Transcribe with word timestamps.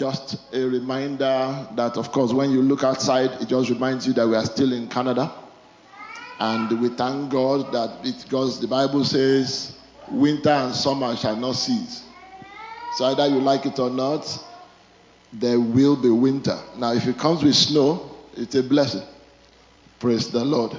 Just 0.00 0.38
a 0.54 0.64
reminder 0.64 1.68
that, 1.76 1.98
of 1.98 2.10
course, 2.10 2.32
when 2.32 2.50
you 2.52 2.62
look 2.62 2.84
outside, 2.84 3.32
it 3.42 3.48
just 3.48 3.68
reminds 3.68 4.06
you 4.06 4.14
that 4.14 4.26
we 4.26 4.34
are 4.34 4.46
still 4.46 4.72
in 4.72 4.88
Canada. 4.88 5.30
And 6.38 6.80
we 6.80 6.88
thank 6.88 7.30
God 7.30 7.70
that 7.72 8.02
because 8.02 8.62
the 8.62 8.66
Bible 8.66 9.04
says, 9.04 9.76
winter 10.10 10.48
and 10.48 10.74
summer 10.74 11.14
shall 11.16 11.36
not 11.36 11.52
cease. 11.52 12.08
So 12.92 13.04
either 13.04 13.26
you 13.26 13.40
like 13.40 13.66
it 13.66 13.78
or 13.78 13.90
not, 13.90 14.26
there 15.34 15.60
will 15.60 15.96
be 15.96 16.08
winter. 16.08 16.58
Now, 16.78 16.94
if 16.94 17.06
it 17.06 17.18
comes 17.18 17.42
with 17.42 17.54
snow, 17.54 18.16
it's 18.38 18.54
a 18.54 18.62
blessing. 18.62 19.06
Praise 19.98 20.30
the 20.30 20.42
Lord. 20.42 20.78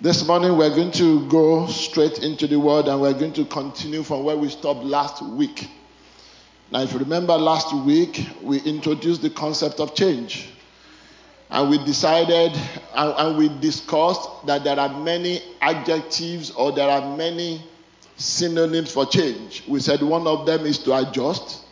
This 0.00 0.26
morning, 0.26 0.56
we're 0.56 0.74
going 0.74 0.90
to 0.90 1.28
go 1.28 1.68
straight 1.68 2.18
into 2.18 2.48
the 2.48 2.58
word 2.58 2.88
and 2.88 3.00
we're 3.00 3.12
going 3.12 3.34
to 3.34 3.44
continue 3.44 4.02
from 4.02 4.24
where 4.24 4.36
we 4.36 4.48
stopped 4.48 4.82
last 4.82 5.22
week. 5.22 5.68
Now, 6.70 6.82
if 6.82 6.92
you 6.92 6.98
remember 6.98 7.34
last 7.36 7.74
week, 7.74 8.28
we 8.42 8.60
introduced 8.60 9.22
the 9.22 9.30
concept 9.30 9.80
of 9.80 9.94
change. 9.94 10.50
And 11.50 11.70
we 11.70 11.82
decided 11.82 12.52
and, 12.94 13.14
and, 13.16 13.38
we 13.38 13.48
discussed 13.60 14.28
that 14.46 14.64
there 14.64 14.78
are 14.78 15.00
many 15.00 15.40
adjectives 15.62 16.50
or 16.50 16.72
there 16.72 16.90
are 16.90 17.16
many 17.16 17.62
synonyms 18.18 18.92
for 18.92 19.06
change. 19.06 19.64
We 19.66 19.80
said 19.80 20.02
one 20.02 20.26
of 20.26 20.44
them 20.44 20.66
is 20.66 20.78
to 20.80 20.94
adjust, 20.94 21.64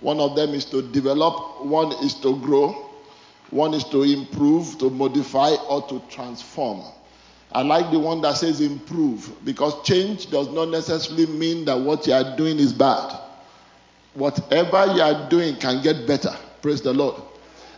one 0.00 0.20
of 0.20 0.36
them 0.36 0.50
is 0.50 0.66
to 0.66 0.82
develop, 0.82 1.64
one 1.64 1.92
is 2.04 2.14
to 2.16 2.38
grow, 2.40 2.90
one 3.48 3.72
is 3.72 3.84
to 3.84 4.02
improve, 4.02 4.76
to 4.80 4.90
modify, 4.90 5.54
or 5.66 5.80
to 5.88 6.02
transform. 6.10 6.82
I 7.52 7.62
like 7.62 7.90
the 7.90 7.98
one 7.98 8.20
that 8.22 8.36
says 8.36 8.60
improve 8.60 9.32
because 9.46 9.82
change 9.82 10.30
does 10.30 10.48
not 10.48 10.68
necessarily 10.68 11.24
mean 11.26 11.64
that 11.64 11.78
what 11.80 12.06
you 12.06 12.12
are 12.12 12.36
doing 12.36 12.58
is 12.58 12.74
bad 12.74 13.21
whatever 14.14 14.92
you 14.94 15.02
are 15.02 15.28
doing 15.28 15.56
can 15.56 15.82
get 15.82 16.06
better. 16.06 16.34
Praise 16.60 16.82
the 16.82 16.92
Lord. 16.92 17.20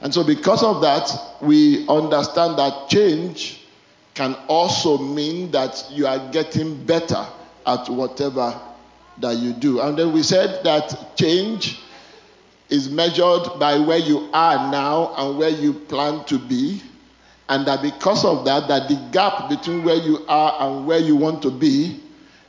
And 0.00 0.12
so, 0.12 0.22
because 0.22 0.62
of 0.62 0.82
that, 0.82 1.10
we 1.41 1.88
understand 1.88 2.58
that 2.58 2.88
change 2.88 3.64
can 4.14 4.36
also 4.48 4.98
mean 4.98 5.50
that 5.50 5.86
you 5.91 6.06
are 6.06 6.30
getting 6.30 6.84
better 6.84 7.26
at 7.66 7.88
whatever 7.88 8.60
that 9.18 9.36
you 9.36 9.52
do. 9.52 9.80
And 9.80 9.98
then 9.98 10.12
we 10.12 10.22
said 10.22 10.62
that 10.64 11.16
change 11.16 11.80
is 12.69 12.88
measured 12.91 13.58
by 13.58 13.78
where 13.78 13.98
you 13.98 14.28
are 14.32 14.70
now 14.70 15.14
and 15.16 15.38
where 15.38 15.50
you 15.50 15.72
plan 15.72 16.24
to 16.26 16.38
be. 16.38 16.82
And 17.48 17.66
that 17.66 17.82
because 17.82 18.24
of 18.24 18.44
that, 18.46 18.69
that 18.69 18.88
the 18.88 18.96
gap 19.12 19.48
between 19.48 19.84
where 19.84 19.96
you 19.96 20.24
are 20.28 20.56
and 20.60 20.86
where 20.86 20.98
you 20.98 21.14
want 21.14 21.42
to 21.42 21.50
be 21.50 22.00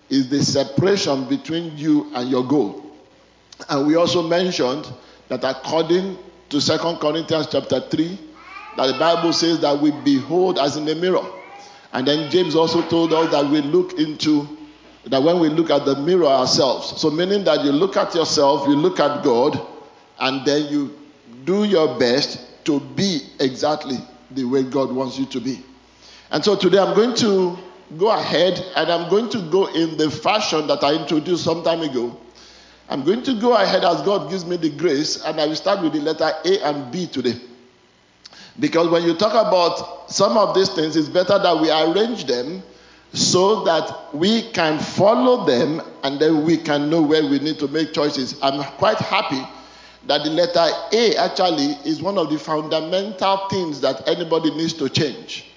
is 0.09 0.29
the 0.29 0.41
separation 0.43 1.27
between 1.27 1.77
you 1.77 2.11
and 2.13 2.29
your 2.29 2.47
goal. 2.47 2.84
And 3.69 3.87
we 3.87 3.95
also 3.95 4.21
mentioned 4.27 4.91
that 5.29 5.43
according 5.43 6.17
to 6.49 6.61
2 6.61 6.77
Corinthians 6.99 7.47
chapter 7.51 7.79
3, 7.79 8.19
that 8.75 8.87
the 8.87 8.99
Bible 8.99 9.33
says 9.33 9.59
that 9.61 9.79
we 9.79 9.91
behold 10.03 10.59
as 10.59 10.77
in 10.77 10.87
a 10.89 10.95
mirror. 10.95 11.25
And 11.93 12.07
then 12.07 12.29
James 12.29 12.55
also 12.55 12.81
told 12.89 13.13
us 13.13 13.31
that 13.31 13.49
we 13.49 13.61
look 13.61 13.93
into, 13.97 14.47
that 15.05 15.23
when 15.23 15.39
we 15.39 15.49
look 15.49 15.69
at 15.69 15.85
the 15.85 15.95
mirror 15.95 16.25
ourselves. 16.25 16.99
So, 16.99 17.09
meaning 17.09 17.45
that 17.45 17.63
you 17.63 17.71
look 17.71 17.95
at 17.95 18.13
yourself, 18.13 18.67
you 18.67 18.75
look 18.75 18.99
at 18.99 19.23
God, 19.23 19.59
and 20.19 20.45
then 20.45 20.65
you 20.71 20.97
do 21.45 21.63
your 21.63 21.97
best 21.97 22.65
to 22.65 22.79
be 22.79 23.21
exactly 23.39 23.97
the 24.31 24.43
way 24.43 24.63
God 24.63 24.91
wants 24.91 25.17
you 25.17 25.25
to 25.27 25.39
be. 25.39 25.63
And 26.31 26.43
so 26.43 26.55
today 26.55 26.79
I'm 26.79 26.95
going 26.95 27.15
to 27.17 27.57
go 27.97 28.11
ahead 28.11 28.59
and 28.75 28.91
I'm 28.91 29.09
going 29.09 29.29
to 29.29 29.39
go 29.49 29.67
in 29.67 29.97
the 29.97 30.09
fashion 30.09 30.67
that 30.67 30.83
I 30.83 30.95
introduced 30.95 31.43
some 31.43 31.63
time 31.63 31.81
ago. 31.81 32.19
I'm 32.89 33.03
going 33.03 33.23
to 33.23 33.39
go 33.39 33.55
ahead 33.55 33.83
as 33.83 34.01
God 34.03 34.29
gives 34.29 34.45
me 34.45 34.57
the 34.57 34.69
grace, 34.69 35.23
and 35.23 35.41
I 35.41 35.47
will 35.47 35.55
start 35.55 35.81
with 35.81 35.93
the 35.93 36.01
letter 36.01 36.31
A 36.45 36.59
and 36.65 36.91
B 36.91 37.07
today. 37.07 37.39
Because 38.59 38.89
when 38.89 39.03
you 39.03 39.15
talk 39.15 39.31
about 39.31 40.11
some 40.11 40.37
of 40.37 40.55
these 40.55 40.69
things, 40.69 40.95
it's 40.95 41.09
better 41.09 41.37
that 41.39 41.59
we 41.59 41.69
arrange 41.71 42.25
them 42.25 42.63
so 43.11 43.63
that 43.63 44.13
we 44.13 44.51
can 44.51 44.79
follow 44.79 45.45
them 45.45 45.81
and 46.03 46.19
then 46.19 46.45
we 46.45 46.57
can 46.57 46.89
know 46.89 47.01
where 47.01 47.23
we 47.23 47.39
need 47.39 47.59
to 47.59 47.67
make 47.67 47.93
choices. 47.93 48.35
I'm 48.41 48.63
quite 48.77 48.97
happy 48.97 49.41
that 50.07 50.23
the 50.23 50.29
letter 50.29 50.67
A 50.93 51.15
actually 51.15 51.77
is 51.89 52.01
one 52.01 52.17
of 52.17 52.29
the 52.29 52.37
fundamental 52.37 53.47
things 53.49 53.81
that 53.81 54.07
anybody 54.07 54.51
needs 54.51 54.73
to 54.73 54.89
change. 54.89 55.51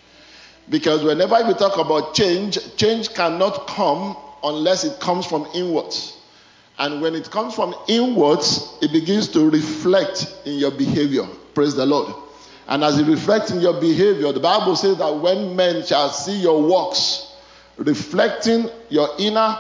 Because 0.71 1.03
whenever 1.03 1.37
we 1.47 1.55
talk 1.55 1.79
about 1.79 2.15
change, 2.15 2.59
change 2.77 3.13
cannot 3.15 3.67
come 3.67 4.17
unless 4.43 4.85
it 4.85 5.01
comes 5.01 5.27
from 5.27 5.47
inwards. 5.55 6.18
And 6.79 7.03
when 7.03 7.15
it 7.15 7.31
comes 7.31 7.55
from 7.55 7.75
inwards, 7.89 8.77
it 8.81 8.93
begins 8.93 9.29
to 9.29 9.51
reflect 9.51 10.33
in 10.45 10.55
your 10.55 10.71
behavior. 10.71 11.27
Praise 11.55 11.75
the 11.75 11.85
Lord. 11.85 12.15
And 12.69 12.85
as 12.85 12.99
it 12.99 13.07
reflects 13.07 13.51
in 13.51 13.61
your 13.61 13.81
behavior, 13.81 14.31
the 14.33 14.41
Bible 14.41 14.77
says 14.77 14.99
that 14.99 15.17
when 15.17 15.57
men 15.57 15.85
shall 15.85 16.11
see 16.11 16.39
your 16.39 16.63
works 16.63 17.33
reflecting 17.79 18.69
your 18.91 19.09
inner 19.19 19.59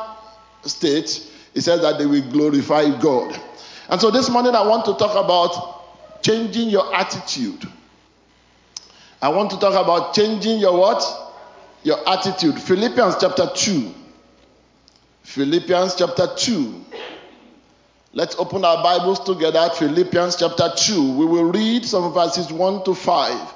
state, 0.62 1.26
it 1.54 1.62
says 1.62 1.80
that 1.80 1.98
they 1.98 2.06
will 2.06 2.30
glorify 2.30 2.96
God. 3.00 3.40
And 3.88 4.00
so 4.00 4.10
this 4.10 4.28
morning 4.28 4.54
I 4.54 4.62
want 4.66 4.84
to 4.84 4.94
talk 4.94 5.16
about 5.16 6.22
changing 6.22 6.68
your 6.68 6.94
attitude. 6.94 7.66
I 9.20 9.30
want 9.30 9.50
to 9.50 9.58
talk 9.58 9.72
about 9.72 10.14
changing 10.14 10.58
your 10.58 10.78
what? 10.78 11.02
Your 11.82 12.08
attitude. 12.08 12.60
Philippians 12.60 13.16
chapter 13.20 13.48
2. 13.54 13.94
Philippians 15.22 15.94
chapter 15.96 16.28
2. 16.36 16.84
Let's 18.14 18.36
open 18.36 18.64
our 18.64 18.82
Bibles 18.82 19.20
together, 19.20 19.68
Philippians 19.74 20.36
chapter 20.36 20.70
2. 20.74 21.12
We 21.12 21.26
will 21.26 21.52
read 21.52 21.84
some 21.84 22.10
verses 22.14 22.50
1 22.50 22.84
to 22.84 22.94
5. 22.94 23.54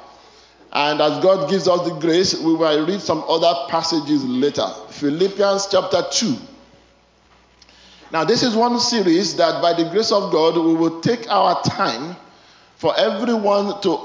And 0.74 1.00
as 1.00 1.22
God 1.22 1.48
gives 1.48 1.66
us 1.66 1.88
the 1.88 1.94
grace, 1.98 2.38
we 2.38 2.54
will 2.54 2.86
read 2.86 3.00
some 3.00 3.24
other 3.26 3.50
passages 3.70 4.22
later. 4.26 4.68
Philippians 4.90 5.68
chapter 5.70 6.02
2. 6.10 6.36
Now, 8.12 8.24
this 8.24 8.42
is 8.42 8.54
one 8.54 8.78
series 8.78 9.36
that 9.36 9.62
by 9.62 9.72
the 9.72 9.88
grace 9.88 10.12
of 10.12 10.30
God, 10.30 10.54
we 10.62 10.74
will 10.74 11.00
take 11.00 11.30
our 11.30 11.62
time 11.62 12.14
for 12.76 12.94
everyone 12.98 13.80
to 13.80 13.98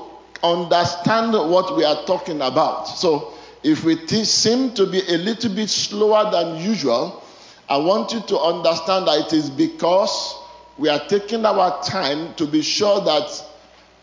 understand 0.43 1.33
what 1.33 1.75
we 1.75 1.83
are 1.83 2.05
talking 2.05 2.41
about. 2.41 2.85
So, 2.85 3.33
if 3.63 3.83
we 3.83 3.97
seem 4.07 4.73
to 4.75 4.85
be 4.85 5.01
a 5.09 5.17
little 5.17 5.53
bit 5.53 5.69
slower 5.69 6.31
than 6.31 6.63
usual, 6.63 7.21
I 7.69 7.77
want 7.77 8.13
you 8.13 8.21
to 8.21 8.39
understand 8.39 9.07
that 9.07 9.27
it 9.27 9.33
is 9.33 9.49
because 9.49 10.35
we 10.77 10.89
are 10.89 11.05
taking 11.07 11.45
our 11.45 11.83
time 11.83 12.33
to 12.35 12.45
be 12.45 12.61
sure 12.61 13.01
that 13.01 13.43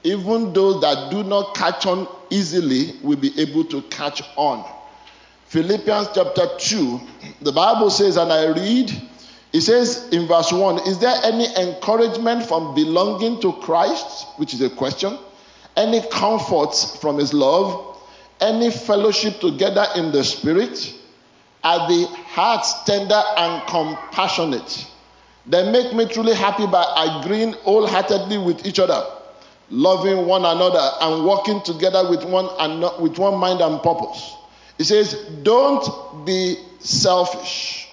even 0.03 0.53
those 0.53 0.83
that 0.83 1.11
do 1.11 1.23
not 1.23 1.55
catch 1.55 1.87
on 1.87 2.07
easily 2.29 2.97
will 3.03 3.17
be 3.17 3.39
able 3.41 3.65
to 3.65 3.81
catch 3.83 4.23
on. 4.37 4.65
Philippians 5.47 6.09
chapter 6.15 6.47
2, 6.59 7.01
the 7.41 7.53
Bible 7.53 7.89
says, 7.89 8.17
and 8.17 8.31
I 8.31 8.49
read, 8.49 8.93
it 9.55 9.61
says 9.61 10.09
in 10.11 10.27
verse 10.27 10.53
1 10.53 10.87
Is 10.89 10.99
there 10.99 11.15
any 11.23 11.47
encouragement 11.57 12.45
from 12.45 12.75
belonging 12.75 13.41
to 13.41 13.53
Christ? 13.53 14.27
Which 14.37 14.53
is 14.53 14.61
a 14.61 14.69
question. 14.69 15.17
Any 15.77 16.03
comfort 16.09 16.75
from 17.01 17.19
his 17.19 17.33
love? 17.33 17.97
Any 18.41 18.71
fellowship 18.71 19.41
together 19.41 19.87
in 19.95 20.11
the 20.11 20.25
Spirit? 20.25 20.93
Are 21.65 21.89
the 21.89 22.07
hearts 22.27 22.85
tender 22.85 23.21
and 23.39 23.67
compassionate? 23.67 24.87
They 25.47 25.73
make 25.73 25.95
me 25.95 26.07
truly 26.07 26.35
happy 26.35 26.67
by 26.67 26.85
agreeing 27.23 27.53
wholeheartedly 27.53 28.37
with 28.37 28.67
each 28.67 28.79
other, 28.79 29.03
loving 29.71 30.27
one 30.27 30.45
another, 30.45 30.91
and 31.01 31.25
working 31.25 31.63
together 31.63 32.09
with 32.11 32.23
one 32.25 32.49
and 32.61 32.83
with 33.03 33.19
one 33.19 33.39
mind 33.39 33.63
and 33.63 33.83
purpose. 33.83 34.37
It 34.79 34.85
says, 34.85 35.15
Don't 35.43 36.27
be 36.27 36.59
selfish. 36.81 37.89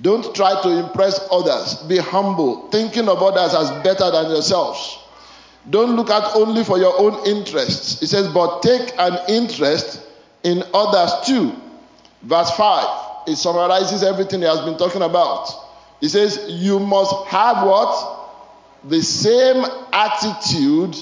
Don't 0.00 0.34
try 0.34 0.60
to 0.62 0.68
impress 0.70 1.20
others. 1.30 1.76
Be 1.84 1.98
humble, 1.98 2.68
thinking 2.70 3.08
of 3.08 3.22
others 3.22 3.54
as 3.54 3.70
better 3.84 4.10
than 4.10 4.30
yourselves. 4.30 4.98
Don't 5.70 5.94
look 5.94 6.10
out 6.10 6.34
only 6.34 6.64
for 6.64 6.78
your 6.78 6.98
own 6.98 7.24
interests. 7.24 8.02
It 8.02 8.08
says, 8.08 8.26
but 8.32 8.62
take 8.62 8.92
an 8.98 9.18
interest 9.28 10.00
in 10.42 10.64
others 10.74 11.12
too. 11.24 11.52
Verse 12.22 12.50
5 12.52 13.01
it 13.26 13.36
summarizes 13.36 14.02
everything 14.02 14.40
he 14.40 14.46
has 14.46 14.60
been 14.60 14.76
talking 14.76 15.02
about. 15.02 15.48
He 16.00 16.08
says, 16.08 16.46
You 16.48 16.78
must 16.78 17.26
have 17.28 17.66
what? 17.66 18.18
The 18.84 19.02
same 19.02 19.64
attitude 19.92 20.96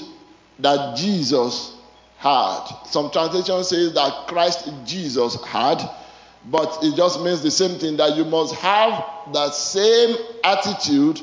that 0.59 0.95
Jesus 0.95 1.75
had. 2.17 2.67
Some 2.85 3.09
translation 3.09 3.63
says 3.63 3.93
that 3.93 4.27
Christ 4.27 4.69
Jesus 4.85 5.43
had, 5.43 5.81
but 6.45 6.77
it 6.83 6.95
just 6.95 7.21
means 7.21 7.41
the 7.41 7.49
same 7.49 7.79
thing 7.79 7.97
that 7.97 8.15
you 8.15 8.25
must 8.25 8.53
have 8.55 9.03
the 9.33 9.51
same 9.51 10.15
attitude 10.43 11.19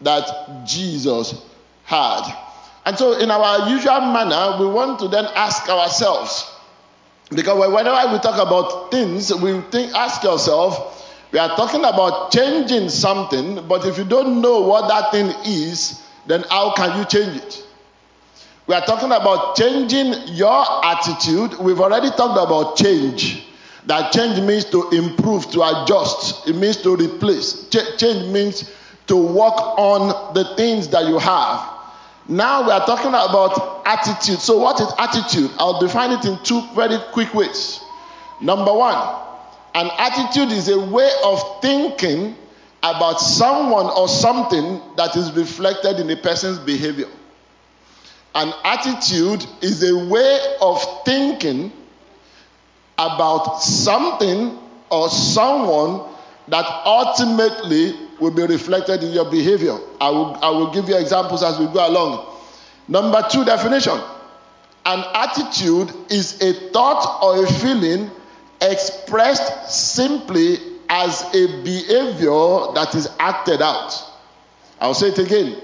that 0.00 0.64
Jesus 0.66 1.42
had. 1.84 2.22
And 2.84 2.98
so, 2.98 3.18
in 3.18 3.30
our 3.30 3.68
usual 3.68 4.00
manner, 4.00 4.58
we 4.58 4.66
want 4.66 4.98
to 5.00 5.08
then 5.08 5.26
ask 5.34 5.68
ourselves, 5.68 6.51
because 7.34 7.72
whenever 7.72 8.12
we 8.12 8.18
talk 8.18 8.44
about 8.44 8.90
things, 8.90 9.34
we 9.34 9.60
think, 9.70 9.92
ask 9.94 10.22
yourself, 10.22 10.98
we 11.32 11.38
are 11.38 11.56
talking 11.56 11.80
about 11.84 12.30
changing 12.30 12.88
something, 12.88 13.66
but 13.66 13.86
if 13.86 13.96
you 13.96 14.04
don't 14.04 14.40
know 14.40 14.60
what 14.60 14.88
that 14.88 15.12
thing 15.12 15.32
is, 15.44 16.02
then 16.26 16.44
how 16.50 16.74
can 16.74 16.98
you 16.98 17.04
change 17.06 17.36
it? 17.42 17.66
We 18.66 18.74
are 18.74 18.84
talking 18.84 19.10
about 19.10 19.56
changing 19.56 20.14
your 20.28 20.64
attitude. 20.84 21.58
We've 21.58 21.80
already 21.80 22.10
talked 22.10 22.38
about 22.38 22.76
change. 22.76 23.46
That 23.86 24.12
change 24.12 24.40
means 24.40 24.64
to 24.66 24.88
improve, 24.90 25.50
to 25.50 25.62
adjust. 25.62 26.48
It 26.48 26.54
means 26.54 26.76
to 26.82 26.94
replace. 26.96 27.68
Ch- 27.68 27.98
change 27.98 28.30
means 28.32 28.70
to 29.08 29.16
work 29.16 29.58
on 29.78 30.34
the 30.34 30.54
things 30.54 30.88
that 30.88 31.06
you 31.06 31.18
have. 31.18 31.71
Now 32.32 32.64
we 32.64 32.70
are 32.70 32.86
talking 32.86 33.08
about 33.08 33.82
attitude. 33.84 34.38
So, 34.40 34.56
what 34.56 34.80
is 34.80 34.88
attitude? 34.98 35.50
I'll 35.58 35.78
define 35.78 36.12
it 36.12 36.24
in 36.24 36.42
two 36.42 36.62
very 36.74 36.96
quick 37.12 37.34
ways. 37.34 37.84
Number 38.40 38.72
one, 38.72 38.96
an 39.74 39.90
attitude 39.98 40.50
is 40.50 40.70
a 40.70 40.80
way 40.80 41.10
of 41.24 41.60
thinking 41.60 42.34
about 42.82 43.20
someone 43.20 43.84
or 43.86 44.08
something 44.08 44.80
that 44.96 45.14
is 45.14 45.30
reflected 45.32 46.00
in 46.00 46.08
a 46.08 46.16
person's 46.16 46.58
behavior. 46.58 47.08
An 48.34 48.50
attitude 48.64 49.46
is 49.60 49.82
a 49.82 49.94
way 50.08 50.56
of 50.62 50.82
thinking 51.04 51.70
about 52.96 53.62
something 53.62 54.58
or 54.90 55.10
someone 55.10 56.11
that 56.48 56.64
ultimately 56.84 57.94
will 58.20 58.30
be 58.30 58.42
reflected 58.42 59.02
in 59.02 59.12
your 59.12 59.30
behavior. 59.30 59.78
I 60.00 60.10
will, 60.10 60.36
I 60.42 60.50
will 60.50 60.72
give 60.72 60.88
you 60.88 60.96
examples 60.96 61.42
as 61.42 61.58
we 61.58 61.66
go 61.66 61.86
along. 61.88 62.26
Number 62.88 63.24
two 63.30 63.44
definition 63.44 64.00
an 64.84 65.04
attitude 65.14 65.92
is 66.10 66.40
a 66.42 66.70
thought 66.70 67.22
or 67.22 67.44
a 67.44 67.46
feeling 67.46 68.10
expressed 68.60 69.70
simply 69.70 70.56
as 70.88 71.22
a 71.34 71.62
behavior 71.62 72.72
that 72.74 72.94
is 72.94 73.08
acted 73.18 73.62
out. 73.62 73.92
I'll 74.80 74.94
say 74.94 75.08
it 75.08 75.18
again. 75.18 75.56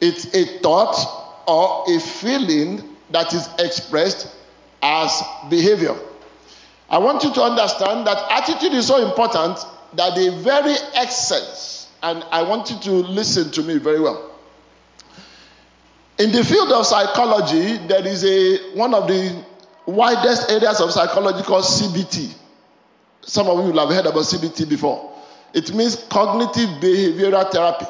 It's 0.00 0.32
a 0.34 0.60
thought 0.60 1.42
or 1.48 1.84
a 1.92 1.98
feeling 2.00 2.96
that 3.10 3.34
is 3.34 3.48
expressed 3.58 4.34
as 4.82 5.22
behavior. 5.48 5.96
I 6.88 6.98
want 6.98 7.22
you 7.24 7.34
to 7.34 7.42
understand 7.42 8.06
that 8.06 8.18
attitude 8.30 8.72
is 8.72 8.86
so 8.86 9.04
important 9.08 9.58
that 9.94 10.14
the 10.14 10.40
very 10.42 10.74
essence, 10.94 11.88
and 12.02 12.24
I 12.30 12.42
want 12.42 12.70
you 12.70 12.78
to 12.80 12.90
listen 12.92 13.50
to 13.52 13.62
me 13.62 13.78
very 13.78 14.00
well. 14.00 14.30
In 16.18 16.32
the 16.32 16.44
field 16.44 16.70
of 16.72 16.86
psychology, 16.86 17.78
there 17.86 18.06
is 18.06 18.24
a 18.24 18.76
one 18.76 18.92
of 18.94 19.06
the 19.08 19.44
widest 19.86 20.50
areas 20.50 20.80
of 20.80 20.92
psychology 20.92 21.42
called 21.42 21.64
CBT. 21.64 22.34
Some 23.22 23.48
of 23.48 23.64
you 23.64 23.72
will 23.72 23.86
have 23.86 23.94
heard 23.94 24.06
about 24.06 24.24
CBT 24.24 24.68
before. 24.68 25.12
It 25.52 25.74
means 25.74 25.96
cognitive 26.10 26.68
behavioral 26.80 27.50
therapy. 27.50 27.86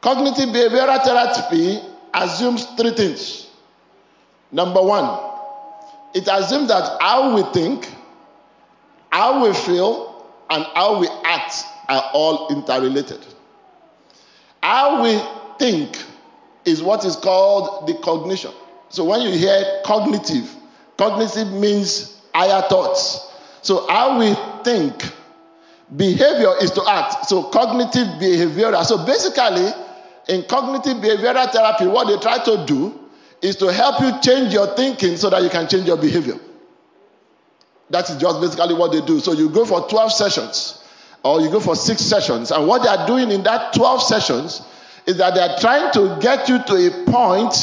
Cognitive 0.00 0.48
behavioral 0.50 1.02
therapy 1.02 1.80
assumes 2.12 2.66
three 2.76 2.90
things. 2.90 3.48
Number 4.52 4.82
one, 4.82 5.20
it 6.14 6.28
assumes 6.30 6.68
that 6.68 7.00
how 7.00 7.34
we 7.34 7.42
think, 7.52 7.90
how 9.10 9.44
we 9.44 9.52
feel, 9.54 10.13
and 10.50 10.64
how 10.74 11.00
we 11.00 11.08
act 11.24 11.64
are 11.88 12.10
all 12.12 12.48
interrelated. 12.48 13.24
How 14.62 15.02
we 15.02 15.20
think 15.58 16.02
is 16.64 16.82
what 16.82 17.04
is 17.04 17.16
called 17.16 17.86
the 17.86 17.94
cognition. 18.02 18.52
So 18.88 19.04
when 19.04 19.20
you 19.20 19.30
hear 19.30 19.80
cognitive, 19.84 20.50
cognitive 20.96 21.52
means 21.52 22.20
higher 22.34 22.62
thoughts. 22.68 23.32
So 23.62 23.86
how 23.88 24.18
we 24.18 24.34
think, 24.64 25.12
behavior 25.96 26.54
is 26.60 26.70
to 26.72 26.82
act. 26.88 27.26
So 27.26 27.44
cognitive 27.44 28.06
behavioral. 28.20 28.84
So 28.84 29.04
basically, 29.04 29.68
in 30.28 30.44
cognitive 30.44 31.02
behavioral 31.02 31.50
therapy, 31.50 31.86
what 31.86 32.06
they 32.06 32.18
try 32.18 32.42
to 32.44 32.64
do 32.66 32.98
is 33.42 33.56
to 33.56 33.72
help 33.72 34.00
you 34.00 34.12
change 34.22 34.52
your 34.52 34.74
thinking 34.74 35.16
so 35.16 35.28
that 35.30 35.42
you 35.42 35.50
can 35.50 35.68
change 35.68 35.86
your 35.86 35.98
behavior. 35.98 36.38
That 37.90 38.08
is 38.08 38.16
just 38.16 38.40
basically 38.40 38.74
what 38.74 38.92
they 38.92 39.00
do. 39.00 39.20
So 39.20 39.32
you 39.32 39.48
go 39.50 39.64
for 39.64 39.88
12 39.88 40.12
sessions 40.12 40.82
or 41.22 41.40
you 41.40 41.50
go 41.50 41.60
for 41.60 41.74
six 41.74 42.02
sessions, 42.02 42.50
and 42.50 42.66
what 42.66 42.82
they 42.82 42.88
are 42.88 43.06
doing 43.06 43.30
in 43.30 43.42
that 43.44 43.72
12 43.72 44.02
sessions 44.02 44.60
is 45.06 45.16
that 45.16 45.34
they 45.34 45.40
are 45.40 45.58
trying 45.58 45.90
to 45.92 46.18
get 46.20 46.48
you 46.50 46.62
to 46.62 46.74
a 46.74 47.10
point 47.10 47.54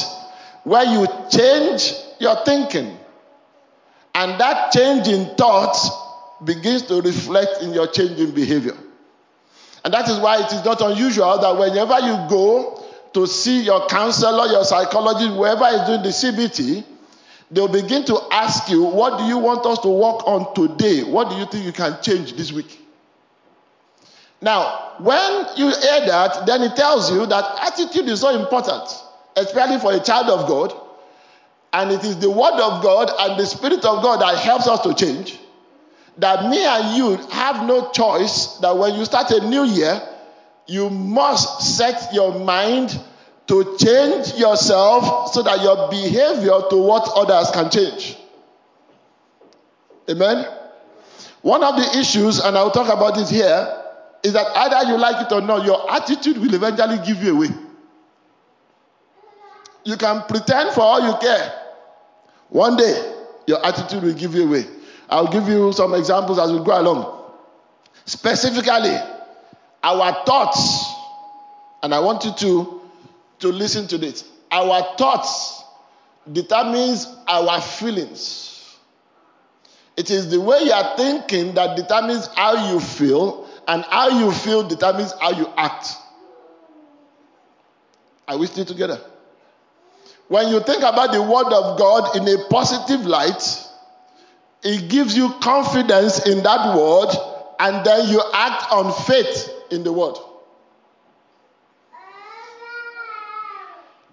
where 0.63 0.83
you 0.83 1.07
change 1.29 1.93
your 2.19 2.43
thinking. 2.43 2.97
And 4.15 4.39
that 4.39 4.71
change 4.71 5.07
in 5.07 5.35
thoughts 5.35 5.89
begins 6.43 6.83
to 6.83 7.01
reflect 7.01 7.61
in 7.61 7.73
your 7.73 7.87
change 7.87 8.19
in 8.19 8.31
behavior. 8.31 8.75
And 9.83 9.93
that 9.93 10.09
is 10.09 10.19
why 10.19 10.43
it 10.43 10.51
is 10.51 10.65
not 10.65 10.81
unusual 10.81 11.39
that 11.39 11.57
whenever 11.57 11.99
you 11.99 12.29
go 12.29 12.83
to 13.13 13.27
see 13.27 13.61
your 13.61 13.87
counselor, 13.87 14.47
your 14.47 14.63
psychologist, 14.63 15.29
whoever 15.29 15.65
is 15.67 15.81
doing 15.87 16.03
the 16.03 16.09
CBT, 16.09 16.83
they'll 17.51 17.67
begin 17.67 18.05
to 18.05 18.19
ask 18.31 18.69
you, 18.69 18.83
What 18.83 19.19
do 19.19 19.25
you 19.25 19.37
want 19.37 19.65
us 19.65 19.79
to 19.79 19.89
work 19.89 20.25
on 20.27 20.53
today? 20.55 21.03
What 21.03 21.29
do 21.29 21.35
you 21.35 21.45
think 21.45 21.65
you 21.65 21.73
can 21.73 22.01
change 22.01 22.33
this 22.33 22.51
week? 22.51 22.79
Now, 24.41 24.93
when 24.99 25.45
you 25.55 25.67
hear 25.67 26.05
that, 26.07 26.47
then 26.47 26.63
it 26.63 26.75
tells 26.75 27.11
you 27.11 27.25
that 27.27 27.59
attitude 27.61 28.07
is 28.07 28.21
so 28.21 28.41
important, 28.41 28.89
especially 29.35 29.79
for 29.79 29.93
a 29.93 29.99
child 29.99 30.29
of 30.29 30.47
God. 30.47 30.73
And 31.73 31.91
it 31.91 32.03
is 32.03 32.17
the 32.17 32.29
Word 32.29 32.59
of 32.59 32.83
God 32.83 33.11
and 33.19 33.39
the 33.39 33.45
Spirit 33.45 33.85
of 33.85 34.03
God 34.03 34.19
that 34.21 34.39
helps 34.39 34.67
us 34.67 34.81
to 34.81 34.93
change. 34.93 35.39
That 36.17 36.49
me 36.49 36.65
and 36.65 36.97
you 36.97 37.15
have 37.29 37.65
no 37.65 37.91
choice 37.91 38.57
that 38.57 38.75
when 38.75 38.95
you 38.95 39.05
start 39.05 39.31
a 39.31 39.47
new 39.47 39.63
year, 39.63 40.01
you 40.67 40.89
must 40.89 41.77
set 41.77 42.13
your 42.13 42.37
mind 42.39 42.99
to 43.51 43.75
change 43.77 44.35
yourself 44.35 45.33
so 45.33 45.41
that 45.41 45.61
your 45.61 45.89
behavior 45.89 46.57
towards 46.69 47.11
others 47.13 47.51
can 47.51 47.69
change. 47.69 48.15
Amen? 50.09 50.45
One 51.41 51.61
of 51.61 51.75
the 51.75 51.99
issues, 51.99 52.39
and 52.39 52.57
I'll 52.57 52.71
talk 52.71 52.87
about 52.87 53.17
it 53.19 53.27
here, 53.27 53.83
is 54.23 54.31
that 54.31 54.47
either 54.55 54.89
you 54.89 54.97
like 54.97 55.25
it 55.25 55.33
or 55.33 55.41
not, 55.41 55.65
your 55.65 55.91
attitude 55.91 56.37
will 56.37 56.53
eventually 56.53 56.97
give 57.05 57.21
you 57.21 57.35
away. 57.35 57.49
You 59.83 59.97
can 59.97 60.21
pretend 60.29 60.73
for 60.73 60.81
all 60.81 61.05
you 61.05 61.17
care. 61.19 61.51
One 62.47 62.77
day, 62.77 63.15
your 63.47 63.65
attitude 63.65 64.03
will 64.03 64.13
give 64.13 64.33
you 64.33 64.47
away. 64.47 64.63
I'll 65.09 65.29
give 65.29 65.49
you 65.49 65.73
some 65.73 65.93
examples 65.93 66.39
as 66.39 66.53
we 66.53 66.63
go 66.63 66.79
along. 66.79 67.33
Specifically, 68.05 68.95
our 69.83 70.23
thoughts, 70.25 70.85
and 71.83 71.93
I 71.93 71.99
want 71.99 72.23
you 72.23 72.31
to, 72.33 72.80
to 73.41 73.49
listen 73.49 73.87
to 73.87 73.97
this. 73.97 74.23
Our 74.51 74.97
thoughts 74.97 75.63
determines 76.31 77.07
our 77.27 77.61
feelings. 77.61 78.77
It 79.97 80.09
is 80.09 80.29
the 80.29 80.39
way 80.39 80.61
you 80.63 80.71
are 80.71 80.97
thinking 80.97 81.53
that 81.55 81.75
determines 81.75 82.27
how 82.35 82.71
you 82.71 82.79
feel, 82.79 83.47
and 83.67 83.83
how 83.83 84.09
you 84.09 84.31
feel 84.31 84.67
determines 84.67 85.13
how 85.19 85.31
you 85.31 85.47
act. 85.57 85.87
Are 88.27 88.37
we 88.37 88.47
still 88.47 88.65
together? 88.65 88.99
When 90.27 90.47
you 90.47 90.61
think 90.61 90.79
about 90.79 91.11
the 91.11 91.21
Word 91.21 91.51
of 91.51 91.77
God 91.77 92.15
in 92.15 92.27
a 92.27 92.47
positive 92.49 93.05
light, 93.05 93.67
it 94.63 94.89
gives 94.89 95.17
you 95.17 95.33
confidence 95.41 96.25
in 96.25 96.41
that 96.43 96.75
Word, 96.75 97.09
and 97.59 97.85
then 97.85 98.07
you 98.09 98.21
act 98.33 98.71
on 98.71 98.93
faith 99.05 99.49
in 99.71 99.83
the 99.83 99.91
Word. 99.91 100.15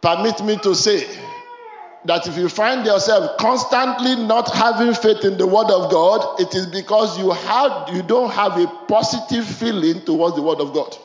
Permit 0.00 0.44
me 0.44 0.56
to 0.58 0.74
say 0.74 1.06
that 2.04 2.26
if 2.26 2.36
you 2.36 2.48
find 2.48 2.86
yourself 2.86 3.36
constantly 3.38 4.16
not 4.16 4.50
having 4.54 4.94
faith 4.94 5.24
in 5.24 5.36
the 5.36 5.46
word 5.46 5.70
of 5.70 5.90
God, 5.90 6.40
it 6.40 6.54
is 6.54 6.66
because 6.66 7.18
you 7.18 7.30
have 7.32 7.94
you 7.94 8.02
don't 8.02 8.30
have 8.30 8.56
a 8.58 8.66
positive 8.86 9.44
feeling 9.44 10.04
towards 10.04 10.36
the 10.36 10.42
word 10.42 10.60
of 10.60 10.72
God. 10.72 10.96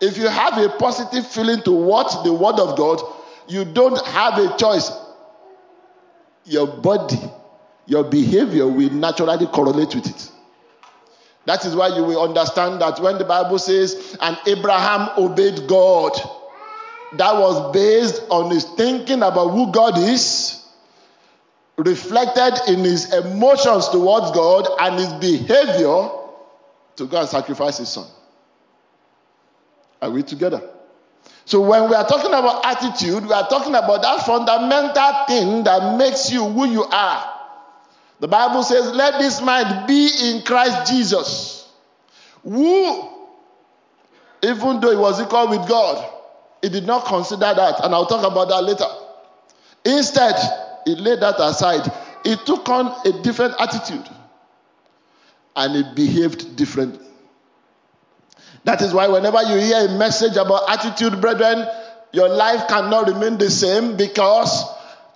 If 0.00 0.18
you 0.18 0.28
have 0.28 0.58
a 0.58 0.68
positive 0.70 1.26
feeling 1.26 1.62
towards 1.62 2.22
the 2.24 2.32
word 2.32 2.56
of 2.56 2.76
God, 2.76 3.00
you 3.48 3.64
don't 3.64 4.04
have 4.06 4.38
a 4.38 4.56
choice. 4.56 4.90
Your 6.44 6.66
body, 6.66 7.18
your 7.86 8.04
behavior 8.04 8.66
will 8.68 8.90
naturally 8.90 9.46
correlate 9.46 9.94
with 9.94 10.06
it. 10.06 10.30
That 11.46 11.64
is 11.64 11.74
why 11.74 11.88
you 11.88 12.04
will 12.04 12.22
understand 12.22 12.80
that 12.80 13.00
when 13.00 13.18
the 13.18 13.24
Bible 13.24 13.58
says, 13.58 14.16
and 14.20 14.36
Abraham 14.46 15.10
obeyed 15.16 15.66
God, 15.66 16.12
that 17.12 17.34
was 17.34 17.72
based 17.72 18.22
on 18.30 18.50
his 18.50 18.64
thinking 18.64 19.22
about 19.22 19.50
who 19.50 19.70
God 19.72 19.98
is, 19.98 20.64
reflected 21.76 22.72
in 22.72 22.80
his 22.80 23.12
emotions 23.12 23.88
towards 23.88 24.30
God 24.32 24.68
and 24.80 24.96
his 24.96 25.12
behavior 25.14 26.08
to 26.96 27.06
go 27.06 27.20
and 27.20 27.28
sacrifice 27.28 27.78
his 27.78 27.88
son. 27.88 28.06
Are 30.00 30.10
we 30.10 30.22
together? 30.22 30.62
So, 31.46 31.60
when 31.60 31.88
we 31.88 31.94
are 31.94 32.06
talking 32.06 32.30
about 32.30 32.64
attitude, 32.64 33.26
we 33.26 33.32
are 33.32 33.48
talking 33.48 33.74
about 33.74 34.02
that 34.02 34.24
fundamental 34.24 35.24
thing 35.26 35.64
that 35.64 35.98
makes 35.98 36.30
you 36.30 36.44
who 36.44 36.66
you 36.66 36.84
are. 36.84 37.32
The 38.20 38.28
Bible 38.28 38.62
says, 38.62 38.92
Let 38.92 39.18
this 39.18 39.42
mind 39.42 39.86
be 39.86 40.08
in 40.22 40.42
Christ 40.42 40.90
Jesus, 40.90 41.68
who, 42.42 43.08
even 44.42 44.80
though 44.80 44.90
he 44.90 44.96
was 44.96 45.20
equal 45.20 45.48
with 45.48 45.68
God, 45.68 46.13
he 46.64 46.70
did 46.70 46.86
not 46.86 47.04
consider 47.04 47.52
that, 47.54 47.84
and 47.84 47.94
I'll 47.94 48.06
talk 48.06 48.24
about 48.24 48.48
that 48.48 48.64
later. 48.64 48.86
Instead, 49.84 50.34
he 50.86 50.94
laid 50.94 51.20
that 51.20 51.38
aside. 51.38 51.92
He 52.24 52.36
took 52.36 52.66
on 52.70 52.86
a 53.06 53.22
different 53.22 53.54
attitude 53.60 54.08
and 55.54 55.76
he 55.76 55.94
behaved 55.94 56.56
differently. 56.56 57.06
That 58.64 58.80
is 58.80 58.94
why, 58.94 59.08
whenever 59.08 59.42
you 59.42 59.58
hear 59.58 59.88
a 59.88 59.98
message 59.98 60.36
about 60.36 60.70
attitude, 60.70 61.20
brethren, 61.20 61.68
your 62.12 62.30
life 62.30 62.66
cannot 62.66 63.08
remain 63.08 63.36
the 63.36 63.50
same 63.50 63.98
because 63.98 64.64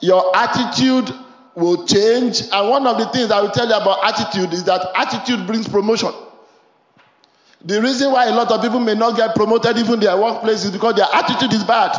your 0.00 0.36
attitude 0.36 1.10
will 1.54 1.86
change. 1.86 2.42
And 2.52 2.68
one 2.68 2.86
of 2.86 2.98
the 2.98 3.06
things 3.08 3.30
I 3.30 3.40
will 3.40 3.52
tell 3.52 3.66
you 3.66 3.74
about 3.74 4.04
attitude 4.04 4.52
is 4.52 4.64
that 4.64 4.86
attitude 4.94 5.46
brings 5.46 5.66
promotion. 5.66 6.12
The 7.64 7.82
reason 7.82 8.12
why 8.12 8.26
a 8.26 8.32
lot 8.34 8.50
of 8.52 8.62
people 8.62 8.78
may 8.78 8.94
not 8.94 9.16
get 9.16 9.34
promoted 9.34 9.76
even 9.78 9.98
their 10.00 10.16
workplace 10.16 10.64
is 10.64 10.70
because 10.70 10.94
their 10.94 11.08
attitude 11.12 11.52
is 11.52 11.64
bad. 11.64 11.96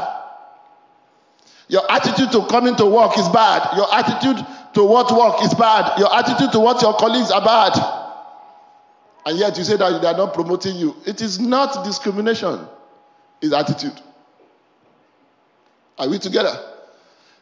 Your 1.67 1.89
attitude 1.91 2.31
to 2.31 2.45
coming 2.47 2.75
to 2.77 2.85
work 2.85 3.17
is 3.17 3.27
bad. 3.29 3.75
Your 3.77 3.93
attitude 3.93 4.45
to 4.73 4.83
what 4.83 5.11
work 5.11 5.43
is 5.43 5.53
bad. 5.53 5.99
Your 5.99 6.13
attitude 6.15 6.51
to 6.53 6.59
what 6.59 6.81
your 6.81 6.95
colleagues 6.95 7.31
are 7.31 7.43
bad. 7.43 7.77
And 9.25 9.37
yet 9.37 9.57
you 9.57 9.63
say 9.63 9.77
that 9.77 10.01
they 10.01 10.07
are 10.07 10.17
not 10.17 10.33
promoting 10.33 10.75
you. 10.77 10.95
It 11.05 11.21
is 11.21 11.39
not 11.39 11.83
discrimination, 11.85 12.65
it's 13.41 13.53
attitude. 13.53 13.99
Are 15.97 16.09
we 16.09 16.17
together? 16.17 16.57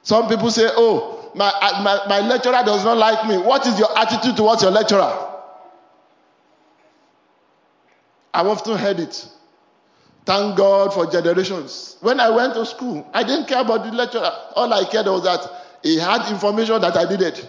Some 0.02 0.28
people 0.28 0.50
say, 0.50 0.68
Oh, 0.76 1.32
my, 1.36 1.50
uh, 1.50 1.84
my, 1.84 2.00
my 2.08 2.28
lecturer 2.28 2.64
does 2.66 2.84
not 2.84 2.98
like 2.98 3.28
me. 3.28 3.38
What 3.38 3.68
is 3.68 3.78
your 3.78 3.96
attitude 3.98 4.36
towards 4.36 4.64
your 4.64 4.72
lecturer? 4.72 5.27
I've 8.38 8.46
often 8.46 8.78
heard 8.78 9.00
it. 9.00 9.28
Thank 10.24 10.58
God 10.58 10.94
for 10.94 11.10
generations. 11.10 11.98
When 12.02 12.20
I 12.20 12.30
went 12.30 12.54
to 12.54 12.68
school, 12.68 13.10
I 13.12 13.24
didn't 13.24 13.48
care 13.48 13.62
about 13.62 13.84
the 13.84 13.92
lecturer. 13.92 14.30
All 14.56 14.72
I 14.72 14.86
cared 14.86 15.08
was 15.08 15.24
that 15.24 15.42
he 15.82 15.98
had 15.98 16.30
information 16.32 16.80
that 16.82 16.96
I 16.96 17.10
needed. 17.10 17.44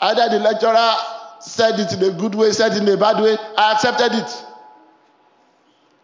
Either 0.00 0.28
the 0.28 0.38
lecturer 0.38 0.94
said 1.40 1.80
it 1.80 1.92
in 1.92 2.04
a 2.04 2.16
good 2.16 2.36
way, 2.36 2.52
said 2.52 2.70
it 2.76 2.82
in 2.84 2.88
a 2.88 2.96
bad 2.96 3.20
way, 3.20 3.36
I 3.56 3.72
accepted 3.72 4.12
it. 4.16 4.44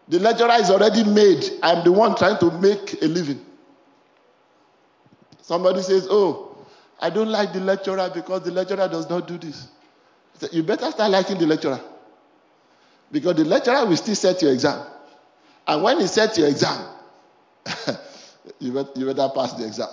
The 0.09 0.19
lecturer 0.19 0.51
is 0.59 0.69
already 0.69 1.05
made. 1.05 1.45
I'm 1.63 1.85
the 1.85 1.93
one 1.93 2.13
trying 2.17 2.39
to 2.39 2.51
make 2.59 3.01
a 3.01 3.05
living. 3.05 3.39
Somebody 5.41 5.81
says, 5.81 6.07
Oh, 6.09 6.57
I 6.99 7.09
don't 7.09 7.29
like 7.29 7.53
the 7.53 7.61
lecturer 7.61 8.11
because 8.13 8.41
the 8.41 8.51
lecturer 8.51 8.89
does 8.89 9.09
not 9.09 9.29
do 9.29 9.37
this. 9.37 9.69
You 10.51 10.63
better 10.63 10.91
start 10.91 11.11
liking 11.11 11.37
the 11.37 11.45
lecturer. 11.45 11.79
Because 13.11 13.35
the 13.35 13.45
lecturer 13.45 13.85
will 13.85 13.97
still 13.97 14.15
set 14.15 14.41
your 14.41 14.51
exam. 14.51 14.85
And 15.67 15.83
when 15.83 15.99
he 15.99 16.07
sets 16.07 16.37
your 16.37 16.47
exam, 16.47 16.85
you, 18.59 18.71
better, 18.73 18.89
you 18.95 19.05
better 19.05 19.29
pass 19.33 19.53
the 19.53 19.65
exam. 19.65 19.87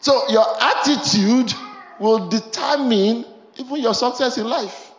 So 0.00 0.28
your 0.28 0.44
attitude 0.60 1.52
will 1.98 2.28
determine 2.28 3.24
even 3.56 3.76
your 3.76 3.94
success 3.94 4.38
in 4.38 4.48
life. 4.48 4.90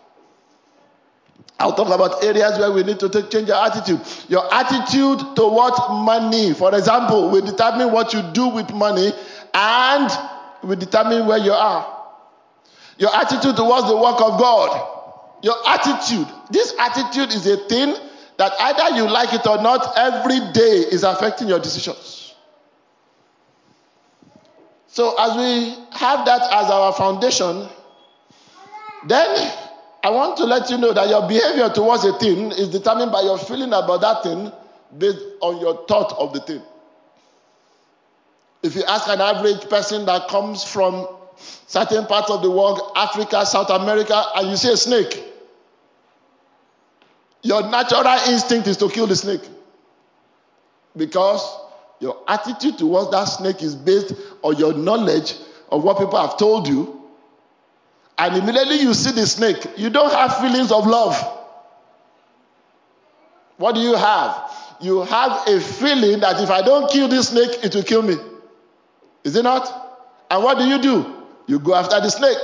I'll 1.59 1.75
talk 1.75 1.87
about 1.93 2.23
areas 2.23 2.57
where 2.57 2.71
we 2.71 2.83
need 2.83 2.99
to 2.99 3.09
take, 3.09 3.29
change 3.29 3.49
our 3.49 3.67
attitude. 3.67 4.01
Your 4.27 4.53
attitude 4.53 5.35
towards 5.35 5.77
money, 5.89 6.53
for 6.53 6.75
example, 6.75 7.29
will 7.29 7.45
determine 7.45 7.91
what 7.91 8.13
you 8.13 8.21
do 8.33 8.47
with 8.49 8.73
money 8.73 9.11
and 9.53 10.09
will 10.63 10.75
determine 10.75 11.27
where 11.27 11.37
you 11.37 11.51
are. 11.51 11.92
Your 12.97 13.15
attitude 13.15 13.55
towards 13.55 13.88
the 13.88 13.97
work 13.97 14.21
of 14.21 14.39
God 14.39 14.93
your 15.43 15.55
attitude. 15.67 16.27
This 16.50 16.73
attitude 16.79 17.31
is 17.33 17.45
a 17.45 17.57
thing 17.67 17.95
that 18.38 18.53
either 18.59 18.95
you 18.95 19.03
like 19.09 19.33
it 19.33 19.45
or 19.45 19.62
not, 19.62 19.93
every 19.97 20.39
day 20.53 20.85
is 20.89 21.03
affecting 21.03 21.47
your 21.50 21.59
decisions. 21.59 22.33
So, 24.88 25.15
as 25.19 25.35
we 25.35 25.75
have 25.91 26.25
that 26.25 26.41
as 26.43 26.71
our 26.71 26.93
foundation, 26.93 27.67
then 29.05 29.51
I 30.03 30.09
want 30.09 30.38
to 30.38 30.45
let 30.45 30.69
you 30.69 30.77
know 30.77 30.93
that 30.93 31.09
your 31.09 31.27
behavior 31.27 31.69
towards 31.69 32.05
a 32.05 32.17
thing 32.19 32.51
is 32.51 32.69
determined 32.69 33.12
by 33.12 33.21
your 33.21 33.38
feeling 33.38 33.73
about 33.73 34.01
that 34.01 34.23
thing 34.23 34.51
based 34.97 35.19
on 35.41 35.59
your 35.59 35.85
thought 35.88 36.13
of 36.17 36.31
the 36.33 36.39
thing. 36.39 36.62
If 38.62 38.75
you 38.75 38.83
ask 38.85 39.09
an 39.09 39.19
average 39.19 39.67
person 39.69 40.05
that 40.05 40.29
comes 40.29 40.63
from 40.63 41.07
certain 41.67 42.05
parts 42.05 42.29
of 42.29 42.41
the 42.41 42.50
world, 42.50 42.81
Africa, 42.95 43.45
South 43.45 43.69
America, 43.69 44.23
and 44.35 44.50
you 44.50 44.57
see 44.57 44.71
a 44.71 44.77
snake, 44.77 45.23
your 47.41 47.69
natural 47.69 48.05
instinct 48.29 48.67
is 48.67 48.77
to 48.77 48.89
kill 48.89 49.07
the 49.07 49.15
snake. 49.15 49.41
Because 50.95 51.59
your 52.00 52.17
attitude 52.27 52.77
towards 52.77 53.12
that 53.12 53.25
snake 53.25 53.62
is 53.62 53.75
based 53.75 54.13
on 54.41 54.57
your 54.57 54.73
knowledge 54.73 55.35
of 55.69 55.83
what 55.83 55.97
people 55.97 56.19
have 56.19 56.38
told 56.38 56.67
you. 56.67 57.01
And 58.17 58.38
immediately 58.38 58.77
you 58.77 58.93
see 58.93 59.12
the 59.12 59.25
snake, 59.25 59.65
you 59.75 59.89
don't 59.89 60.13
have 60.13 60.38
feelings 60.38 60.71
of 60.71 60.85
love. 60.85 61.15
What 63.57 63.75
do 63.75 63.81
you 63.81 63.95
have? 63.95 64.51
You 64.81 65.01
have 65.03 65.47
a 65.47 65.59
feeling 65.59 66.19
that 66.19 66.41
if 66.41 66.50
I 66.50 66.62
don't 66.62 66.89
kill 66.91 67.07
this 67.07 67.29
snake, 67.29 67.63
it 67.63 67.73
will 67.73 67.83
kill 67.83 68.01
me. 68.01 68.15
Is 69.23 69.35
it 69.35 69.43
not? 69.43 69.67
And 70.29 70.43
what 70.43 70.57
do 70.57 70.65
you 70.65 70.81
do? 70.81 71.22
You 71.47 71.59
go 71.59 71.75
after 71.75 72.00
the 72.00 72.09
snake. 72.09 72.38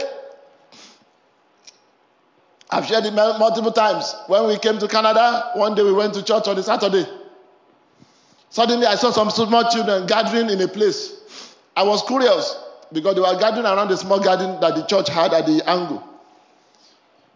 I've 2.72 2.86
shared 2.86 3.06
it 3.06 3.14
multiple 3.14 3.72
times. 3.72 4.14
When 4.28 4.48
we 4.48 4.58
came 4.60 4.78
to 4.80 4.88
Canada, 4.88 5.52
one 5.56 5.74
day 5.74 5.84
we 5.84 5.92
went 5.94 6.14
to 6.14 6.24
church 6.24 6.48
on 6.48 6.58
a 6.58 6.64
Saturday. 6.64 7.06
Suddenly, 8.52 8.86
I 8.86 8.96
saw 8.96 9.12
some 9.12 9.30
small 9.30 9.70
children 9.72 10.06
gathering 10.06 10.50
in 10.50 10.62
a 10.62 10.68
place. 10.68 11.56
I 11.76 11.84
was 11.84 12.04
curious 12.04 12.58
because 12.92 13.16
they 13.16 13.22
were 13.22 13.40
gathering 13.40 13.66
around 13.66 13.90
the 13.90 13.98
small 13.98 14.20
garden 14.20 14.60
that 14.62 14.76
the 14.76 14.84
church 14.84 15.10
had 15.10 15.34
at 15.34 15.46
the 15.46 15.68
angle. 15.68 16.04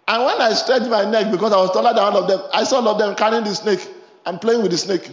And 0.07 0.25
when 0.25 0.41
I 0.41 0.53
stretched 0.53 0.89
my 0.89 1.09
neck 1.09 1.31
because 1.31 1.53
I 1.53 1.57
was 1.57 1.71
taller 1.71 1.93
than 1.93 2.03
all 2.03 2.17
of 2.17 2.27
them, 2.27 2.41
I 2.53 2.63
saw 2.63 2.77
all 2.77 2.89
of 2.89 2.97
them 2.97 3.15
carrying 3.15 3.43
the 3.43 3.55
snake 3.55 3.87
and 4.25 4.39
playing 4.41 4.61
with 4.61 4.71
the 4.71 4.77
snake. 4.77 5.09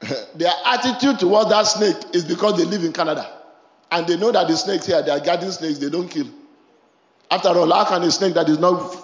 Their 0.34 0.52
attitude 0.64 1.18
towards 1.18 1.50
that 1.50 1.66
snake 1.66 1.96
is 2.14 2.24
because 2.24 2.56
they 2.58 2.64
live 2.64 2.84
in 2.84 2.92
Canada. 2.92 3.39
And 3.90 4.06
they 4.06 4.16
know 4.16 4.30
that 4.32 4.46
the 4.48 4.56
snakes 4.56 4.86
here, 4.86 5.02
they 5.02 5.10
are 5.10 5.20
garden 5.20 5.50
snakes, 5.50 5.78
they 5.78 5.90
don't 5.90 6.08
kill. 6.08 6.26
After 7.30 7.48
all, 7.48 7.72
how 7.72 7.84
can 7.84 8.02
a 8.02 8.10
snake 8.10 8.34
that 8.34 8.48
is 8.48 8.58
not 8.58 8.96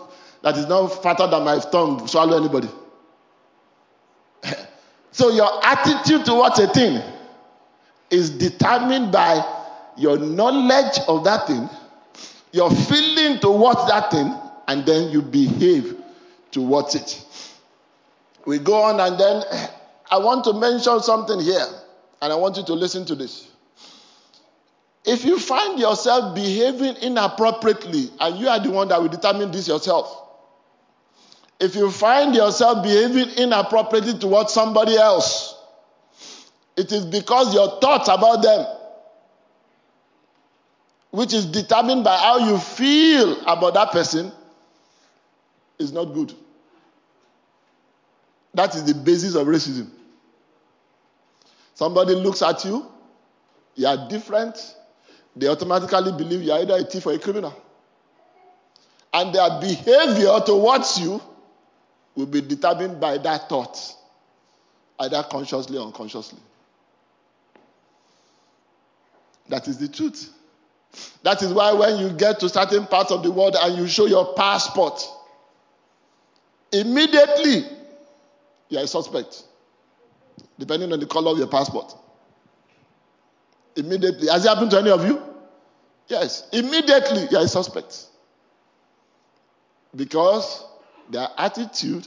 that 0.43 0.57
is 0.57 0.67
not 0.67 0.89
fatter 1.03 1.27
than 1.27 1.45
my 1.45 1.59
thumb 1.59 2.07
swallow 2.07 2.37
anybody? 2.37 2.69
so 5.11 5.31
your 5.31 5.65
attitude 5.65 6.25
towards 6.25 6.59
a 6.59 6.69
thing 6.69 7.03
is 8.11 8.31
determined 8.31 9.11
by 9.11 9.45
your 9.97 10.19
knowledge 10.19 10.99
of 11.09 11.25
that 11.25 11.47
thing, 11.47 11.69
your 12.53 12.71
feeling 12.71 13.39
towards 13.41 13.87
that 13.89 14.11
thing, 14.11 14.35
and 14.69 14.85
then 14.85 15.11
you 15.11 15.23
behave 15.23 15.97
towards 16.51 16.95
it. 16.95 17.25
We 18.45 18.59
go 18.59 18.83
on, 18.83 19.01
and 19.01 19.19
then 19.19 19.43
I 20.11 20.19
want 20.19 20.45
to 20.45 20.53
mention 20.53 21.01
something 21.01 21.41
here, 21.41 21.67
and 22.23 22.33
I 22.33 22.37
want 22.37 22.57
you 22.57 22.65
to 22.65 22.75
listen 22.75 23.05
to 23.07 23.15
this. 23.15 23.49
If 25.07 25.25
you 25.25 25.39
find 25.39 25.79
yourself 25.79 26.35
behaving 26.35 26.97
inappropriately, 26.97 28.11
and 28.19 28.39
you 28.39 28.49
are 28.49 28.59
the 28.59 28.71
one 28.71 28.89
that 28.89 29.01
will 29.01 29.09
determine 29.09 29.53
this 29.53 29.69
yourself, 29.69 30.25
if 31.61 31.77
you 31.77 31.91
find 31.93 32.35
yourself 32.35 32.83
behaving 32.83 33.31
inappropriately 33.39 34.19
towards 34.19 34.53
somebody 34.53 34.97
else, 34.97 35.55
it 36.77 36.91
is 36.91 37.07
because 37.07 37.55
your 37.55 37.81
thoughts 37.81 38.09
about 38.09 38.43
them, 38.43 38.67
which 41.13 41.33
is 41.33 41.47
determined 41.47 42.03
by 42.03 42.17
how 42.17 42.39
you 42.51 42.59
feel 42.59 43.41
about 43.43 43.75
that 43.75 43.93
person, 43.93 44.33
is 45.79 45.93
not 45.93 46.07
good. 46.07 46.35
That 48.55 48.75
is 48.75 48.85
the 48.85 48.95
basis 48.95 49.37
of 49.37 49.47
racism. 49.47 49.89
Somebody 51.75 52.15
looks 52.15 52.43
at 52.43 52.65
you, 52.65 52.87
you 53.77 53.87
are 53.87 54.09
different, 54.09 54.76
they 55.37 55.49
automatically 55.49 56.13
believe 56.13 56.43
you're 56.43 56.59
either 56.59 56.77
a 56.77 56.85
thief 56.85 57.07
or 57.07 57.13
a 57.13 57.19
criminal. 57.19 57.55
And 59.13 59.35
their 59.35 59.61
behavior 59.61 60.41
towards 60.45 60.99
you 60.99 61.21
will 62.15 62.27
be 62.27 62.41
determined 62.41 62.99
by 62.99 63.19
that 63.19 63.49
thought, 63.49 63.79
either 64.99 65.23
consciously 65.31 65.77
or 65.77 65.87
unconsciously. 65.87 66.39
That 69.49 69.69
is 69.69 69.79
the 69.79 69.89
truth. 69.89 70.33
That 71.23 71.43
is 71.43 71.53
why 71.53 71.73
when 71.73 71.99
you 71.99 72.11
get 72.11 72.41
to 72.41 72.49
certain 72.49 72.87
parts 72.87 73.11
of 73.11 73.23
the 73.23 73.31
world 73.31 73.57
and 73.61 73.77
you 73.77 73.87
show 73.87 74.07
your 74.07 74.35
passport, 74.35 75.07
immediately 76.73 77.65
you 78.71 78.79
are 78.79 78.85
a 78.85 78.87
suspect, 78.87 79.45
depending 80.59 80.93
on 80.93 81.01
the 81.01 81.07
color 81.07 81.33
of 81.33 81.39
your 81.39 81.47
passport. 81.47 81.95
Immediately. 83.77 84.29
Has 84.29 84.45
it 84.45 84.49
happened 84.49 84.71
to 84.73 84.79
any 84.79 84.91
of 84.91 85.07
you? 85.07 85.23
Yes. 86.09 86.49
Immediately, 86.53 87.29
you 87.31 87.37
are 87.37 87.45
a 87.45 87.49
suspect. 87.49 88.07
Because 89.95 90.65
their 91.11 91.29
attitude 91.37 92.07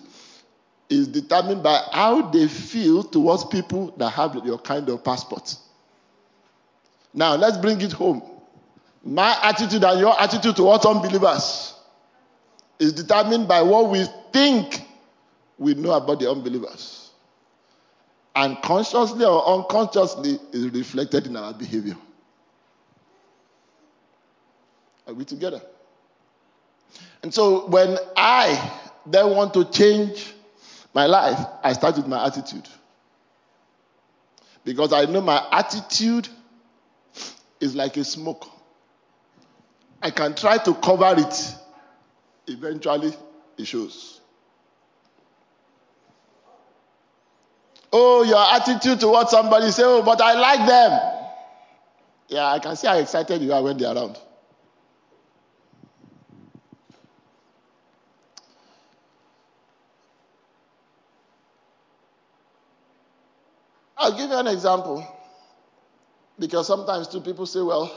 is 0.89 1.07
determined 1.07 1.61
by 1.63 1.81
how 1.91 2.29
they 2.29 2.47
feel 2.47 3.03
towards 3.03 3.45
people 3.45 3.93
that 3.97 4.09
have 4.09 4.35
your 4.45 4.57
kind 4.57 4.89
of 4.89 5.03
passport. 5.03 5.55
Now, 7.13 7.35
let's 7.35 7.57
bring 7.57 7.79
it 7.81 7.91
home. 7.91 8.23
My 9.03 9.37
attitude 9.43 9.83
and 9.83 9.99
your 9.99 10.19
attitude 10.19 10.55
towards 10.55 10.85
unbelievers 10.85 11.73
is 12.79 12.93
determined 12.93 13.47
by 13.47 13.61
what 13.61 13.89
we 13.89 14.05
think 14.33 14.81
we 15.57 15.73
know 15.73 15.91
about 15.91 16.19
the 16.19 16.29
unbelievers. 16.29 16.98
And 18.39 18.61
consciously 18.61 19.25
or 19.25 19.45
unconsciously 19.45 20.39
is 20.53 20.69
reflected 20.69 21.27
in 21.27 21.35
our 21.35 21.53
behavior. 21.53 21.97
Are 25.05 25.13
we 25.13 25.25
together? 25.25 25.61
And 27.21 27.33
so 27.33 27.67
when 27.67 27.97
I 28.15 28.71
then 29.05 29.35
want 29.35 29.53
to 29.55 29.65
change 29.65 30.33
my 30.93 31.05
life, 31.05 31.37
I 31.61 31.73
start 31.73 31.97
with 31.97 32.07
my 32.07 32.25
attitude. 32.25 32.65
Because 34.63 34.93
I 34.93 35.03
know 35.03 35.19
my 35.19 35.45
attitude 35.51 36.29
is 37.59 37.75
like 37.75 37.97
a 37.97 38.05
smoke. 38.05 38.47
I 40.01 40.11
can 40.11 40.33
try 40.33 40.59
to 40.59 40.73
cover 40.75 41.13
it, 41.17 41.55
eventually, 42.47 43.13
it 43.57 43.65
shows. 43.65 44.18
Oh, 47.91 48.23
your 48.23 48.43
attitude 48.53 48.99
towards 48.99 49.31
somebody, 49.31 49.71
say, 49.71 49.83
Oh, 49.83 50.01
but 50.03 50.21
I 50.21 50.33
like 50.33 50.67
them. 50.67 51.19
Yeah, 52.27 52.45
I 52.45 52.59
can 52.59 52.75
see 52.75 52.87
how 52.87 52.97
excited 52.97 53.41
you 53.41 53.51
are 53.53 53.63
when 53.63 53.77
they're 53.77 53.93
around. 53.93 54.17
I'll 63.97 64.17
give 64.17 64.29
you 64.29 64.37
an 64.37 64.47
example. 64.47 65.05
Because 66.39 66.67
sometimes 66.67 67.07
two 67.07 67.19
people 67.19 67.45
say, 67.45 67.61
well, 67.61 67.91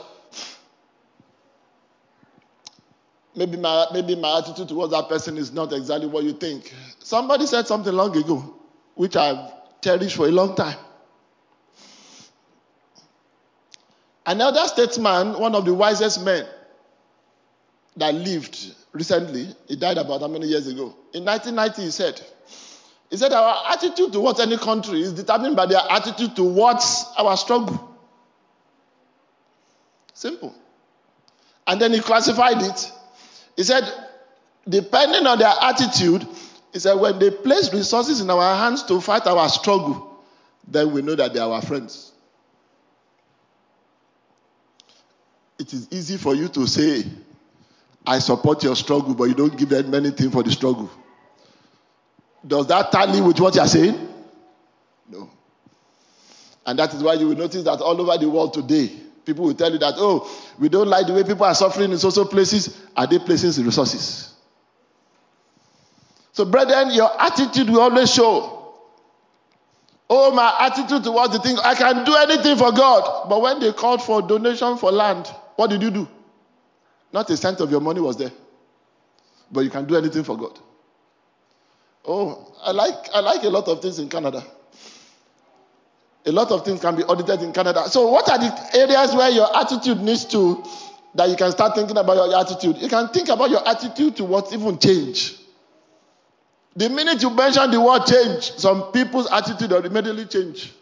maybe 3.35 3.55
my, 3.55 3.87
maybe 3.93 4.15
my 4.15 4.39
attitude 4.39 4.67
towards 4.67 4.91
that 4.91 5.07
person 5.07 5.37
is 5.37 5.53
not 5.53 5.71
exactly 5.71 6.07
what 6.07 6.25
you 6.25 6.33
think. 6.33 6.73
Somebody 6.99 7.45
said 7.45 7.67
something 7.67 7.93
long 7.93 8.15
ago, 8.17 8.53
which 8.95 9.15
I've 9.15 9.49
cherished 9.83 10.15
for 10.15 10.27
a 10.27 10.31
long 10.31 10.55
time. 10.55 10.77
Another 14.25 14.65
statesman, 14.67 15.37
one 15.39 15.53
of 15.53 15.65
the 15.65 15.73
wisest 15.73 16.23
men 16.23 16.45
that 17.97 18.13
lived 18.15 18.73
recently, 18.93 19.53
he 19.67 19.75
died 19.75 19.97
about 19.97 20.21
how 20.21 20.27
many 20.27 20.47
years 20.47 20.67
ago? 20.67 20.95
In 21.13 21.25
1990, 21.25 21.81
he 21.81 21.91
said, 21.91 22.21
he 23.09 23.17
said, 23.17 23.33
Our 23.33 23.71
attitude 23.73 24.13
towards 24.13 24.39
any 24.39 24.57
country 24.57 25.01
is 25.01 25.13
determined 25.13 25.55
by 25.55 25.65
their 25.65 25.81
attitude 25.89 26.35
towards 26.35 27.05
our 27.17 27.35
struggle. 27.35 27.95
Simple. 30.13 30.55
And 31.67 31.81
then 31.81 31.91
he 31.91 31.99
classified 31.99 32.61
it. 32.61 32.91
He 33.55 33.63
said, 33.63 33.83
depending 34.67 35.27
on 35.27 35.37
their 35.37 35.53
attitude, 35.61 36.25
he 36.73 36.79
said, 36.79 36.95
when 36.95 37.19
they 37.19 37.29
place 37.29 37.71
resources 37.71 38.19
in 38.19 38.29
our 38.29 38.55
hands 38.55 38.83
to 38.83 38.99
fight 38.99 39.25
our 39.27 39.47
struggle, 39.47 40.21
then 40.67 40.91
we 40.91 41.01
know 41.01 41.15
that 41.15 41.33
they 41.33 41.39
are 41.39 41.51
our 41.51 41.61
friends. 41.61 42.11
It 45.59 45.71
is 45.71 45.87
easy 45.91 46.17
for 46.17 46.35
you 46.35 46.47
to 46.49 46.65
say, 46.67 47.05
I 48.05 48.19
support 48.19 48.63
your 48.63 48.75
struggle, 48.75 49.13
but 49.13 49.25
you 49.25 49.35
don't 49.35 49.57
give 49.57 49.69
them 49.69 49.93
anything 49.93 50.31
for 50.31 50.43
the 50.43 50.51
struggle. 50.51 50.91
Does 52.45 52.67
that 52.67 52.91
tally 52.91 53.21
with 53.21 53.39
what 53.39 53.55
you 53.55 53.61
are 53.61 53.67
saying? 53.67 54.09
No. 55.09 55.29
And 56.65 56.79
that 56.79 56.93
is 56.93 57.01
why 57.01 57.13
you 57.13 57.29
will 57.29 57.37
notice 57.37 57.63
that 57.63 57.79
all 57.79 58.01
over 58.01 58.17
the 58.17 58.29
world 58.29 58.53
today, 58.53 58.91
People 59.25 59.45
will 59.45 59.53
tell 59.53 59.71
you 59.71 59.77
that, 59.79 59.93
oh, 59.97 60.29
we 60.59 60.69
don't 60.69 60.87
like 60.87 61.07
the 61.07 61.13
way 61.13 61.23
people 61.23 61.45
are 61.45 61.55
suffering 61.55 61.91
in 61.91 61.97
social 61.97 62.25
places. 62.25 62.77
Are 62.95 63.07
they 63.07 63.19
placing 63.19 63.63
resources? 63.63 64.32
So, 66.33 66.45
brethren, 66.45 66.91
your 66.91 67.09
attitude 67.21 67.69
will 67.69 67.81
always 67.81 68.11
show. 68.11 68.59
Oh, 70.09 70.31
my 70.31 70.55
attitude 70.59 71.03
towards 71.03 71.33
the 71.33 71.39
thing, 71.39 71.57
I 71.63 71.75
can 71.75 72.03
do 72.03 72.15
anything 72.15 72.57
for 72.57 72.71
God. 72.71 73.29
But 73.29 73.41
when 73.41 73.59
they 73.59 73.71
called 73.71 74.03
for 74.03 74.21
donation 74.21 74.77
for 74.77 74.91
land, 74.91 75.27
what 75.55 75.69
did 75.69 75.81
you 75.81 75.91
do? 75.91 76.07
Not 77.13 77.29
a 77.29 77.37
cent 77.37 77.61
of 77.61 77.71
your 77.71 77.81
money 77.81 78.01
was 78.01 78.17
there. 78.17 78.31
But 79.51 79.61
you 79.61 79.69
can 79.69 79.85
do 79.85 79.95
anything 79.95 80.23
for 80.23 80.35
God. 80.35 80.59
Oh, 82.05 82.53
I 82.63 82.71
like, 82.71 83.09
I 83.13 83.19
like 83.19 83.43
a 83.43 83.49
lot 83.49 83.67
of 83.67 83.81
things 83.81 83.99
in 83.99 84.09
Canada. 84.09 84.43
A 86.25 86.31
lot 86.31 86.51
of 86.51 86.65
things 86.65 86.81
can 86.81 86.95
be 86.95 87.03
audited 87.03 87.41
in 87.43 87.53
Canada. 87.53 87.87
So, 87.89 88.09
what 88.09 88.29
are 88.29 88.39
the 88.39 88.77
areas 88.77 89.13
where 89.13 89.29
your 89.29 89.55
attitude 89.55 90.01
needs 90.01 90.25
to, 90.25 90.63
that 91.15 91.29
you 91.29 91.35
can 91.35 91.51
start 91.51 91.75
thinking 91.75 91.97
about 91.97 92.15
your 92.15 92.39
attitude? 92.39 92.77
You 92.77 92.89
can 92.89 93.09
think 93.09 93.29
about 93.29 93.51
your 93.51 93.67
attitude 93.67 94.15
towards 94.15 94.51
even 94.51 94.79
change. 94.79 95.42
The 96.75 96.89
minute 96.89 97.21
you 97.21 97.29
mention 97.29 97.69
the 97.69 97.79
word 97.79 98.05
change, 98.05 98.51
some 98.53 98.91
people's 98.91 99.29
attitude 99.31 99.71
will 99.71 99.85
immediately 99.85 100.25
change. 100.25 100.73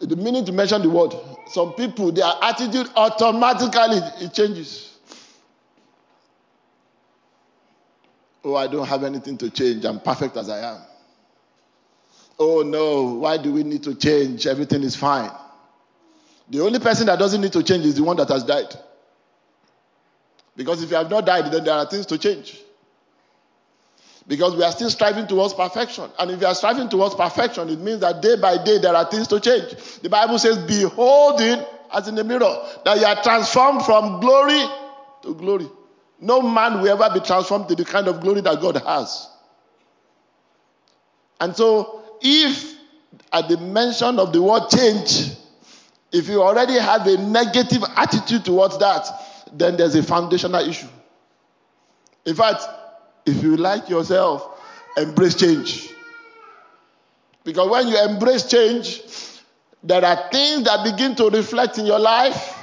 The 0.00 0.16
minute 0.16 0.46
you 0.46 0.52
mention 0.52 0.82
the 0.82 0.90
word, 0.90 1.14
some 1.48 1.72
people, 1.72 2.12
their 2.12 2.30
attitude 2.42 2.88
automatically 2.94 3.98
it 4.24 4.32
changes. 4.34 4.96
Oh, 8.44 8.54
I 8.54 8.66
don't 8.66 8.86
have 8.86 9.02
anything 9.02 9.36
to 9.38 9.50
change. 9.50 9.84
I'm 9.84 10.00
perfect 10.00 10.36
as 10.36 10.48
I 10.48 10.74
am. 10.74 10.80
Oh, 12.38 12.62
no. 12.62 13.14
Why 13.14 13.36
do 13.36 13.52
we 13.52 13.64
need 13.64 13.82
to 13.82 13.94
change? 13.94 14.46
Everything 14.46 14.82
is 14.84 14.94
fine. 14.94 15.30
The 16.48 16.60
only 16.60 16.78
person 16.78 17.06
that 17.06 17.18
doesn't 17.18 17.40
need 17.40 17.52
to 17.52 17.62
change 17.62 17.84
is 17.84 17.96
the 17.96 18.04
one 18.04 18.16
that 18.18 18.28
has 18.28 18.44
died. 18.44 18.74
Because 20.58 20.82
if 20.82 20.90
you 20.90 20.96
have 20.96 21.08
not 21.08 21.24
died, 21.24 21.52
then 21.52 21.62
there 21.62 21.74
are 21.74 21.86
things 21.86 22.04
to 22.06 22.18
change. 22.18 22.60
Because 24.26 24.56
we 24.56 24.64
are 24.64 24.72
still 24.72 24.90
striving 24.90 25.28
towards 25.28 25.54
perfection. 25.54 26.10
And 26.18 26.32
if 26.32 26.40
you 26.40 26.48
are 26.48 26.54
striving 26.54 26.88
towards 26.88 27.14
perfection, 27.14 27.68
it 27.68 27.78
means 27.78 28.00
that 28.00 28.20
day 28.20 28.34
by 28.36 28.62
day 28.62 28.78
there 28.78 28.94
are 28.94 29.08
things 29.08 29.28
to 29.28 29.38
change. 29.38 30.00
The 30.02 30.08
Bible 30.08 30.36
says, 30.36 30.58
Beholding, 30.58 31.64
as 31.94 32.08
in 32.08 32.16
the 32.16 32.24
mirror, 32.24 32.56
that 32.84 32.98
you 32.98 33.06
are 33.06 33.22
transformed 33.22 33.84
from 33.84 34.18
glory 34.18 34.64
to 35.22 35.34
glory. 35.36 35.68
No 36.20 36.42
man 36.42 36.82
will 36.82 36.88
ever 36.88 37.14
be 37.14 37.24
transformed 37.24 37.68
to 37.68 37.76
the 37.76 37.84
kind 37.84 38.08
of 38.08 38.20
glory 38.20 38.40
that 38.40 38.60
God 38.60 38.78
has. 38.78 39.28
And 41.40 41.56
so, 41.56 42.02
if 42.20 42.74
at 43.32 43.48
the 43.48 43.58
mention 43.58 44.18
of 44.18 44.32
the 44.32 44.42
word 44.42 44.68
change, 44.70 45.36
if 46.10 46.28
you 46.28 46.42
already 46.42 46.74
have 46.80 47.06
a 47.06 47.16
negative 47.16 47.84
attitude 47.96 48.44
towards 48.44 48.76
that, 48.78 49.06
then 49.52 49.76
there's 49.76 49.94
a 49.94 50.02
foundational 50.02 50.68
issue. 50.68 50.88
In 52.24 52.34
fact, 52.34 52.62
if 53.26 53.42
you 53.42 53.56
like 53.56 53.88
yourself, 53.88 54.60
embrace 54.96 55.34
change. 55.34 55.90
Because 57.44 57.70
when 57.70 57.88
you 57.88 57.98
embrace 57.98 58.48
change, 58.48 59.02
there 59.82 60.04
are 60.04 60.30
things 60.30 60.64
that 60.64 60.84
begin 60.84 61.14
to 61.16 61.30
reflect 61.30 61.78
in 61.78 61.86
your 61.86 61.98
life 61.98 62.56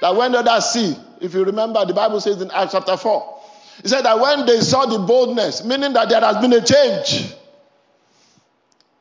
that 0.00 0.14
when 0.14 0.34
others 0.34 0.66
see, 0.66 0.96
if 1.20 1.34
you 1.34 1.44
remember, 1.44 1.84
the 1.84 1.94
Bible 1.94 2.20
says 2.20 2.40
in 2.40 2.50
Acts 2.50 2.72
chapter 2.72 2.96
4, 2.96 3.40
he 3.82 3.88
said 3.88 4.02
that 4.02 4.18
when 4.18 4.46
they 4.46 4.60
saw 4.60 4.86
the 4.86 4.98
boldness, 4.98 5.64
meaning 5.64 5.92
that 5.94 6.08
there 6.08 6.20
has 6.20 6.36
been 6.36 6.52
a 6.52 6.60
change, 6.60 7.32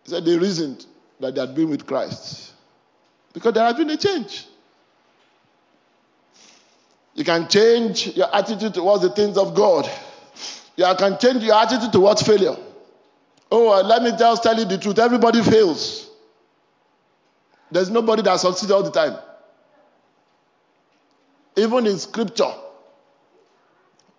he 0.03 0.09
said 0.09 0.25
they 0.25 0.37
reasoned 0.37 0.85
that 1.19 1.35
they 1.35 1.41
had 1.41 1.53
been 1.53 1.69
with 1.69 1.85
Christ. 1.85 2.53
Because 3.33 3.53
there 3.53 3.65
has 3.65 3.75
been 3.75 3.89
a 3.89 3.97
change. 3.97 4.45
You 7.19 7.25
can 7.25 7.49
change 7.49 8.15
your 8.15 8.33
attitude 8.33 8.73
towards 8.73 9.03
the 9.03 9.09
things 9.09 9.37
of 9.37 9.53
God. 9.53 9.91
You 10.77 10.85
can 10.97 11.19
change 11.19 11.43
your 11.43 11.55
attitude 11.55 11.91
towards 11.91 12.21
failure. 12.21 12.55
Oh, 13.51 13.73
uh, 13.73 13.83
let 13.83 14.01
me 14.03 14.11
just 14.17 14.41
tell 14.41 14.57
you 14.57 14.63
the 14.63 14.77
truth. 14.77 14.97
Everybody 14.99 15.43
fails. 15.43 16.09
There's 17.69 17.89
nobody 17.89 18.21
that 18.21 18.39
succeeds 18.39 18.71
all 18.71 18.83
the 18.83 18.91
time. 18.91 19.17
Even 21.57 21.87
in 21.87 21.99
scripture. 21.99 22.53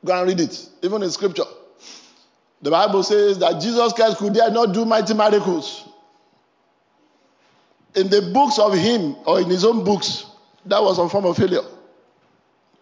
Go 0.04 0.20
and 0.20 0.28
read 0.28 0.40
it. 0.40 0.68
Even 0.82 1.02
in 1.02 1.10
scripture. 1.10 1.44
The 2.60 2.70
Bible 2.70 3.02
says 3.02 3.38
that 3.38 3.62
Jesus 3.62 3.94
Christ 3.94 4.18
could 4.18 4.34
dare 4.34 4.50
not 4.50 4.74
do 4.74 4.84
mighty 4.84 5.14
miracles. 5.14 5.88
In 7.94 8.10
the 8.10 8.30
books 8.34 8.58
of 8.58 8.74
him, 8.74 9.16
or 9.24 9.40
in 9.40 9.48
his 9.48 9.64
own 9.64 9.84
books, 9.84 10.26
that 10.66 10.82
was 10.82 10.96
some 10.96 11.08
form 11.08 11.24
of 11.24 11.38
failure. 11.38 11.62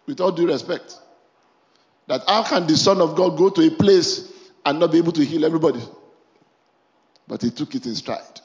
With 0.09 0.21
all 0.21 0.31
due 0.31 0.47
respect. 0.47 0.97
That 2.07 2.23
how 2.27 2.41
can 2.41 2.65
the 2.65 2.75
Son 2.75 2.99
of 2.99 3.15
God 3.15 3.37
go 3.37 3.51
to 3.51 3.61
a 3.61 3.69
place 3.69 4.27
and 4.65 4.79
not 4.79 4.91
be 4.91 4.97
able 4.97 5.11
to 5.11 5.23
heal 5.23 5.45
everybody? 5.45 5.83
But 7.27 7.43
he 7.43 7.51
took 7.51 7.75
it 7.75 7.85
in 7.85 7.93
stride. 7.93 8.41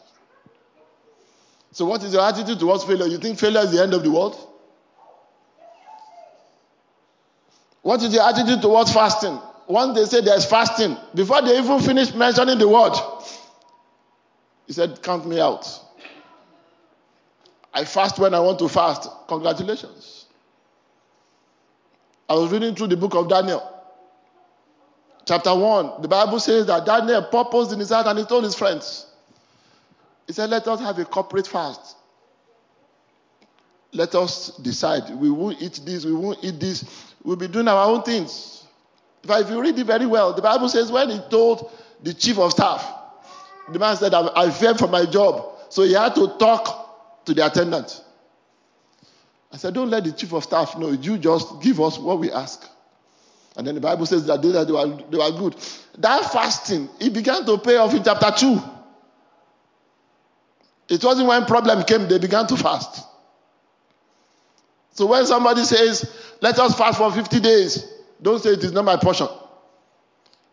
So, 1.72 1.87
what 1.87 2.03
is 2.03 2.12
your 2.12 2.22
attitude 2.22 2.61
towards 2.61 2.85
failure? 2.85 3.07
You 3.07 3.16
think 3.16 3.38
failure 3.38 3.61
is 3.61 3.72
the 3.72 3.83
end 3.83 3.94
of 3.94 4.03
the 4.03 4.11
world? 4.11 4.37
What 7.81 8.03
is 8.03 8.12
your 8.12 8.29
attitude 8.29 8.61
towards 8.61 8.92
fasting? 8.92 9.40
once 9.66 9.98
they 9.98 10.05
say 10.05 10.22
there's 10.22 10.44
fasting, 10.44 10.98
before 11.14 11.40
they 11.40 11.57
even 11.57 11.81
finish 11.81 12.12
mentioning 12.12 12.59
the 12.59 12.68
word, 12.68 12.92
he 14.66 14.74
said, 14.74 15.03
Count 15.03 15.27
me 15.27 15.40
out. 15.40 15.66
I 17.72 17.87
fast 17.87 18.18
when 18.18 18.35
I 18.35 18.40
want 18.40 18.59
to 18.59 18.68
fast. 18.68 19.09
Congratulations. 19.29 20.23
I 22.28 22.34
was 22.34 22.50
reading 22.50 22.74
through 22.74 22.88
the 22.88 22.96
book 22.96 23.14
of 23.14 23.28
Daniel. 23.28 23.70
Chapter 25.26 25.54
1, 25.54 26.02
the 26.02 26.08
Bible 26.08 26.38
says 26.38 26.66
that 26.66 26.84
Daniel 26.84 27.22
purposed 27.22 27.72
in 27.72 27.78
his 27.78 27.90
heart 27.90 28.06
and 28.06 28.18
he 28.18 28.24
told 28.24 28.44
his 28.44 28.54
friends. 28.54 29.06
He 30.26 30.32
said, 30.32 30.50
Let 30.50 30.66
us 30.68 30.80
have 30.80 30.98
a 30.98 31.04
corporate 31.04 31.46
fast. 31.46 31.96
Let 33.92 34.14
us 34.14 34.56
decide. 34.58 35.14
We 35.14 35.30
won't 35.30 35.62
eat 35.62 35.80
this, 35.84 36.04
we 36.04 36.12
won't 36.12 36.42
eat 36.42 36.58
this. 36.60 36.84
We'll 37.22 37.37
be 37.37 37.48
doing 37.48 37.68
our 37.68 37.88
own 37.88 38.02
things. 38.02 38.64
But 39.22 39.42
if 39.42 39.50
you 39.50 39.60
read 39.62 39.78
it 39.78 39.87
very 39.87 40.06
well, 40.06 40.34
the 40.34 40.42
Bible 40.42 40.68
says 40.68 40.92
when 40.92 41.08
he 41.08 41.20
told 41.30 41.70
the 42.02 42.12
chief 42.12 42.38
of 42.38 42.52
staff, 42.52 42.87
the 43.72 43.78
man 43.78 43.96
said, 43.96 44.12
I 44.12 44.50
fear 44.50 44.74
for 44.74 44.88
my 44.88 45.06
job. 45.06 45.52
So 45.70 45.82
he 45.82 45.94
had 45.94 46.14
to 46.16 46.37
talk 46.38 47.24
to 47.24 47.32
the 47.32 47.46
attendant. 47.46 48.02
I 49.54 49.56
said, 49.56 49.72
Don't 49.72 49.88
let 49.88 50.02
the 50.02 50.10
chief 50.10 50.32
of 50.32 50.42
staff 50.42 50.76
know. 50.76 50.90
You 50.90 51.16
just 51.16 51.62
give 51.62 51.80
us 51.80 51.96
what 51.96 52.18
we 52.18 52.32
ask. 52.32 52.68
And 53.56 53.64
then 53.64 53.76
the 53.76 53.80
Bible 53.80 54.04
says 54.04 54.26
that 54.26 54.42
they, 54.42 54.50
that 54.50 54.66
they, 54.66 54.72
were, 54.72 54.98
they 55.08 55.16
were 55.16 55.30
good. 55.30 55.54
That 55.98 56.32
fasting, 56.32 56.88
it 56.98 57.12
began 57.12 57.46
to 57.46 57.56
pay 57.58 57.76
off 57.76 57.94
in 57.94 58.02
chapter 58.02 58.32
2. 58.36 58.60
It 60.88 61.04
wasn't 61.04 61.28
when 61.28 61.44
problem 61.44 61.84
came, 61.84 62.08
they 62.08 62.18
began 62.18 62.48
to 62.48 62.56
fast. 62.56 63.06
So 64.90 65.06
when 65.06 65.24
somebody 65.24 65.62
says, 65.62 66.12
let 66.40 66.58
us 66.58 66.76
fast 66.76 66.98
for 66.98 67.12
50 67.12 67.38
days, 67.38 67.92
don't 68.20 68.42
say 68.42 68.50
it 68.50 68.64
is 68.64 68.72
not 68.72 68.84
my 68.84 68.96
portion. 68.96 69.28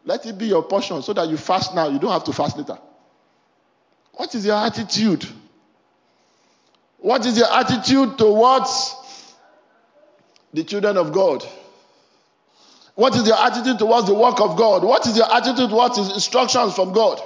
Let 0.06 0.28
it 0.28 0.38
be 0.38 0.46
your 0.46 0.62
portion 0.62 1.02
so 1.02 1.14
that 1.14 1.28
you 1.28 1.38
fast 1.38 1.74
now. 1.74 1.90
You 1.90 1.98
don't 1.98 2.12
have 2.12 2.24
to 2.26 2.34
fast 2.34 2.56
later. 2.56 2.78
What 4.14 4.34
is 4.36 4.46
your 4.46 4.58
attitude? 4.58 5.26
What 7.02 7.26
is 7.26 7.36
your 7.36 7.52
attitude 7.52 8.18
towards 8.20 8.96
the 10.54 10.64
children 10.64 10.98
of 10.98 11.12
God? 11.12 11.44
What 12.94 13.16
is 13.16 13.26
your 13.28 13.38
attitude 13.38 13.80
towards 13.80 14.08
the 14.08 14.14
work 14.14 14.40
of 14.40 14.56
God? 14.56 14.84
What 14.84 15.08
is 15.08 15.18
your 15.18 15.34
attitude 15.34 15.72
towards 15.72 15.98
instructions 15.98 16.76
from 16.76 16.94
God? 16.94 17.20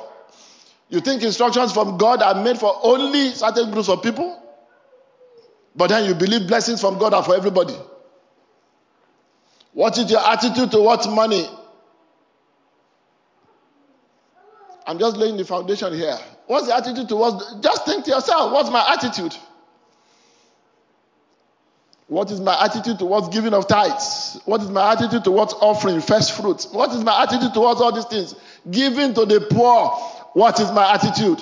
You 0.87 1.01
think 1.01 1.23
instructions 1.23 1.73
from 1.73 1.97
God 1.97 2.21
are 2.21 2.41
made 2.41 2.57
for 2.57 2.73
only 2.83 3.31
certain 3.31 3.71
groups 3.71 3.89
of 3.89 4.01
people? 4.01 4.41
But 5.75 5.87
then 5.87 6.05
you 6.05 6.15
believe 6.15 6.47
blessings 6.47 6.79
from 6.79 6.97
God 6.97 7.13
are 7.13 7.23
for 7.23 7.35
everybody. 7.35 7.75
What 9.73 9.97
is 9.97 10.09
your 10.09 10.25
attitude 10.25 10.71
towards 10.71 11.05
money? 11.07 11.49
I'm 14.87 14.99
just 14.99 15.17
laying 15.17 15.35
the 15.35 15.43
foundation 15.43 15.93
here. 15.93 16.17
What's 16.47 16.67
the 16.67 16.75
attitude 16.77 17.09
towards? 17.09 17.55
Just 17.59 17.85
think 17.85 18.05
to 18.05 18.11
yourself, 18.11 18.53
what's 18.53 18.69
my 18.69 18.93
attitude? 18.93 19.35
What 22.07 22.29
is 22.29 22.39
my 22.39 22.63
attitude 22.63 22.99
towards 22.99 23.29
giving 23.29 23.53
of 23.53 23.67
tithes? 23.67 24.39
What 24.45 24.61
is 24.61 24.69
my 24.69 24.91
attitude 24.91 25.23
towards 25.23 25.53
offering 25.53 26.01
first 26.01 26.33
fruits? 26.33 26.67
What 26.71 26.91
is 26.91 27.03
my 27.03 27.23
attitude 27.23 27.53
towards 27.53 27.81
all 27.81 27.91
these 27.91 28.05
things? 28.05 28.35
Giving 28.69 29.13
to 29.15 29.25
the 29.25 29.47
poor. 29.49 29.89
What 30.33 30.59
is 30.59 30.71
my 30.71 30.93
attitude? 30.93 31.41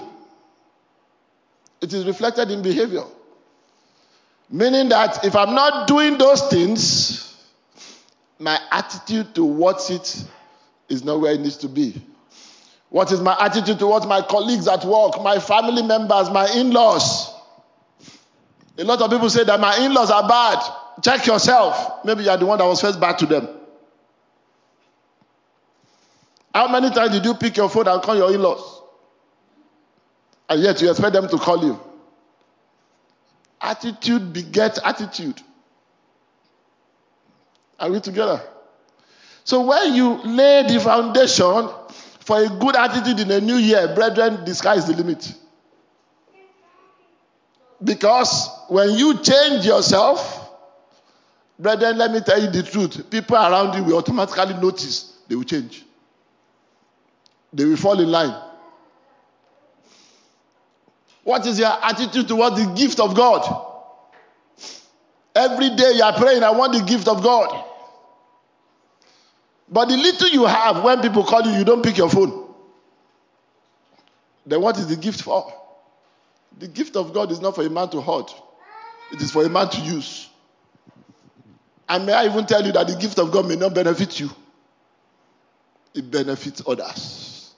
It 1.82 1.91
is 1.91 2.06
reflected 2.06 2.49
in 2.49 2.62
behavior. 2.62 3.04
Meaning 4.49 4.89
that 4.89 5.26
if 5.26 5.36
I'm 5.36 5.54
not 5.54 5.88
doing 5.88 6.17
those 6.17 6.47
things, 6.49 7.43
my 8.39 8.58
attitude 8.71 9.36
towards 9.36 9.89
it 9.89 10.23
is 10.88 11.04
not 11.04 11.19
where 11.19 11.34
it 11.34 11.41
needs 11.41 11.58
to 11.58 11.67
be. 11.67 12.02
What 12.89 13.12
is 13.12 13.19
my 13.19 13.36
attitude 13.39 13.80
towards 13.80 14.06
my 14.06 14.21
colleagues 14.21 14.67
at 14.67 14.86
work, 14.86 15.21
my 15.21 15.39
family 15.39 15.82
members, 15.82 16.30
my 16.30 16.47
in 16.56 16.71
laws? 16.71 17.32
A 18.77 18.83
lot 18.83 19.01
of 19.01 19.12
people 19.12 19.29
say 19.29 19.43
that 19.43 19.59
my 19.59 19.77
in 19.77 19.93
laws 19.93 20.09
are 20.09 20.27
bad. 20.27 20.59
Check 21.03 21.25
yourself. 21.27 22.03
Maybe 22.05 22.23
you're 22.23 22.38
the 22.38 22.45
one 22.45 22.57
that 22.57 22.65
was 22.65 22.81
first 22.81 22.99
bad 22.99 23.17
to 23.19 23.25
them. 23.25 23.47
How 26.53 26.67
many 26.67 26.89
times 26.91 27.12
did 27.12 27.25
you 27.25 27.33
pick 27.33 27.57
your 27.57 27.69
phone 27.69 27.88
and 27.88 28.01
call 28.01 28.15
your 28.15 28.33
in 28.33 28.41
laws? 28.41 28.81
And 30.49 30.62
yet 30.62 30.81
you 30.81 30.89
expect 30.89 31.13
them 31.13 31.27
to 31.29 31.38
call 31.38 31.63
you. 31.63 31.79
Attitude 33.62 34.33
begets 34.33 34.79
attitude. 34.83 35.41
Are 37.79 37.89
we 37.89 37.99
together? 37.99 38.41
So 39.45 39.65
when 39.65 39.93
you 39.93 40.21
lay 40.23 40.63
the 40.67 40.79
foundation 40.79 41.69
for 42.19 42.43
a 42.43 42.49
good 42.49 42.75
attitude 42.75 43.19
in 43.19 43.31
a 43.31 43.41
new 43.41 43.55
year, 43.55 43.93
brethren, 43.93 44.45
the 44.45 44.53
sky 44.53 44.75
is 44.75 44.86
the 44.86 44.93
limit. 44.93 45.33
Because 47.83 48.49
when 48.69 48.91
you 48.91 49.21
change 49.21 49.65
yourself, 49.65 50.51
brethren, 51.59 51.97
let 51.97 52.11
me 52.11 52.21
tell 52.21 52.41
you 52.41 52.49
the 52.49 52.63
truth. 52.63 53.09
People 53.09 53.35
around 53.35 53.75
you 53.75 53.83
will 53.83 53.97
automatically 53.97 54.53
notice 54.55 55.17
they 55.27 55.35
will 55.35 55.43
change. 55.43 55.83
They 57.51 57.65
will 57.65 57.77
fall 57.77 57.99
in 57.99 58.09
line. 58.09 58.35
What 61.23 61.45
is 61.45 61.59
your 61.59 61.71
attitude 61.83 62.27
towards 62.27 62.63
the 62.63 62.73
gift 62.73 62.99
of 62.99 63.15
God? 63.15 63.69
Every 65.35 65.75
day 65.75 65.93
you 65.95 66.03
are 66.03 66.13
praying, 66.13 66.43
I 66.43 66.51
want 66.51 66.73
the 66.73 66.83
gift 66.83 67.07
of 67.07 67.23
God. 67.23 67.65
But 69.69 69.85
the 69.85 69.97
little 69.97 70.29
you 70.29 70.45
have, 70.45 70.83
when 70.83 71.01
people 71.01 71.23
call 71.23 71.41
you, 71.43 71.57
you 71.57 71.63
don't 71.63 71.83
pick 71.83 71.97
your 71.97 72.09
phone. 72.09 72.53
Then 74.45 74.61
what 74.61 74.77
is 74.77 74.87
the 74.87 74.95
gift 74.95 75.21
for? 75.21 75.51
The 76.57 76.67
gift 76.67 76.95
of 76.95 77.13
God 77.13 77.31
is 77.31 77.41
not 77.41 77.55
for 77.55 77.65
a 77.65 77.69
man 77.69 77.89
to 77.89 78.01
hoard, 78.01 78.29
it 79.09 79.21
is 79.21 79.31
for 79.31 79.43
a 79.43 79.49
man 79.49 79.69
to 79.69 79.81
use. 79.81 80.29
And 81.89 82.05
may 82.05 82.13
I 82.13 82.25
even 82.25 82.45
tell 82.45 82.65
you 82.65 82.71
that 82.71 82.87
the 82.87 82.95
gift 82.95 83.19
of 83.19 83.31
God 83.31 83.47
may 83.47 83.55
not 83.55 83.73
benefit 83.73 84.19
you, 84.19 84.29
it 85.93 86.09
benefits 86.09 86.61
others. 86.65 87.53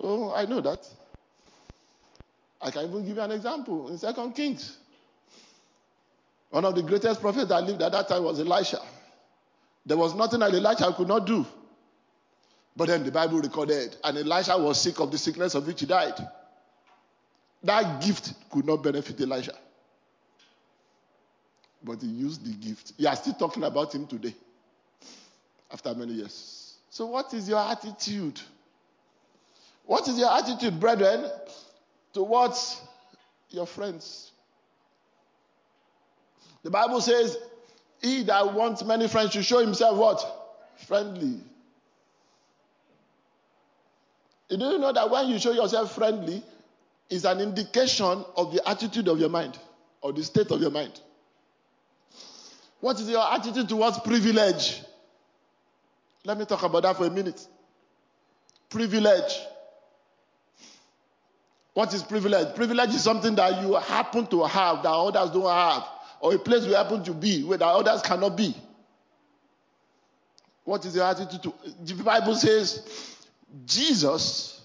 Oh, 0.00 0.34
I 0.34 0.44
know 0.44 0.60
that. 0.60 0.86
I 2.60 2.70
can 2.70 2.88
even 2.88 3.06
give 3.06 3.16
you 3.16 3.22
an 3.22 3.30
example 3.32 3.88
in 3.88 3.98
Second 3.98 4.32
Kings. 4.32 4.78
One 6.50 6.64
of 6.64 6.74
the 6.74 6.82
greatest 6.82 7.20
prophets 7.20 7.48
that 7.48 7.64
lived 7.64 7.82
at 7.82 7.92
that 7.92 8.08
time 8.08 8.24
was 8.24 8.38
Elisha. 8.38 8.78
There 9.84 9.96
was 9.96 10.14
nothing 10.14 10.40
that 10.40 10.54
Elisha 10.54 10.92
could 10.92 11.08
not 11.08 11.26
do. 11.26 11.46
But 12.76 12.88
then 12.88 13.04
the 13.04 13.12
Bible 13.12 13.40
recorded, 13.40 13.96
and 14.02 14.18
Elisha 14.18 14.58
was 14.58 14.80
sick 14.80 14.98
of 14.98 15.10
the 15.10 15.18
sickness 15.18 15.54
of 15.54 15.66
which 15.66 15.80
he 15.80 15.86
died. 15.86 16.14
That 17.62 18.02
gift 18.02 18.34
could 18.50 18.66
not 18.66 18.82
benefit 18.82 19.20
Elisha. 19.20 19.54
But 21.82 22.00
he 22.00 22.08
used 22.08 22.44
the 22.44 22.54
gift. 22.66 22.92
You 22.96 23.08
are 23.08 23.16
still 23.16 23.34
talking 23.34 23.62
about 23.62 23.94
him 23.94 24.06
today, 24.06 24.34
after 25.72 25.94
many 25.94 26.14
years. 26.14 26.74
So, 26.90 27.06
what 27.06 27.32
is 27.32 27.48
your 27.48 27.60
attitude? 27.60 28.40
What 29.86 30.08
is 30.08 30.18
your 30.18 30.32
attitude, 30.32 30.80
brethren, 30.80 31.30
towards 32.12 32.80
your 33.50 33.66
friends? 33.66 34.32
The 36.62 36.70
Bible 36.70 37.00
says, 37.00 37.36
He 38.00 38.24
that 38.24 38.54
wants 38.54 38.82
many 38.82 39.06
friends 39.06 39.32
should 39.32 39.44
show 39.44 39.60
himself 39.60 39.96
what? 39.96 40.24
Friendly. 40.86 41.40
Do 44.48 44.56
you 44.56 44.78
know 44.78 44.92
that 44.92 45.10
when 45.10 45.28
you 45.28 45.38
show 45.38 45.52
yourself 45.52 45.94
friendly, 45.94 46.42
is 47.10 47.24
an 47.24 47.40
indication 47.40 48.24
of 48.36 48.52
the 48.52 48.66
attitude 48.68 49.08
of 49.08 49.18
your 49.18 49.28
mind 49.28 49.58
or 50.00 50.12
the 50.12 50.22
state 50.22 50.50
of 50.50 50.60
your 50.60 50.70
mind? 50.70 51.00
What 52.80 53.00
is 53.00 53.08
your 53.08 53.32
attitude 53.32 53.68
towards 53.68 53.98
privilege? 54.00 54.82
Let 56.24 56.38
me 56.38 56.44
talk 56.44 56.62
about 56.62 56.82
that 56.82 56.96
for 56.96 57.06
a 57.06 57.10
minute. 57.10 57.46
Privilege. 58.68 59.38
What 61.72 61.92
is 61.92 62.02
privilege? 62.02 62.54
Privilege 62.54 62.90
is 62.90 63.02
something 63.02 63.34
that 63.34 63.62
you 63.62 63.74
happen 63.74 64.26
to 64.28 64.44
have 64.44 64.82
that 64.82 64.90
others 64.90 65.30
don't 65.30 65.50
have, 65.50 65.84
or 66.20 66.34
a 66.34 66.38
place 66.38 66.64
you 66.64 66.74
happen 66.74 67.02
to 67.04 67.12
be 67.12 67.42
where 67.42 67.58
that 67.58 67.66
others 67.66 68.00
cannot 68.02 68.36
be. 68.36 68.54
What 70.64 70.84
is 70.86 70.94
your 70.96 71.04
attitude 71.04 71.42
to? 71.42 71.54
The 71.82 72.02
Bible 72.02 72.34
says 72.34 73.13
Jesus, 73.64 74.62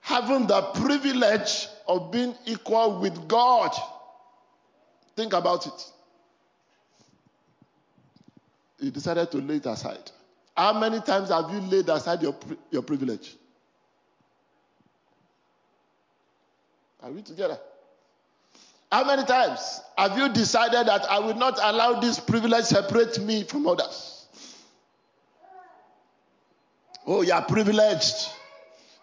having 0.00 0.46
the 0.46 0.62
privilege 0.74 1.68
of 1.88 2.10
being 2.10 2.34
equal 2.44 3.00
with 3.00 3.28
God, 3.28 3.70
think 5.14 5.32
about 5.32 5.66
it. 5.66 5.92
He 8.80 8.90
decided 8.90 9.30
to 9.30 9.38
lay 9.38 9.56
it 9.56 9.66
aside. 9.66 10.10
How 10.56 10.78
many 10.78 11.00
times 11.00 11.30
have 11.30 11.50
you 11.50 11.60
laid 11.60 11.88
aside 11.88 12.22
your, 12.22 12.34
your 12.70 12.82
privilege? 12.82 13.34
Are 17.02 17.10
we 17.10 17.22
together? 17.22 17.58
How 18.90 19.04
many 19.04 19.24
times 19.24 19.80
have 19.98 20.16
you 20.16 20.28
decided 20.28 20.86
that 20.86 21.04
I 21.10 21.18
will 21.18 21.34
not 21.34 21.58
allow 21.62 22.00
this 22.00 22.18
privilege 22.18 22.64
separate 22.64 23.18
me 23.20 23.42
from 23.44 23.66
others? 23.66 24.15
Oh, 27.06 27.22
you 27.22 27.32
are 27.32 27.44
privileged. 27.44 28.30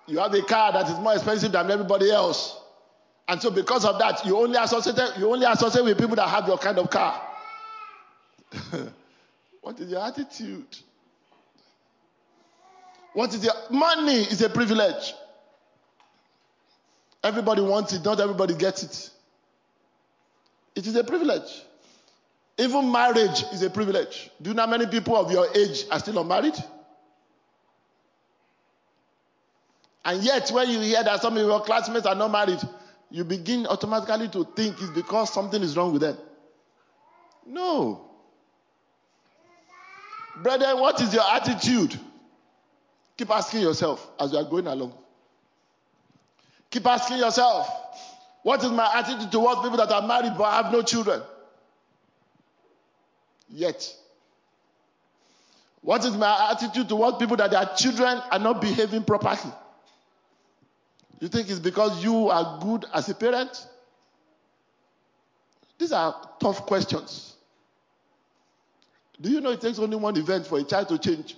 You 0.08 0.20
have 0.20 0.34
a 0.34 0.42
car 0.42 0.74
that 0.74 0.90
is 0.90 1.00
more 1.00 1.14
expensive 1.14 1.52
than 1.52 1.72
everybody 1.72 2.12
else. 2.12 2.60
And 3.28 3.42
so 3.42 3.50
because 3.50 3.86
of 3.86 3.98
that, 4.00 4.26
you 4.26 4.38
only 4.38 4.58
associate 4.58 5.18
you 5.18 5.32
only 5.32 5.46
associate 5.46 5.86
with 5.86 5.98
people 5.98 6.16
that 6.18 6.28
have 6.28 6.48
your 6.48 6.58
kind 6.58 6.78
of 6.78 6.90
car. 6.90 7.22
what 9.62 9.80
is 9.80 9.90
your 9.90 10.02
attitude? 10.02 10.78
What 13.14 13.34
is 13.34 13.44
your 13.44 13.54
money 13.70 14.24
is 14.24 14.42
a 14.42 14.50
privilege. 14.50 15.14
Everybody 17.24 17.62
wants 17.62 17.94
it, 17.94 18.04
not 18.04 18.20
everybody 18.20 18.56
gets 18.56 18.84
it. 18.84 19.10
It 20.76 20.88
is 20.88 20.96
a 20.96 21.04
privilege. 21.04 21.64
Even 22.58 22.92
marriage 22.92 23.44
is 23.54 23.64
a 23.64 23.70
privilege. 23.70 24.30
Do 24.42 24.50
you 24.50 24.56
know 24.56 24.66
how 24.66 24.70
many 24.70 24.88
people 24.88 25.16
of 25.16 25.32
your 25.32 25.48
age 25.56 25.86
are 25.90 26.00
still 26.00 26.20
unmarried? 26.20 26.56
And 30.06 30.24
yet, 30.24 30.50
when 30.52 30.70
you 30.70 30.80
hear 30.82 31.04
that 31.04 31.22
some 31.22 31.38
of 31.38 31.46
your 31.46 31.62
classmates 31.62 32.06
are 32.06 32.16
not 32.16 32.32
married, 32.32 32.60
you 33.10 33.24
begin 33.24 33.68
automatically 33.68 34.28
to 34.30 34.44
think 34.56 34.82
it's 34.82 34.90
because 34.92 35.32
something 35.32 35.62
is 35.62 35.78
wrong 35.78 35.94
with 35.94 36.02
them. 36.02 36.18
No. 37.46 38.10
Brother, 40.42 40.76
what 40.76 41.00
is 41.02 41.14
your 41.14 41.24
attitude? 41.24 41.98
Keep 43.18 43.30
asking 43.30 43.62
yourself 43.62 44.10
as 44.20 44.32
you 44.32 44.40
are 44.40 44.44
going 44.44 44.68
along. 44.68 44.94
Keep 46.70 46.88
asking 46.88 47.18
yourself, 47.18 47.70
what 48.42 48.64
is 48.64 48.72
my 48.72 48.92
attitude 48.96 49.32
towards 49.32 49.62
people 49.62 49.78
that 49.78 49.92
are 49.92 50.06
married 50.06 50.34
but 50.38 50.52
have 50.52 50.72
no 50.72 50.82
children? 50.82 51.22
Yet. 53.50 53.96
What 55.82 56.04
is 56.04 56.18
my 56.18 56.52
attitude 56.52 56.90
towards 56.90 57.18
people 57.18 57.38
that 57.38 57.52
their 57.52 57.70
children 57.78 58.22
are 58.32 58.40
not 58.40 58.60
behaving 58.60 59.04
properly? 59.04 59.54
You 61.24 61.30
think 61.30 61.50
it's 61.50 61.58
because 61.58 62.04
you 62.04 62.28
are 62.28 62.60
good 62.60 62.84
as 62.94 63.08
a 63.08 63.16
parent? 63.16 63.66
These 65.78 65.94
are 65.94 66.14
tough 66.38 66.66
questions. 66.66 67.38
Do 69.22 69.30
you 69.30 69.40
know 69.40 69.52
it 69.52 69.62
takes 69.62 69.80
only 69.80 69.96
one 69.96 70.18
event 70.18 70.46
for 70.46 70.60
a 70.60 70.66
child 70.66 70.90
to 70.90 70.98
change? 70.98 71.38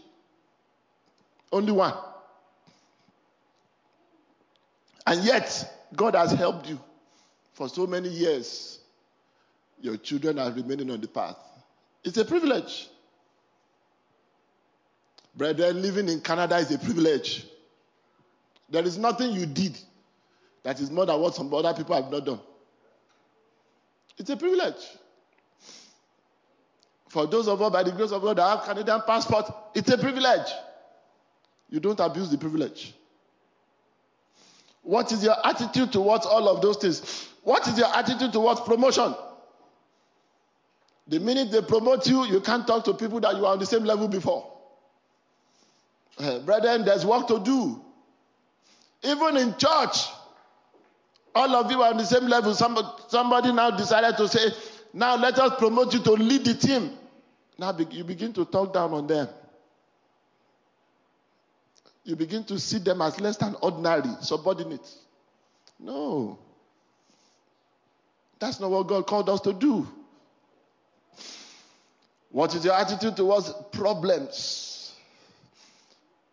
Only 1.51 1.71
one. 1.71 1.93
And 5.05 5.23
yet, 5.23 5.87
God 5.95 6.15
has 6.15 6.31
helped 6.31 6.67
you 6.67 6.79
for 7.53 7.69
so 7.69 7.85
many 7.85 8.09
years. 8.09 8.79
Your 9.79 9.97
children 9.97 10.39
are 10.39 10.49
remaining 10.49 10.89
on 10.89 10.99
the 10.99 11.07
path. 11.07 11.37
It's 12.03 12.17
a 12.17 12.25
privilege. 12.25 12.87
Brethren, 15.35 15.79
living 15.83 16.09
in 16.09 16.21
Canada 16.21 16.57
is 16.57 16.71
a 16.71 16.79
privilege. 16.79 17.45
There 18.69 18.83
is 18.83 18.97
nothing 18.97 19.31
you 19.31 19.45
did 19.45 19.77
that 20.63 20.79
is 20.79 20.89
more 20.89 21.05
than 21.05 21.19
what 21.19 21.35
some 21.35 21.53
other 21.53 21.73
people 21.73 21.95
have 21.95 22.11
not 22.11 22.25
done. 22.25 22.39
It's 24.17 24.29
a 24.29 24.37
privilege. 24.37 24.83
For 27.09 27.27
those 27.27 27.47
of 27.47 27.61
us, 27.61 27.71
by 27.71 27.83
the 27.83 27.91
grace 27.91 28.11
of 28.11 28.21
God, 28.21 28.37
that 28.37 28.49
have 28.49 28.63
Canadian 28.63 29.01
passport, 29.05 29.45
it's 29.73 29.89
a 29.89 29.97
privilege. 29.97 30.47
You 31.69 31.79
don't 31.79 31.99
abuse 31.99 32.29
the 32.29 32.37
privilege. 32.37 32.93
What 34.81 35.11
is 35.11 35.23
your 35.23 35.35
attitude 35.45 35.91
towards 35.91 36.25
all 36.25 36.49
of 36.49 36.61
those 36.61 36.77
things? 36.77 37.29
What 37.43 37.67
is 37.67 37.77
your 37.77 37.87
attitude 37.95 38.33
towards 38.33 38.61
promotion? 38.61 39.15
The 41.07 41.19
minute 41.19 41.51
they 41.51 41.61
promote 41.61 42.07
you, 42.07 42.25
you 42.25 42.41
can't 42.41 42.65
talk 42.65 42.83
to 42.85 42.93
people 42.93 43.19
that 43.19 43.35
you 43.35 43.45
are 43.45 43.53
on 43.53 43.59
the 43.59 43.65
same 43.65 43.83
level 43.83 44.07
before. 44.07 44.51
Uh, 46.17 46.39
brethren, 46.39 46.85
there's 46.85 47.05
work 47.05 47.27
to 47.27 47.39
do. 47.39 47.84
Even 49.05 49.37
in 49.37 49.55
church, 49.57 50.07
all 51.33 51.55
of 51.55 51.69
you 51.71 51.81
are 51.81 51.91
on 51.91 51.97
the 51.97 52.05
same 52.05 52.27
level. 52.27 52.53
Somebody, 52.53 52.87
somebody 53.07 53.51
now 53.51 53.71
decided 53.71 54.17
to 54.17 54.27
say, 54.27 54.51
now 54.93 55.15
let 55.15 55.37
us 55.37 55.59
promote 55.59 55.93
you 55.93 55.99
to 56.01 56.11
lead 56.13 56.45
the 56.45 56.53
team. 56.53 56.91
Now 57.57 57.75
you 57.91 58.03
begin 58.03 58.33
to 58.33 58.45
talk 58.45 58.73
down 58.73 58.93
on 58.93 59.07
them. 59.07 59.27
You 62.03 62.15
begin 62.15 62.43
to 62.45 62.59
see 62.59 62.77
them 62.77 63.01
as 63.01 63.19
less 63.19 63.37
than 63.37 63.55
ordinary, 63.61 64.09
subordinates. 64.21 64.97
No. 65.79 66.37
That's 68.39 68.59
not 68.59 68.69
what 68.69 68.87
God 68.87 69.07
called 69.07 69.29
us 69.29 69.41
to 69.41 69.53
do. 69.53 69.87
What 72.31 72.53
is 72.53 72.63
your 72.63 72.73
attitude 72.75 73.15
towards 73.15 73.51
problems? 73.71 74.93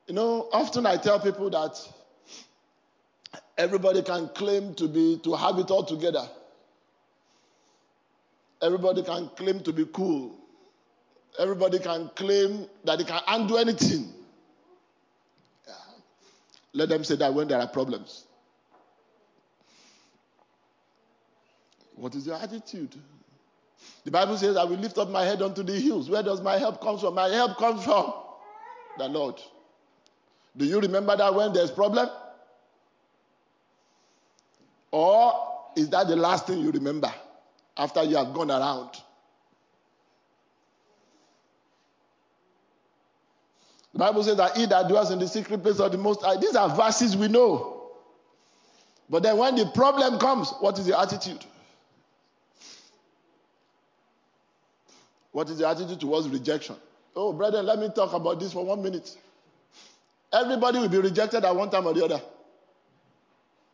You 0.06 0.14
know, 0.14 0.48
often 0.52 0.84
I 0.84 0.96
tell 0.96 1.20
people 1.20 1.48
that 1.50 1.78
everybody 3.58 4.02
can 4.02 4.28
claim 4.28 4.74
to 4.74 4.88
be 4.88 5.18
to 5.24 5.34
have 5.34 5.58
it 5.58 5.70
all 5.70 5.84
together. 5.84 6.28
Everybody 8.62 9.02
can 9.02 9.28
claim 9.36 9.60
to 9.64 9.72
be 9.72 9.86
cool. 9.86 10.36
Everybody 11.38 11.78
can 11.78 12.10
claim 12.14 12.66
that 12.84 12.98
they 12.98 13.04
can 13.04 13.20
undo 13.26 13.56
anything. 13.56 14.12
Yeah. 15.66 15.74
Let 16.74 16.88
them 16.88 17.04
say 17.04 17.16
that 17.16 17.32
when 17.34 17.48
there 17.48 17.58
are 17.58 17.66
problems. 17.66 18.24
What 21.96 22.14
is 22.14 22.26
your 22.26 22.36
attitude? 22.36 22.94
The 24.04 24.10
Bible 24.10 24.36
says, 24.36 24.56
I 24.56 24.64
will 24.64 24.76
lift 24.76 24.98
up 24.98 25.08
my 25.08 25.24
head 25.24 25.42
unto 25.42 25.62
the 25.62 25.72
hills. 25.72 26.10
Where 26.10 26.22
does 26.22 26.40
my 26.40 26.58
help 26.58 26.80
come 26.80 26.98
from? 26.98 27.14
My 27.14 27.28
help 27.28 27.56
comes 27.56 27.84
from 27.84 28.12
the 28.98 29.08
Lord. 29.08 29.40
Do 30.56 30.64
you 30.64 30.80
remember 30.80 31.16
that 31.16 31.34
when 31.34 31.52
there's 31.52 31.70
problem? 31.70 32.08
Or 34.92 35.34
is 35.74 35.88
that 35.90 36.06
the 36.06 36.16
last 36.16 36.46
thing 36.46 36.60
you 36.60 36.70
remember 36.70 37.12
after 37.76 38.04
you 38.04 38.16
have 38.16 38.32
gone 38.32 38.50
around? 38.50 38.90
The 43.94 43.98
Bible 43.98 44.22
says 44.22 44.36
that 44.36 44.56
he 44.56 44.66
that 44.66 44.88
dwells 44.88 45.10
in 45.10 45.18
the 45.18 45.28
secret 45.28 45.62
place 45.62 45.80
of 45.80 45.92
the 45.92 45.98
Most 45.98 46.22
High. 46.22 46.36
These 46.36 46.56
are 46.56 46.74
verses 46.74 47.16
we 47.16 47.28
know. 47.28 47.90
But 49.10 49.22
then 49.22 49.36
when 49.36 49.56
the 49.56 49.66
problem 49.66 50.18
comes, 50.18 50.50
what 50.60 50.78
is 50.78 50.86
the 50.86 50.98
attitude? 50.98 51.44
What 55.32 55.48
is 55.50 55.58
the 55.58 55.68
attitude 55.68 56.00
towards 56.00 56.28
rejection? 56.28 56.76
Oh, 57.16 57.32
brother, 57.32 57.62
let 57.62 57.78
me 57.78 57.90
talk 57.94 58.12
about 58.12 58.40
this 58.40 58.52
for 58.52 58.64
one 58.64 58.82
minute. 58.82 59.16
Everybody 60.32 60.78
will 60.78 60.88
be 60.88 60.98
rejected 60.98 61.44
at 61.44 61.54
one 61.54 61.68
time 61.70 61.86
or 61.86 61.92
the 61.92 62.04
other. 62.04 62.22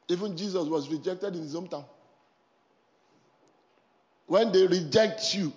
Even 0.08 0.36
Jesus 0.36 0.66
was 0.66 0.88
rejected 0.88 1.34
in 1.34 1.42
his 1.42 1.54
hometown. 1.54 1.84
When 4.26 4.52
they 4.52 4.66
reject 4.66 5.34
you, 5.34 5.52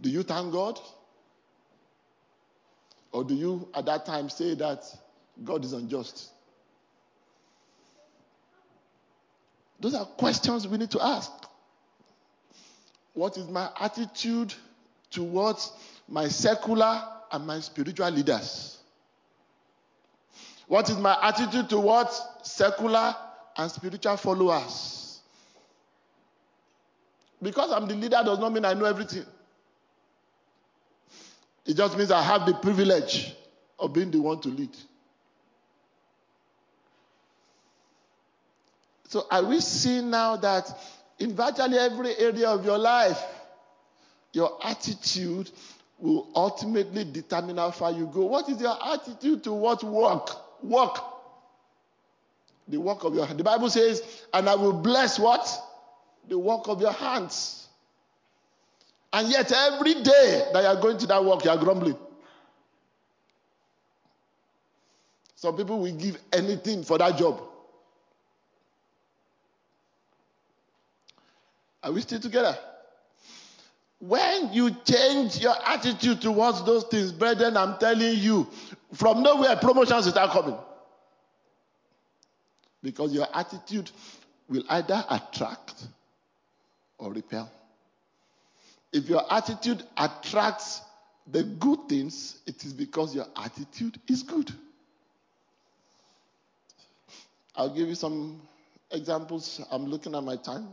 do 0.00 0.10
you 0.10 0.22
thank 0.22 0.52
God? 0.52 0.78
Or 3.12 3.24
do 3.24 3.34
you 3.34 3.68
at 3.74 3.86
that 3.86 4.04
time 4.04 4.28
say 4.28 4.54
that 4.54 4.84
God 5.44 5.64
is 5.64 5.72
unjust? 5.72 6.30
Those 9.80 9.94
are 9.94 10.04
questions 10.04 10.66
we 10.66 10.76
need 10.76 10.90
to 10.90 11.04
ask. 11.04 11.30
What 13.14 13.36
is 13.36 13.48
my 13.48 13.70
attitude 13.80 14.54
towards 15.10 15.72
my 16.08 16.28
secular 16.28 17.02
and 17.32 17.46
my 17.46 17.60
spiritual 17.60 18.10
leaders? 18.10 18.78
What 20.66 20.90
is 20.90 20.96
my 20.98 21.16
attitude 21.22 21.70
towards 21.70 22.20
secular 22.42 23.14
and 23.58 23.70
spiritual 23.70 24.16
followers? 24.16 25.20
Because 27.42 27.70
I'm 27.72 27.86
the 27.86 27.94
leader 27.94 28.20
does 28.24 28.38
not 28.38 28.52
mean 28.52 28.64
I 28.64 28.74
know 28.74 28.86
everything. 28.86 29.24
It 31.66 31.76
just 31.76 31.98
means 31.98 32.10
I 32.10 32.22
have 32.22 32.46
the 32.46 32.54
privilege 32.54 33.34
of 33.78 33.92
being 33.92 34.10
the 34.10 34.20
one 34.20 34.40
to 34.40 34.48
lead. 34.48 34.74
So, 39.08 39.26
are 39.30 39.44
we 39.44 39.60
seeing 39.60 40.10
now 40.10 40.36
that 40.36 40.70
in 41.18 41.34
virtually 41.34 41.78
every 41.78 42.16
area 42.16 42.48
of 42.48 42.64
your 42.64 42.78
life, 42.78 43.22
your 44.32 44.58
attitude 44.64 45.50
will 45.98 46.28
ultimately 46.34 47.04
determine 47.04 47.56
how 47.56 47.70
far 47.70 47.90
you 47.90 48.06
go. 48.06 48.24
What 48.26 48.48
is 48.48 48.60
your 48.60 48.76
attitude 48.86 49.42
towards 49.42 49.82
work? 49.82 50.30
Work. 50.62 51.17
The 52.68 52.78
work 52.78 53.04
of 53.04 53.14
your 53.14 53.26
hand. 53.26 53.38
The 53.38 53.44
Bible 53.44 53.70
says, 53.70 54.02
and 54.32 54.48
I 54.48 54.54
will 54.54 54.74
bless 54.74 55.18
what? 55.18 55.48
The 56.28 56.38
work 56.38 56.68
of 56.68 56.80
your 56.80 56.92
hands. 56.92 57.66
And 59.12 59.28
yet, 59.28 59.50
every 59.52 59.94
day 59.94 60.48
that 60.52 60.60
you 60.62 60.66
are 60.68 60.80
going 60.80 60.98
to 60.98 61.06
that 61.06 61.24
work, 61.24 61.44
you 61.44 61.50
are 61.50 61.56
grumbling. 61.56 61.96
Some 65.34 65.56
people 65.56 65.78
will 65.78 65.94
give 65.96 66.18
anything 66.32 66.82
for 66.82 66.98
that 66.98 67.16
job. 67.16 67.40
Are 71.82 71.92
we 71.92 72.02
still 72.02 72.20
together? 72.20 72.58
When 74.00 74.52
you 74.52 74.70
change 74.84 75.38
your 75.38 75.54
attitude 75.64 76.20
towards 76.20 76.64
those 76.64 76.84
things, 76.84 77.12
brethren, 77.12 77.56
I'm 77.56 77.78
telling 77.78 78.18
you, 78.18 78.46
From 78.94 79.22
nowhere, 79.22 79.56
promotions 79.56 80.06
will 80.06 80.12
start 80.12 80.30
coming. 80.30 80.56
Because 82.88 83.12
your 83.12 83.26
attitude 83.34 83.90
will 84.48 84.62
either 84.70 85.04
attract 85.10 85.74
or 86.96 87.12
repel. 87.12 87.52
If 88.94 89.10
your 89.10 89.30
attitude 89.30 89.82
attracts 89.94 90.80
the 91.30 91.42
good 91.42 91.80
things, 91.86 92.38
it 92.46 92.64
is 92.64 92.72
because 92.72 93.14
your 93.14 93.26
attitude 93.36 94.00
is 94.08 94.22
good. 94.22 94.50
I'll 97.54 97.74
give 97.74 97.88
you 97.88 97.94
some 97.94 98.40
examples. 98.90 99.60
I'm 99.70 99.84
looking 99.84 100.14
at 100.14 100.24
my 100.24 100.36
time. 100.36 100.68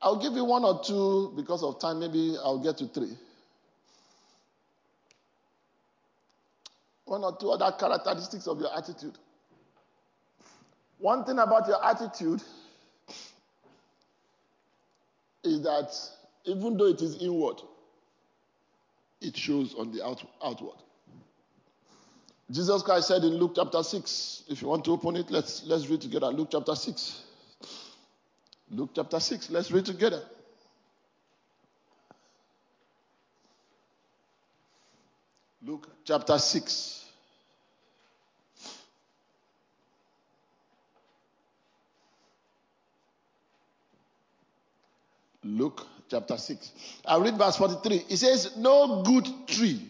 I'll 0.00 0.22
give 0.22 0.34
you 0.34 0.44
one 0.44 0.64
or 0.64 0.84
two 0.84 1.32
because 1.34 1.64
of 1.64 1.80
time. 1.80 1.98
Maybe 1.98 2.36
I'll 2.44 2.62
get 2.62 2.78
to 2.78 2.86
three. 2.86 3.18
One 7.06 7.24
or 7.24 7.36
two 7.36 7.50
other 7.50 7.76
characteristics 7.76 8.46
of 8.46 8.60
your 8.60 8.72
attitude. 8.76 9.18
One 11.00 11.24
thing 11.24 11.38
about 11.38 11.66
your 11.66 11.82
attitude 11.84 12.42
is 15.42 15.62
that 15.62 15.90
even 16.44 16.76
though 16.76 16.86
it 16.86 17.00
is 17.00 17.22
inward, 17.22 17.56
it 19.22 19.36
shows 19.36 19.74
on 19.74 19.92
the 19.92 20.04
out, 20.04 20.22
outward. 20.44 20.76
Jesus 22.50 22.82
Christ 22.82 23.08
said 23.08 23.22
in 23.22 23.34
Luke 23.34 23.52
chapter 23.56 23.82
6, 23.82 24.44
if 24.48 24.60
you 24.60 24.68
want 24.68 24.84
to 24.84 24.92
open 24.92 25.16
it, 25.16 25.30
let's, 25.30 25.62
let's 25.64 25.88
read 25.88 26.00
together. 26.00 26.26
Luke 26.26 26.48
chapter 26.50 26.74
6. 26.74 27.22
Luke 28.70 28.90
chapter 28.94 29.20
6, 29.20 29.50
let's 29.50 29.70
read 29.70 29.86
together. 29.86 30.22
Luke 35.62 35.88
chapter 36.04 36.38
6. 36.38 36.99
Luke 45.44 45.86
chapter 46.10 46.36
6. 46.36 46.72
I 47.06 47.16
read 47.18 47.36
verse 47.36 47.56
43. 47.56 48.04
It 48.08 48.16
says, 48.16 48.56
No 48.56 49.02
good 49.02 49.26
tree 49.46 49.80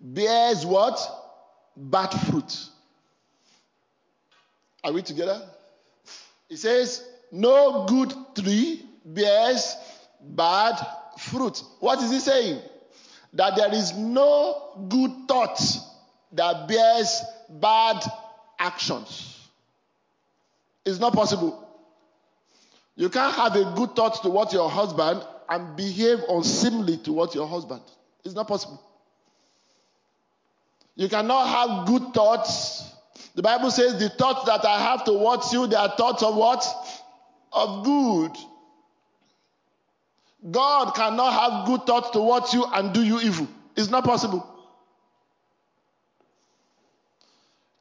bears 0.00 0.66
what? 0.66 0.98
Bad 1.76 2.10
fruit. 2.10 2.66
Are 4.84 4.92
we 4.92 5.02
together? 5.02 5.42
It 6.48 6.58
says, 6.58 7.06
No 7.32 7.86
good 7.86 8.12
tree 8.34 8.84
bears 9.04 9.76
bad 10.20 10.74
fruit. 11.18 11.62
What 11.80 12.02
is 12.02 12.10
he 12.10 12.18
saying? 12.18 12.60
That 13.32 13.56
there 13.56 13.72
is 13.72 13.96
no 13.96 14.86
good 14.88 15.12
thought 15.28 15.60
that 16.32 16.68
bears 16.68 17.22
bad 17.48 18.02
actions. 18.58 19.48
It's 20.84 20.98
not 20.98 21.12
possible. 21.12 21.69
You 23.00 23.08
can't 23.08 23.34
have 23.34 23.56
a 23.56 23.64
good 23.76 23.96
thought 23.96 24.22
towards 24.22 24.52
your 24.52 24.68
husband 24.68 25.24
and 25.48 25.74
behave 25.74 26.18
unseemly 26.28 26.98
towards 26.98 27.34
your 27.34 27.46
husband. 27.46 27.80
It's 28.26 28.34
not 28.34 28.46
possible. 28.46 28.78
You 30.96 31.08
cannot 31.08 31.46
have 31.46 31.86
good 31.86 32.12
thoughts. 32.12 32.92
The 33.34 33.40
Bible 33.40 33.70
says 33.70 33.98
the 33.98 34.10
thoughts 34.10 34.44
that 34.44 34.66
I 34.66 34.82
have 34.82 35.04
towards 35.04 35.50
you, 35.50 35.66
they 35.66 35.76
are 35.76 35.96
thoughts 35.96 36.22
of 36.22 36.36
what? 36.36 36.62
Of 37.54 37.86
good. 37.86 38.32
God 40.50 40.94
cannot 40.94 41.32
have 41.32 41.66
good 41.68 41.86
thoughts 41.86 42.10
towards 42.10 42.52
you 42.52 42.66
and 42.66 42.92
do 42.92 43.02
you 43.02 43.18
evil. 43.18 43.48
It's 43.76 43.88
not 43.88 44.04
possible. 44.04 44.46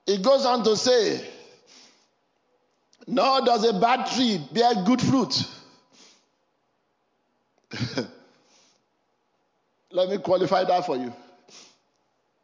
It 0.08 0.22
goes 0.22 0.46
on 0.46 0.64
to 0.64 0.78
say, 0.78 1.28
nor 3.10 3.42
does 3.42 3.68
a 3.68 3.74
bad 3.80 4.06
tree 4.06 4.40
bear 4.54 4.76
good 4.86 5.02
fruit. 5.02 5.44
Let 9.92 10.10
me 10.10 10.20
qualify 10.20 10.64
that 10.66 10.86
for 10.86 10.96
you. 10.96 11.12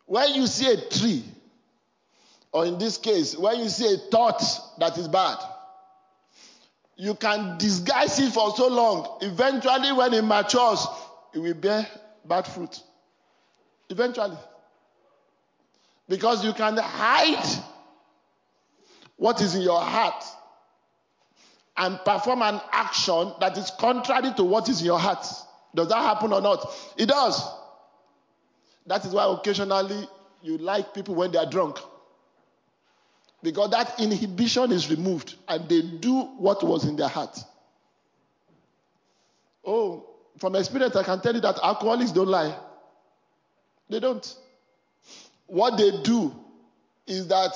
When 0.07 0.33
you 0.33 0.47
see 0.47 0.71
a 0.71 0.77
tree, 0.89 1.23
or 2.51 2.65
in 2.65 2.79
this 2.79 2.97
case, 2.97 3.37
when 3.37 3.59
you 3.59 3.69
see 3.69 3.93
a 3.93 3.97
thought 4.09 4.41
that 4.79 4.97
is 4.97 5.07
bad, 5.07 5.37
you 6.95 7.13
can 7.13 7.59
disguise 7.59 8.17
it 8.19 8.33
for 8.33 8.55
so 8.55 8.67
long. 8.67 9.19
Eventually, 9.21 9.91
when 9.91 10.15
it 10.15 10.23
matures, 10.23 10.87
it 11.33 11.39
will 11.39 11.53
bear 11.53 11.85
bad 12.25 12.47
fruit. 12.47 12.81
Eventually. 13.89 14.37
Because 16.09 16.43
you 16.43 16.53
can 16.53 16.77
hide 16.77 17.45
what 19.17 19.41
is 19.41 19.53
in 19.53 19.61
your 19.61 19.81
heart 19.81 20.23
and 21.77 21.99
perform 22.05 22.41
an 22.41 22.61
action 22.71 23.33
that 23.39 23.57
is 23.57 23.71
contrary 23.79 24.31
to 24.37 24.43
what 24.43 24.69
is 24.69 24.79
in 24.79 24.85
your 24.85 24.99
heart. 24.99 25.25
Does 25.73 25.89
that 25.89 26.01
happen 26.01 26.31
or 26.31 26.41
not? 26.41 26.65
It 26.97 27.07
does. 27.07 27.43
That 28.87 29.03
is 29.05 29.13
why 29.13 29.25
occasionally 29.25 30.07
you 30.41 30.57
like 30.57 30.93
people 30.93 31.15
when 31.15 31.31
they 31.31 31.37
are 31.37 31.49
drunk. 31.49 31.79
Because 33.43 33.71
that 33.71 33.99
inhibition 33.99 34.71
is 34.71 34.89
removed 34.89 35.35
and 35.47 35.67
they 35.67 35.81
do 35.81 36.21
what 36.37 36.63
was 36.63 36.85
in 36.85 36.95
their 36.95 37.09
heart. 37.09 37.37
Oh, 39.65 40.07
from 40.39 40.55
experience, 40.55 40.95
I 40.95 41.03
can 41.03 41.21
tell 41.21 41.33
you 41.33 41.41
that 41.41 41.59
alcoholics 41.61 42.11
don't 42.11 42.27
lie. 42.27 42.55
They 43.89 43.99
don't. 43.99 44.35
What 45.47 45.77
they 45.77 45.91
do 46.03 46.33
is 47.07 47.27
that 47.27 47.51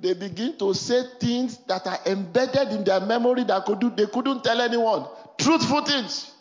they 0.00 0.14
begin 0.14 0.58
to 0.58 0.74
say 0.74 1.02
things 1.20 1.58
that 1.66 1.86
are 1.86 1.98
embedded 2.06 2.68
in 2.68 2.84
their 2.84 3.00
memory 3.00 3.44
that 3.44 3.64
could 3.64 3.80
do, 3.80 3.90
they 3.90 4.06
couldn't 4.06 4.42
tell 4.42 4.60
anyone. 4.60 5.06
Truthful 5.38 5.84
things. 5.84 6.32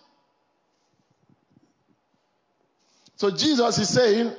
So 3.16 3.32
Jesus 3.32 3.78
is 3.78 3.90
saying, 3.90 4.32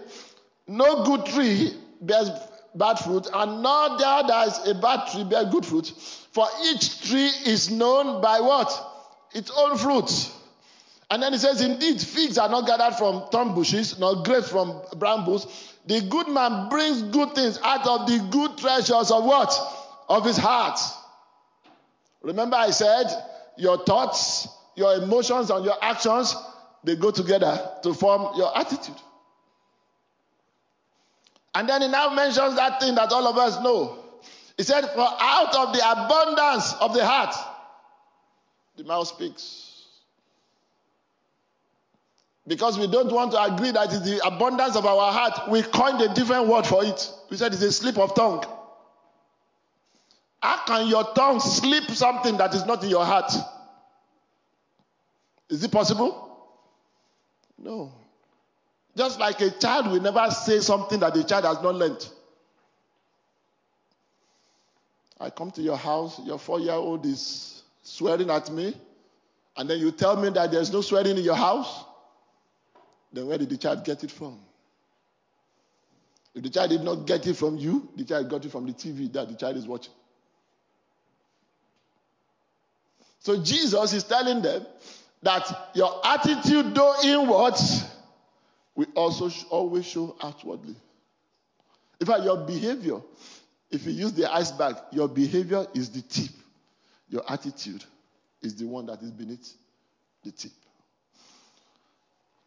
no 0.66 1.04
good 1.04 1.26
tree 1.26 1.72
bears 2.00 2.30
bad 2.74 2.98
fruit, 2.98 3.28
and 3.32 3.62
nor 3.62 3.98
there 3.98 4.22
that 4.24 4.48
is 4.48 4.68
a 4.68 4.74
bad 4.74 5.10
tree 5.10 5.24
bear 5.24 5.44
good 5.44 5.64
fruit. 5.64 5.86
For 6.32 6.46
each 6.64 7.08
tree 7.08 7.30
is 7.46 7.70
known 7.70 8.20
by 8.20 8.40
what? 8.40 8.72
Its 9.32 9.50
own 9.56 9.78
fruit. 9.78 10.10
And 11.10 11.22
then 11.22 11.32
he 11.32 11.38
says, 11.38 11.60
Indeed, 11.60 12.00
figs 12.00 12.38
are 12.38 12.48
not 12.48 12.66
gathered 12.66 12.96
from 12.96 13.28
thorn 13.30 13.54
bushes, 13.54 13.98
nor 13.98 14.22
grapes 14.22 14.48
from 14.48 14.80
brambles. 14.96 15.73
The 15.86 16.00
good 16.02 16.28
man 16.28 16.68
brings 16.68 17.02
good 17.02 17.34
things 17.34 17.58
out 17.62 17.86
of 17.86 18.06
the 18.06 18.18
good 18.30 18.56
treasures 18.56 19.10
of 19.10 19.24
what? 19.24 19.52
Of 20.08 20.24
his 20.24 20.36
heart. 20.36 20.78
Remember, 22.22 22.56
I 22.56 22.70
said, 22.70 23.06
your 23.58 23.84
thoughts, 23.84 24.48
your 24.76 24.94
emotions, 24.94 25.50
and 25.50 25.64
your 25.64 25.76
actions, 25.82 26.34
they 26.82 26.96
go 26.96 27.10
together 27.10 27.70
to 27.82 27.92
form 27.92 28.36
your 28.36 28.56
attitude. 28.56 28.96
And 31.54 31.68
then 31.68 31.82
he 31.82 31.88
now 31.88 32.12
mentions 32.14 32.56
that 32.56 32.80
thing 32.80 32.94
that 32.96 33.12
all 33.12 33.26
of 33.26 33.36
us 33.36 33.62
know. 33.62 33.98
He 34.56 34.62
said, 34.62 34.82
For 34.86 35.06
out 35.20 35.54
of 35.54 35.72
the 35.74 35.90
abundance 35.90 36.74
of 36.80 36.94
the 36.94 37.04
heart, 37.04 37.34
the 38.76 38.84
mouth 38.84 39.06
speaks. 39.06 39.73
Because 42.46 42.78
we 42.78 42.86
don't 42.86 43.10
want 43.10 43.32
to 43.32 43.42
agree 43.42 43.70
that 43.70 43.92
it's 43.92 44.04
the 44.04 44.24
abundance 44.26 44.76
of 44.76 44.84
our 44.84 45.12
heart, 45.12 45.50
we 45.50 45.62
coined 45.62 46.00
a 46.02 46.12
different 46.12 46.46
word 46.46 46.66
for 46.66 46.84
it. 46.84 47.10
We 47.30 47.36
said 47.36 47.52
it's 47.52 47.62
a 47.62 47.72
slip 47.72 47.98
of 47.98 48.14
tongue. 48.14 48.44
How 50.42 50.62
can 50.66 50.88
your 50.88 51.04
tongue 51.14 51.40
slip 51.40 51.84
something 51.84 52.36
that 52.36 52.54
is 52.54 52.66
not 52.66 52.84
in 52.84 52.90
your 52.90 53.04
heart? 53.04 53.32
Is 55.48 55.64
it 55.64 55.72
possible? 55.72 56.24
No. 57.58 57.92
Just 58.94 59.18
like 59.18 59.40
a 59.40 59.50
child 59.50 59.90
will 59.90 60.00
never 60.00 60.30
say 60.30 60.60
something 60.60 61.00
that 61.00 61.14
the 61.14 61.24
child 61.24 61.44
has 61.44 61.62
not 61.62 61.74
learned. 61.74 62.06
I 65.18 65.30
come 65.30 65.50
to 65.52 65.62
your 65.62 65.76
house, 65.76 66.20
your 66.24 66.38
four 66.38 66.60
year 66.60 66.74
old 66.74 67.06
is 67.06 67.62
swearing 67.82 68.30
at 68.30 68.50
me, 68.50 68.74
and 69.56 69.70
then 69.70 69.78
you 69.78 69.90
tell 69.92 70.16
me 70.20 70.28
that 70.30 70.50
there's 70.50 70.70
no 70.70 70.82
swearing 70.82 71.16
in 71.16 71.24
your 71.24 71.36
house. 71.36 71.83
Then 73.14 73.28
where 73.28 73.38
did 73.38 73.48
the 73.48 73.56
child 73.56 73.84
get 73.84 74.02
it 74.02 74.10
from? 74.10 74.40
If 76.34 76.42
the 76.42 76.50
child 76.50 76.70
did 76.70 76.82
not 76.82 77.06
get 77.06 77.24
it 77.28 77.36
from 77.36 77.56
you, 77.56 77.88
the 77.96 78.04
child 78.04 78.28
got 78.28 78.44
it 78.44 78.50
from 78.50 78.66
the 78.66 78.72
TV 78.72 79.10
that 79.12 79.28
the 79.28 79.36
child 79.36 79.56
is 79.56 79.68
watching. 79.68 79.92
So 83.20 83.40
Jesus 83.40 83.92
is 83.92 84.02
telling 84.02 84.42
them 84.42 84.66
that 85.22 85.70
your 85.74 86.00
attitude, 86.04 86.74
though 86.74 86.94
inwards, 87.04 87.84
will 88.74 88.88
also 88.96 89.30
always 89.48 89.86
show 89.86 90.16
outwardly. 90.20 90.74
In 92.00 92.06
fact, 92.06 92.24
your 92.24 92.44
behavior, 92.44 93.00
if 93.70 93.86
you 93.86 93.92
use 93.92 94.12
the 94.12 94.30
iceberg, 94.30 94.74
your 94.90 95.08
behavior 95.08 95.66
is 95.72 95.88
the 95.90 96.02
tip. 96.02 96.32
Your 97.08 97.22
attitude 97.30 97.84
is 98.42 98.56
the 98.56 98.66
one 98.66 98.86
that 98.86 99.00
is 99.02 99.12
beneath 99.12 99.54
the 100.24 100.32
tip. 100.32 100.50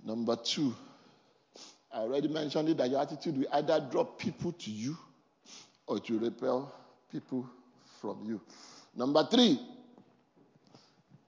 Number 0.04 0.36
two, 0.36 0.74
I 1.92 2.00
already 2.00 2.28
mentioned 2.28 2.70
it 2.70 2.78
that 2.78 2.90
your 2.90 3.02
attitude 3.02 3.38
will 3.38 3.48
either 3.52 3.86
draw 3.92 4.04
people 4.04 4.52
to 4.52 4.72
you 4.72 4.98
or 5.88 6.00
to 6.00 6.20
repel 6.20 6.74
people 7.12 7.50
from 8.00 8.24
you. 8.26 8.42
Number 8.96 9.28
three, 9.30 9.60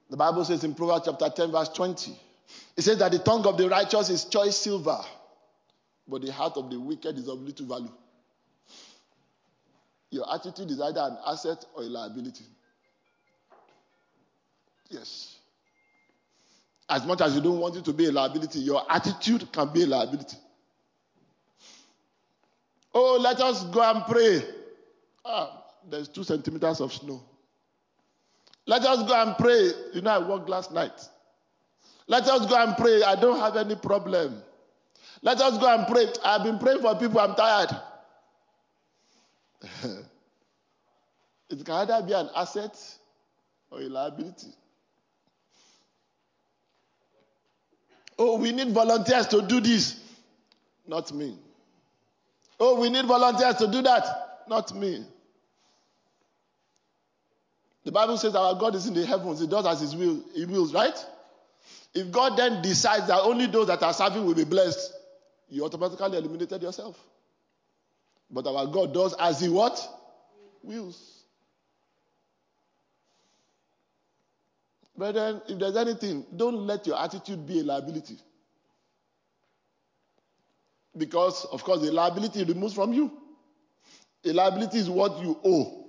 the 0.08 0.16
Bible 0.16 0.44
says 0.44 0.64
in 0.64 0.74
Proverbs 0.74 1.06
chapter 1.06 1.28
10, 1.28 1.52
verse 1.52 1.68
20, 1.68 2.12
it 2.76 2.82
says 2.82 2.98
that 2.98 3.12
the 3.12 3.18
tongue 3.18 3.46
of 3.46 3.56
the 3.56 3.68
righteous 3.68 4.10
is 4.10 4.24
choice 4.24 4.56
silver, 4.56 4.98
but 6.08 6.22
the 6.22 6.32
heart 6.32 6.56
of 6.56 6.70
the 6.70 6.78
wicked 6.78 7.16
is 7.16 7.28
of 7.28 7.40
little 7.40 7.66
value. 7.66 7.92
Your 10.10 10.32
attitude 10.32 10.70
is 10.70 10.80
either 10.80 11.00
an 11.00 11.16
asset 11.26 11.64
or 11.74 11.82
a 11.82 11.86
liability. 11.86 12.44
Yes. 14.88 15.39
As 16.90 17.06
much 17.06 17.20
as 17.20 17.36
you 17.36 17.40
don't 17.40 17.60
want 17.60 17.76
it 17.76 17.84
to 17.84 17.92
be 17.92 18.06
a 18.06 18.12
liability, 18.12 18.58
your 18.58 18.82
attitude 18.90 19.50
can 19.52 19.72
be 19.72 19.84
a 19.84 19.86
liability. 19.86 20.36
Oh, 22.92 23.16
let 23.20 23.38
us 23.40 23.62
go 23.66 23.80
and 23.80 24.04
pray. 24.04 24.42
Ah, 25.24 25.62
there's 25.88 26.08
two 26.08 26.24
centimeters 26.24 26.80
of 26.80 26.92
snow. 26.92 27.22
Let 28.66 28.82
us 28.82 29.08
go 29.08 29.22
and 29.22 29.36
pray. 29.38 29.70
You 29.94 30.00
know, 30.00 30.10
I 30.10 30.28
worked 30.28 30.48
last 30.48 30.72
night. 30.72 31.08
Let 32.08 32.24
us 32.24 32.46
go 32.46 32.60
and 32.60 32.76
pray. 32.76 33.04
I 33.04 33.14
don't 33.14 33.38
have 33.38 33.56
any 33.56 33.76
problem. 33.76 34.42
Let 35.22 35.40
us 35.40 35.58
go 35.58 35.72
and 35.72 35.86
pray. 35.86 36.06
I've 36.24 36.42
been 36.42 36.58
praying 36.58 36.80
for 36.80 36.96
people. 36.96 37.20
I'm 37.20 37.36
tired. 37.36 37.70
it 41.50 41.64
can 41.64 41.74
either 41.74 42.02
be 42.04 42.14
an 42.14 42.30
asset 42.34 42.76
or 43.70 43.80
a 43.80 43.88
liability. 43.88 44.54
Oh, 48.22 48.36
we 48.36 48.52
need 48.52 48.68
volunteers 48.72 49.28
to 49.28 49.40
do 49.40 49.62
this. 49.62 49.98
Not 50.86 51.10
me. 51.10 51.38
Oh, 52.60 52.78
we 52.78 52.90
need 52.90 53.06
volunteers 53.06 53.54
to 53.56 53.66
do 53.66 53.80
that. 53.80 54.44
Not 54.46 54.74
me. 54.74 55.06
The 57.82 57.92
Bible 57.92 58.18
says 58.18 58.34
our 58.34 58.54
God 58.56 58.74
is 58.74 58.86
in 58.86 58.92
the 58.92 59.06
heavens. 59.06 59.40
He 59.40 59.46
does 59.46 59.64
as 59.64 59.80
His 59.80 59.96
will. 59.96 60.22
He 60.34 60.44
wills, 60.44 60.74
right? 60.74 60.94
If 61.94 62.12
God 62.12 62.36
then 62.36 62.60
decides 62.60 63.06
that 63.06 63.22
only 63.22 63.46
those 63.46 63.68
that 63.68 63.82
are 63.82 63.94
serving 63.94 64.26
will 64.26 64.34
be 64.34 64.44
blessed, 64.44 64.92
you 65.48 65.64
automatically 65.64 66.18
eliminated 66.18 66.60
yourself. 66.60 67.02
But 68.30 68.46
our 68.46 68.66
God 68.66 68.92
does 68.92 69.14
as 69.18 69.40
He 69.40 69.48
what? 69.48 69.80
Wills. 70.62 71.09
Brethren, 75.00 75.40
if 75.48 75.58
there's 75.58 75.78
anything, 75.78 76.26
don't 76.36 76.66
let 76.66 76.86
your 76.86 77.02
attitude 77.02 77.46
be 77.46 77.60
a 77.60 77.64
liability. 77.64 78.18
Because, 80.94 81.46
of 81.46 81.64
course, 81.64 81.80
the 81.80 81.90
liability 81.90 82.44
removes 82.44 82.74
from 82.74 82.92
you. 82.92 83.10
A 84.26 84.32
liability 84.34 84.76
is 84.76 84.90
what 84.90 85.18
you 85.22 85.40
owe. 85.42 85.86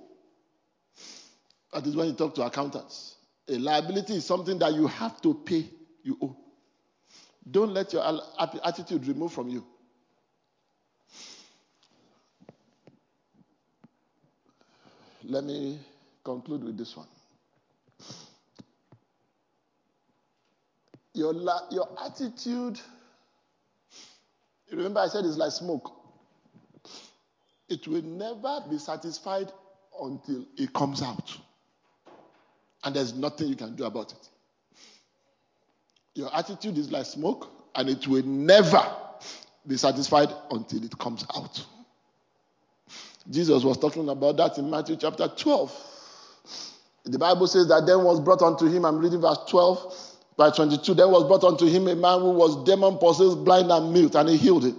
That 1.74 1.86
is 1.86 1.94
when 1.94 2.06
you 2.06 2.14
talk 2.14 2.34
to 2.36 2.42
accountants. 2.42 3.16
A 3.48 3.58
liability 3.58 4.14
is 4.14 4.24
something 4.24 4.58
that 4.60 4.72
you 4.72 4.86
have 4.86 5.20
to 5.20 5.34
pay, 5.34 5.66
you 6.02 6.16
owe. 6.22 6.34
Don't 7.50 7.74
let 7.74 7.92
your 7.92 8.02
attitude 8.64 9.06
remove 9.06 9.34
from 9.34 9.50
you. 9.50 9.62
Let 15.22 15.44
me 15.44 15.78
conclude 16.24 16.64
with 16.64 16.78
this 16.78 16.96
one. 16.96 17.08
Your, 21.14 21.34
your 21.70 21.88
attitude, 22.02 22.80
remember 24.70 25.00
I 25.00 25.08
said 25.08 25.24
it's 25.24 25.36
like 25.36 25.52
smoke. 25.52 25.92
It 27.68 27.86
will 27.86 28.02
never 28.02 28.60
be 28.70 28.78
satisfied 28.78 29.52
until 30.00 30.46
it 30.56 30.72
comes 30.72 31.02
out. 31.02 31.36
And 32.84 32.96
there's 32.96 33.14
nothing 33.14 33.48
you 33.48 33.56
can 33.56 33.76
do 33.76 33.84
about 33.84 34.12
it. 34.12 34.28
Your 36.14 36.34
attitude 36.34 36.76
is 36.78 36.90
like 36.90 37.06
smoke, 37.06 37.50
and 37.74 37.88
it 37.88 38.06
will 38.06 38.24
never 38.24 38.82
be 39.66 39.76
satisfied 39.76 40.28
until 40.50 40.84
it 40.84 40.98
comes 40.98 41.24
out. 41.34 41.64
Jesus 43.30 43.62
was 43.62 43.78
talking 43.78 44.08
about 44.08 44.36
that 44.38 44.58
in 44.58 44.68
Matthew 44.68 44.96
chapter 44.96 45.28
12. 45.28 45.88
The 47.04 47.18
Bible 47.18 47.46
says 47.46 47.68
that 47.68 47.86
then 47.86 48.02
was 48.02 48.20
brought 48.20 48.42
unto 48.42 48.66
him, 48.66 48.84
I'm 48.84 48.98
reading 48.98 49.20
verse 49.20 49.38
12 49.48 50.11
Verse 50.38 50.56
22 50.56 50.94
There 50.94 51.08
was 51.08 51.24
brought 51.24 51.44
unto 51.44 51.66
him 51.66 51.88
a 51.88 51.96
man 51.96 52.20
who 52.20 52.30
was 52.30 52.64
demon 52.64 52.98
possessed, 52.98 53.44
blind 53.44 53.70
and 53.70 53.92
mute, 53.92 54.14
and 54.14 54.28
he 54.28 54.36
healed 54.36 54.64
him. 54.64 54.78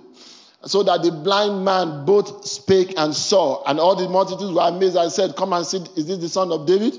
So 0.65 0.81
that 0.83 1.03
the 1.03 1.11
blind 1.11 1.65
man 1.65 2.05
both 2.05 2.45
spake 2.45 2.93
and 2.97 3.13
saw, 3.13 3.63
and 3.65 3.79
all 3.79 3.95
the 3.95 4.07
multitudes 4.07 4.51
were 4.51 4.61
amazed 4.61 4.95
and 4.95 5.11
said, 5.11 5.35
Come 5.35 5.53
and 5.53 5.65
see, 5.65 5.77
is 5.95 6.07
this 6.07 6.19
the 6.19 6.29
son 6.29 6.51
of 6.51 6.65
David? 6.65 6.97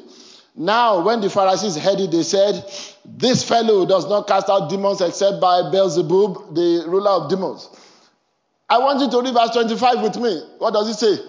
Now, 0.56 1.04
when 1.04 1.20
the 1.20 1.30
Pharisees 1.30 1.76
heard 1.76 1.98
it, 1.98 2.10
they 2.10 2.22
said, 2.22 2.64
This 3.04 3.42
fellow 3.42 3.86
does 3.86 4.08
not 4.08 4.28
cast 4.28 4.48
out 4.48 4.70
demons 4.70 5.00
except 5.00 5.40
by 5.40 5.70
Beelzebub, 5.70 6.54
the 6.54 6.84
ruler 6.86 7.10
of 7.10 7.30
demons. 7.30 7.68
I 8.68 8.78
want 8.78 9.00
you 9.00 9.10
to 9.10 9.20
read 9.20 9.34
verse 9.34 9.50
25 9.50 10.02
with 10.02 10.16
me. 10.16 10.42
What 10.58 10.74
does 10.74 10.88
it 10.88 10.98
say? 10.98 11.22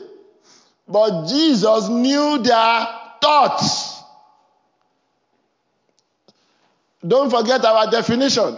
But 0.87 1.27
Jesus 1.27 1.89
knew 1.89 2.37
their 2.43 2.87
thoughts 3.21 3.84
Don't 7.05 7.29
forget 7.29 7.63
our 7.65 7.89
definition. 7.91 8.57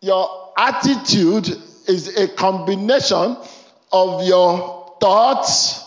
Your 0.00 0.52
attitude 0.56 1.48
is 1.86 2.16
a 2.16 2.28
combination 2.28 3.36
of 3.92 4.24
your 4.24 4.96
thoughts 5.00 5.84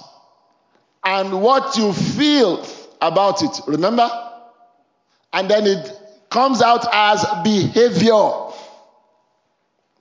and 1.04 1.42
what 1.42 1.78
you 1.78 1.94
feel 1.94 2.66
about 3.02 3.44
it. 3.44 3.62
Remember? 3.68 4.10
And 5.32 5.50
then 5.50 5.66
it 5.66 5.92
comes 6.30 6.62
out 6.62 6.86
as 6.92 7.26
behavior. 7.44 8.32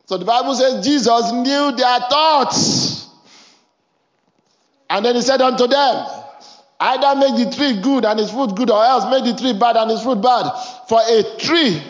So 0.06 0.18
the 0.18 0.24
Bible 0.24 0.54
says 0.54 0.84
Jesus 0.84 1.32
knew 1.32 1.72
their 1.72 2.00
thoughts. 2.00 3.08
And 4.90 5.04
then 5.04 5.14
he 5.14 5.22
said 5.22 5.40
unto 5.40 5.66
them, 5.66 6.06
Either 6.84 7.14
make 7.20 7.36
the 7.36 7.54
tree 7.54 7.80
good 7.80 8.04
and 8.04 8.18
its 8.18 8.32
fruit 8.32 8.56
good, 8.56 8.68
or 8.68 8.82
else 8.82 9.04
make 9.08 9.24
the 9.24 9.40
tree 9.40 9.56
bad 9.56 9.76
and 9.76 9.88
its 9.88 10.02
fruit 10.02 10.20
bad. 10.20 10.50
For 10.88 11.00
a 11.00 11.22
tree 11.38 11.80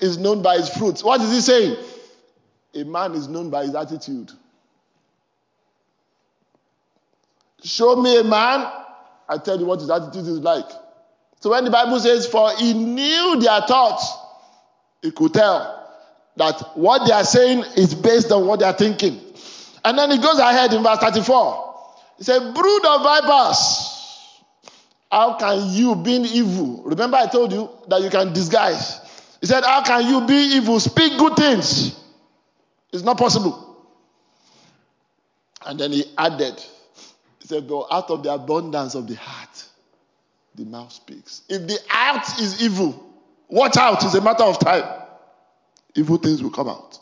is 0.00 0.18
known 0.18 0.42
by 0.42 0.56
its 0.56 0.76
fruits. 0.76 1.02
What 1.02 1.22
is 1.22 1.32
he 1.32 1.40
saying? 1.40 1.78
A 2.74 2.84
man 2.84 3.14
is 3.14 3.26
known 3.26 3.48
by 3.48 3.64
his 3.64 3.74
attitude. 3.74 4.30
Show 7.64 7.96
me 7.96 8.18
a 8.18 8.24
man, 8.24 8.70
I 9.30 9.38
tell 9.38 9.58
you 9.58 9.64
what 9.64 9.80
his 9.80 9.88
attitude 9.88 10.26
is 10.26 10.40
like. 10.40 10.68
So 11.40 11.50
when 11.50 11.64
the 11.64 11.70
Bible 11.70 11.98
says, 11.98 12.26
For 12.26 12.54
he 12.56 12.74
knew 12.74 13.40
their 13.40 13.62
thoughts, 13.62 14.12
he 15.00 15.10
could 15.10 15.32
tell 15.32 15.88
that 16.36 16.76
what 16.76 17.06
they 17.06 17.14
are 17.14 17.24
saying 17.24 17.64
is 17.76 17.94
based 17.94 18.30
on 18.30 18.46
what 18.46 18.60
they 18.60 18.66
are 18.66 18.74
thinking. 18.74 19.18
And 19.86 19.96
then 19.98 20.10
he 20.10 20.18
goes 20.18 20.38
ahead 20.38 20.74
in 20.74 20.82
verse 20.82 20.98
34. 20.98 21.74
He 22.18 22.24
said, 22.24 22.52
Brood 22.54 22.84
of 22.84 23.02
vipers. 23.02 23.91
How 25.12 25.34
can 25.34 25.68
you, 25.74 25.94
being 25.94 26.24
evil, 26.24 26.82
remember 26.84 27.18
I 27.18 27.26
told 27.26 27.52
you 27.52 27.68
that 27.88 28.00
you 28.00 28.08
can 28.08 28.32
disguise. 28.32 28.98
He 29.42 29.46
said, 29.46 29.62
How 29.62 29.82
can 29.82 30.06
you 30.06 30.26
be 30.26 30.56
evil? 30.56 30.80
Speak 30.80 31.18
good 31.18 31.36
things. 31.36 31.94
It's 32.94 33.02
not 33.02 33.18
possible. 33.18 33.76
And 35.66 35.78
then 35.78 35.92
he 35.92 36.06
added, 36.16 36.58
He 37.40 37.46
said, 37.46 37.68
But 37.68 37.88
out 37.90 38.08
of 38.08 38.22
the 38.22 38.32
abundance 38.32 38.94
of 38.94 39.06
the 39.06 39.16
heart, 39.16 39.64
the 40.54 40.64
mouth 40.64 40.90
speaks. 40.90 41.42
If 41.46 41.66
the 41.66 41.78
heart 41.90 42.40
is 42.40 42.62
evil, 42.62 43.14
watch 43.50 43.76
out, 43.76 44.02
it's 44.02 44.14
a 44.14 44.22
matter 44.22 44.44
of 44.44 44.58
time. 44.60 44.84
Evil 45.94 46.16
things 46.16 46.42
will 46.42 46.50
come 46.50 46.70
out. 46.70 46.98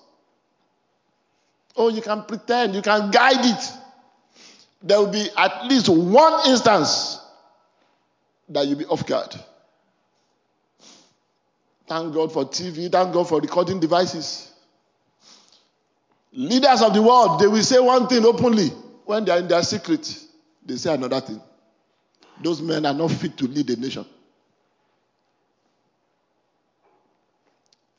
Oh, 1.76 1.88
you 1.88 2.02
can 2.02 2.24
pretend, 2.24 2.74
you 2.74 2.82
can 2.82 3.12
guide 3.12 3.46
it. 3.46 3.72
There 4.82 4.98
will 4.98 5.12
be 5.12 5.28
at 5.36 5.66
least 5.66 5.88
one 5.88 6.48
instance 6.48 7.19
that 8.51 8.66
you 8.66 8.76
be 8.76 8.84
off 8.86 9.07
guard. 9.07 9.34
Thank 11.86 12.14
God 12.14 12.32
for 12.32 12.44
TV. 12.44 12.90
Thank 12.90 13.12
God 13.12 13.28
for 13.28 13.40
recording 13.40 13.80
devices. 13.80 14.53
Leaders 16.32 16.82
of 16.82 16.94
the 16.94 17.03
world, 17.03 17.40
they 17.40 17.48
will 17.48 17.62
say 17.62 17.80
one 17.80 18.07
thing 18.07 18.24
openly. 18.24 18.68
When 19.05 19.24
they 19.24 19.32
are 19.32 19.38
in 19.38 19.48
their 19.48 19.62
secret, 19.62 20.16
they 20.64 20.76
say 20.76 20.94
another 20.94 21.20
thing. 21.20 21.40
Those 22.42 22.62
men 22.62 22.86
are 22.86 22.94
not 22.94 23.11
fit 23.11 23.36
to 23.38 23.46
lead 23.46 23.68
a 23.70 23.76
nation. 23.76 24.07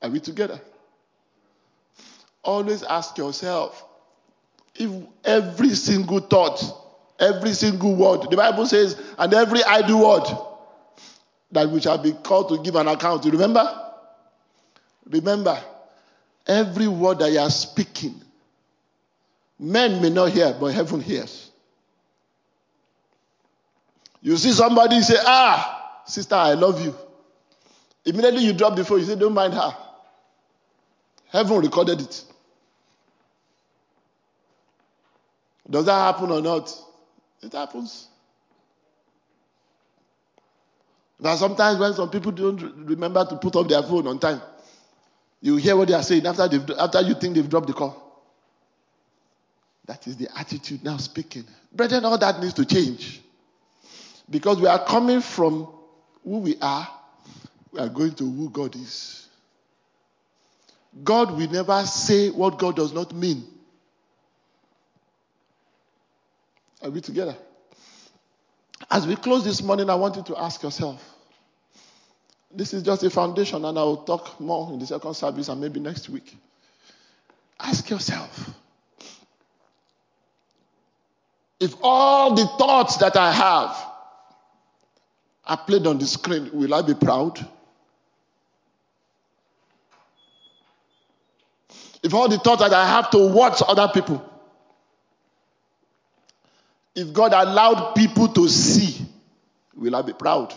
Are 0.01 0.09
we 0.09 0.19
together? 0.19 0.59
Always 2.43 2.83
ask 2.83 3.17
yourself 3.17 3.85
if 4.73 4.89
every 5.23 5.69
single 5.71 6.19
thought 6.19 6.63
Every 7.21 7.53
single 7.53 7.95
word. 7.95 8.29
The 8.29 8.35
Bible 8.35 8.65
says, 8.65 9.01
and 9.17 9.33
every 9.33 9.63
idle 9.63 10.05
word 10.05 10.25
that 11.51 11.69
we 11.69 11.79
shall 11.79 11.97
be 11.97 12.11
called 12.11 12.49
to 12.49 12.61
give 12.61 12.75
an 12.75 12.87
account. 12.89 13.23
You 13.23 13.31
remember? 13.31 13.63
Remember, 15.05 15.61
every 16.47 16.87
word 16.87 17.19
that 17.19 17.31
you 17.31 17.39
are 17.39 17.49
speaking 17.49 18.21
Men 19.61 20.01
may 20.01 20.09
not 20.09 20.31
hear, 20.31 20.55
but 20.59 20.73
heaven 20.73 20.99
hears. 21.01 21.51
You 24.19 24.35
see 24.35 24.51
somebody 24.51 24.99
say, 25.01 25.17
Ah, 25.19 26.01
sister, 26.03 26.33
I 26.33 26.53
love 26.53 26.83
you. 26.83 26.95
Immediately 28.03 28.43
you 28.43 28.53
drop 28.53 28.75
the 28.75 28.83
phone, 28.83 28.99
you 29.01 29.05
say, 29.05 29.15
Don't 29.15 29.35
mind 29.35 29.53
her. 29.53 29.77
Heaven 31.29 31.59
recorded 31.61 32.01
it. 32.01 32.23
Does 35.69 35.85
that 35.85 35.93
happen 35.93 36.31
or 36.31 36.41
not? 36.41 36.75
It 37.41 37.53
happens. 37.53 38.07
Now, 41.19 41.35
sometimes 41.35 41.79
when 41.79 41.93
some 41.93 42.09
people 42.09 42.31
don't 42.31 42.59
remember 42.87 43.25
to 43.25 43.35
put 43.35 43.55
up 43.55 43.67
their 43.67 43.83
phone 43.83 44.07
on 44.07 44.19
time, 44.19 44.41
you 45.39 45.55
hear 45.55 45.75
what 45.75 45.87
they 45.87 45.93
are 45.93 46.03
saying 46.03 46.25
after, 46.25 46.49
after 46.79 47.01
you 47.01 47.13
think 47.15 47.35
they've 47.35 47.49
dropped 47.49 47.67
the 47.67 47.73
call. 47.73 48.11
That 49.85 50.07
is 50.07 50.17
the 50.17 50.27
attitude 50.37 50.83
now 50.83 50.97
speaking. 50.97 51.45
Brethren, 51.71 52.05
all 52.05 52.17
that 52.17 52.39
needs 52.39 52.53
to 52.53 52.65
change. 52.65 53.21
Because 54.29 54.59
we 54.59 54.67
are 54.67 54.83
coming 54.85 55.21
from 55.21 55.67
who 56.23 56.39
we 56.39 56.55
are, 56.61 56.87
we 57.71 57.79
are 57.79 57.89
going 57.89 58.13
to 58.13 58.23
who 58.23 58.49
God 58.49 58.75
is. 58.75 59.27
God 61.03 61.31
will 61.31 61.49
never 61.49 61.83
say 61.85 62.29
what 62.29 62.57
God 62.59 62.75
does 62.75 62.93
not 62.93 63.13
mean. 63.13 63.45
Are 66.81 66.89
we 66.89 67.01
together? 67.01 67.35
As 68.89 69.05
we 69.05 69.15
close 69.15 69.43
this 69.43 69.61
morning, 69.61 69.89
I 69.89 69.95
want 69.95 70.15
you 70.15 70.23
to 70.23 70.37
ask 70.37 70.63
yourself 70.63 71.03
this 72.53 72.73
is 72.73 72.83
just 72.83 73.03
a 73.03 73.09
foundation, 73.09 73.63
and 73.63 73.77
I 73.77 73.83
will 73.83 74.03
talk 74.03 74.39
more 74.39 74.71
in 74.73 74.79
the 74.79 74.85
second 74.85 75.13
service 75.13 75.47
and 75.47 75.61
maybe 75.61 75.79
next 75.79 76.09
week. 76.09 76.35
Ask 77.59 77.89
yourself 77.89 78.49
if 81.59 81.75
all 81.83 82.33
the 82.33 82.45
thoughts 82.57 82.97
that 82.97 83.15
I 83.15 83.31
have 83.31 83.87
are 85.45 85.57
played 85.57 85.85
on 85.85 85.99
the 85.99 86.07
screen, 86.07 86.49
will 86.51 86.73
I 86.73 86.81
be 86.81 86.95
proud? 86.95 87.39
If 92.03 92.13
all 92.15 92.27
the 92.27 92.39
thoughts 92.39 92.63
that 92.63 92.73
I 92.73 92.87
have 92.87 93.11
to 93.11 93.27
watch 93.31 93.61
other 93.67 93.87
people, 93.93 94.27
if 96.95 97.13
God 97.13 97.33
allowed 97.33 97.93
people 97.95 98.27
to 98.29 98.47
see, 98.47 99.05
will 99.75 99.95
I 99.95 100.01
be 100.01 100.13
proud? 100.13 100.53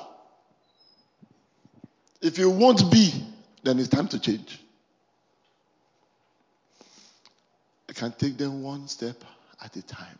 If 2.21 2.39
you 2.39 2.51
won't 2.51 2.91
be, 2.91 3.13
then 3.63 3.79
it's 3.79 3.89
time 3.89 4.09
to 4.09 4.19
change. 4.19 4.61
I 7.89 7.93
can 7.93 8.13
take 8.13 8.37
them 8.37 8.63
one 8.63 8.89
step 8.89 9.23
at 9.63 9.77
a 9.77 9.83
time. 9.83 10.19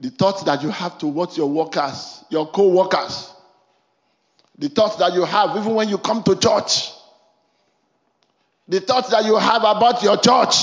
The 0.00 0.10
thoughts 0.10 0.42
that 0.44 0.62
you 0.62 0.70
have 0.70 0.98
towards 0.98 1.36
your 1.36 1.48
workers, 1.48 2.24
your 2.28 2.48
co 2.48 2.68
workers, 2.68 3.32
the 4.58 4.68
thoughts 4.68 4.96
that 4.96 5.14
you 5.14 5.24
have 5.24 5.56
even 5.56 5.74
when 5.74 5.88
you 5.88 5.98
come 5.98 6.22
to 6.24 6.34
church, 6.36 6.90
the 8.66 8.80
thoughts 8.80 9.10
that 9.10 9.24
you 9.24 9.36
have 9.36 9.62
about 9.62 10.02
your 10.02 10.16
church. 10.16 10.56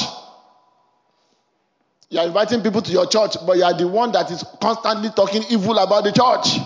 You 2.10 2.20
are 2.20 2.28
inviting 2.28 2.62
people 2.62 2.82
to 2.82 2.92
your 2.92 3.08
church, 3.08 3.36
but 3.46 3.58
you 3.58 3.64
are 3.64 3.78
the 3.78 3.88
one 3.88 4.12
that 4.14 4.32
is 4.32 4.44
constantly 4.62 5.10
talking 5.16 5.44
evil 5.50 5.78
about 5.78 6.04
the 6.04 6.12
church. 6.12 6.60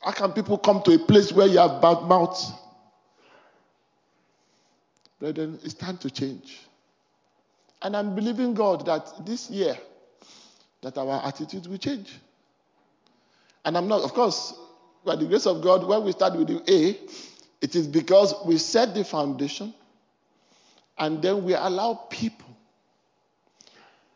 How 0.00 0.12
can 0.12 0.32
people 0.32 0.58
come 0.58 0.82
to 0.82 0.94
a 0.94 0.98
place 0.98 1.32
where 1.32 1.46
you 1.46 1.58
have 1.58 1.80
bad 1.80 2.02
mouths? 2.02 2.52
Brethren, 5.20 5.58
it's 5.62 5.74
time 5.74 5.98
to 5.98 6.10
change. 6.10 6.60
And 7.82 7.96
I'm 7.96 8.14
believing 8.14 8.54
God 8.54 8.86
that 8.86 9.26
this 9.26 9.50
year, 9.50 9.76
that 10.80 10.98
our 10.98 11.24
attitude 11.24 11.66
will 11.66 11.78
change. 11.78 12.12
And 13.64 13.76
I'm 13.76 13.86
not, 13.86 14.02
of 14.02 14.12
course, 14.14 14.54
by 15.04 15.16
the 15.16 15.26
grace 15.26 15.46
of 15.46 15.62
God, 15.62 15.86
when 15.86 16.02
we 16.02 16.12
start 16.12 16.36
with 16.36 16.48
the 16.48 16.62
A, 16.72 16.98
it 17.60 17.76
is 17.76 17.86
because 17.86 18.34
we 18.44 18.58
set 18.58 18.94
the 18.94 19.04
foundation 19.04 19.72
and 20.98 21.22
then 21.22 21.44
we 21.44 21.54
allow 21.54 21.94
people, 22.10 22.48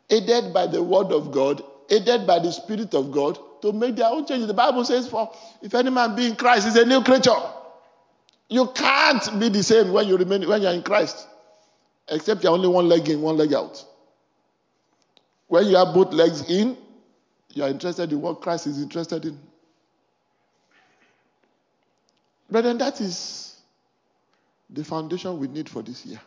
aided 0.09 0.53
by 0.53 0.67
the 0.67 0.81
word 0.81 1.11
of 1.11 1.31
God, 1.31 1.63
aided 1.89 2.25
by 2.25 2.39
the 2.39 2.51
Spirit 2.51 2.93
of 2.93 3.11
God, 3.11 3.37
to 3.61 3.71
make 3.73 3.95
their 3.95 4.07
own 4.07 4.25
changes. 4.25 4.47
The 4.47 4.53
Bible 4.53 4.85
says, 4.85 5.07
For 5.07 5.31
if 5.61 5.73
any 5.73 5.89
man 5.89 6.15
be 6.15 6.27
in 6.27 6.35
Christ, 6.35 6.67
is 6.67 6.75
a 6.75 6.85
new 6.85 7.03
creature. 7.03 7.31
You 8.49 8.67
can't 8.73 9.39
be 9.39 9.49
the 9.49 9.63
same 9.63 9.91
when 9.91 10.07
you 10.07 10.17
remain 10.17 10.47
when 10.47 10.61
you're 10.61 10.71
in 10.71 10.83
Christ. 10.83 11.27
Except 12.07 12.43
you're 12.43 12.53
only 12.53 12.69
one 12.69 12.87
leg 12.87 13.09
in, 13.09 13.21
one 13.21 13.35
leg 13.35 13.53
out. 13.53 13.83
When 15.47 15.67
you 15.67 15.75
have 15.75 15.93
both 15.93 16.13
legs 16.13 16.49
in, 16.49 16.77
you 17.53 17.63
are 17.63 17.69
interested 17.69 18.11
in 18.11 18.21
what 18.21 18.41
Christ 18.41 18.67
is 18.67 18.81
interested 18.81 19.25
in. 19.25 19.37
Brethren, 22.49 22.77
that 22.77 23.01
is 23.01 23.59
the 24.69 24.83
foundation 24.83 25.37
we 25.39 25.47
need 25.47 25.67
for 25.67 25.81
this 25.81 26.05
year. 26.05 26.21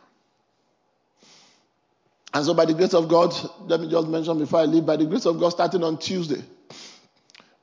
And 2.32 2.44
so, 2.44 2.54
by 2.54 2.64
the 2.64 2.74
grace 2.74 2.94
of 2.94 3.08
God, 3.08 3.34
let 3.62 3.80
me 3.80 3.90
just 3.90 4.06
mention 4.06 4.38
before 4.38 4.60
I 4.60 4.64
leave, 4.64 4.86
by 4.86 4.96
the 4.96 5.06
grace 5.06 5.26
of 5.26 5.38
God, 5.40 5.48
starting 5.48 5.82
on 5.82 5.98
Tuesday, 5.98 6.42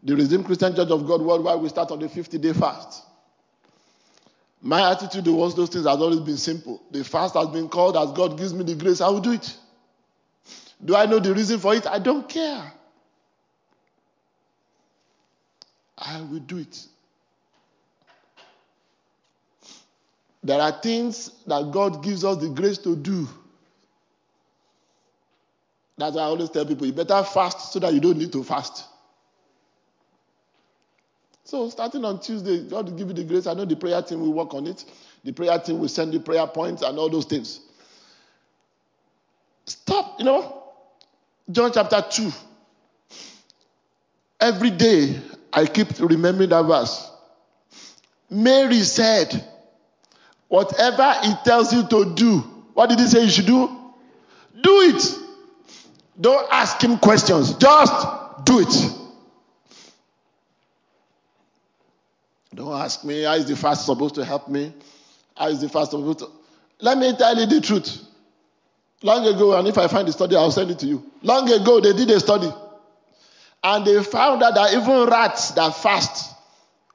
the 0.03 0.15
Redeemed 0.15 0.45
Christian 0.45 0.76
Church 0.76 0.89
of 0.89 1.07
God 1.07 1.22
worldwide 1.22 1.59
will 1.61 1.70
start 1.70 1.91
on 1.91 1.99
the 1.99 2.09
50 2.09 2.38
day 2.38 2.53
fast. 2.53 3.03
My 4.61 4.91
attitude 4.91 5.24
towards 5.26 5.55
those 5.55 5.70
things 5.70 5.86
has 5.86 5.97
always 5.99 6.20
been 6.20 6.38
simple. 6.38 6.82
The 6.91 7.03
fast 7.03 7.36
has 7.36 7.47
been 7.47 7.70
called 7.70 7.95
as 7.95 8.11
God 8.11 8.38
gives 8.38 8.53
me 8.53 8.63
the 8.63 8.76
grace, 8.76 9.01
I 9.01 9.09
will 9.09 9.22
do 9.22 9.32
it. 9.32 9.55
Do 10.84 10.95
I 10.95 11.05
know 11.05 11.20
the 11.20 11.34
reason 11.34 11.59
for 11.59 11.74
it? 11.74 11.88
I 11.88 11.99
don't 11.99 12.28
care. 12.28 12.74
I 15.97 16.22
will 16.22 16.39
do 16.39 16.57
it. 16.57 16.86
There 20.43 20.61
are 20.61 20.72
things 20.82 21.32
that 21.47 21.72
God 21.72 22.03
gives 22.03 22.24
us 22.24 22.38
the 22.38 22.49
grace 22.49 22.78
to 22.80 22.95
do. 22.95 23.28
That's 25.98 26.16
why 26.16 26.22
I 26.22 26.26
always 26.26 26.50
tell 26.50 26.66
people 26.66 26.86
you 26.86 26.93
better 26.93 27.24
fast 27.24 27.74
so 27.74 27.80
that 27.80 27.93
you 27.93 28.00
don't 28.00 28.18
need 28.18 28.32
to 28.34 28.43
fast. 28.43 28.86
So, 31.43 31.70
starting 31.70 32.04
on 32.04 32.20
Tuesday, 32.20 32.68
God 32.68 32.89
will 32.89 32.98
give 32.98 33.08
you 33.08 33.14
the 33.14 33.24
grace. 33.24 33.48
I 33.48 33.54
know 33.54 33.66
the 33.66 33.76
prayer 33.76 34.02
team 34.02 34.20
will 34.20 34.34
work 34.34 34.54
on 34.54 34.68
it. 34.68 34.84
The 35.24 35.32
prayer 35.32 35.58
team 35.60 35.80
will 35.80 35.88
send 35.88 36.14
you 36.14 36.20
prayer 36.20 36.45
points 36.45 36.82
and 36.82 37.00
all 37.00 37.10
those 37.10 37.26
things. 37.26 37.62
Stop, 39.66 40.20
you 40.20 40.26
know, 40.26 40.64
John 41.50 41.72
chapter 41.74 42.04
2. 42.10 42.32
Every 44.41 44.72
day, 44.72 45.20
I 45.52 45.66
keep 45.66 46.00
remembering 46.00 46.50
that 46.50 46.64
verse. 46.64 47.10
Mary 48.30 48.82
said, 48.82 49.48
Whatever 50.50 51.14
he 51.24 51.34
tells 51.43 51.74
you 51.74 51.88
to 51.88 52.14
do, 52.14 52.39
what 52.74 52.89
did 52.89 53.00
he 53.00 53.08
say 53.08 53.24
you 53.24 53.30
should 53.30 53.45
do? 53.45 53.68
Do 54.62 54.82
it. 54.82 55.20
Don't 56.20 56.47
ask 56.51 56.82
him 56.82 56.97
questions. 56.97 57.53
Just 57.55 58.45
do 58.45 58.59
it. 58.59 58.93
Don't 62.55 62.74
ask 62.74 63.03
me, 63.03 63.24
how 63.24 63.34
is 63.34 63.45
the 63.45 63.55
fast 63.55 63.86
supposed 63.86 64.15
to 64.15 64.26
help 64.26 64.49
me? 64.49 64.74
How 65.36 65.49
is 65.49 65.61
the 65.61 65.70
fast 65.70 65.91
supposed 65.91 66.20
to. 66.20 66.30
Let 66.82 66.97
me 66.97 67.15
tell 67.15 67.38
you 67.38 67.45
the 67.45 67.61
truth. 67.61 68.03
Long 69.03 69.28
ago, 69.28 69.55
and 69.57 69.68
if 69.68 69.78
I 69.78 69.88
find 69.88 70.07
the 70.07 70.11
study, 70.11 70.36
I'll 70.36 70.51
send 70.51 70.72
it 70.72 70.80
to 70.80 70.88
you. 70.88 71.03
Long 71.22 71.47
ago, 71.51 71.80
they 71.80 71.93
did 71.93 72.09
a 72.09 72.20
study. 72.20 72.51
And 73.63 73.86
they 73.86 74.01
found 74.03 74.41
out 74.41 74.55
that 74.55 74.74
even 74.74 75.05
rats 75.07 75.51
that 75.51 75.76
fast, 75.76 76.36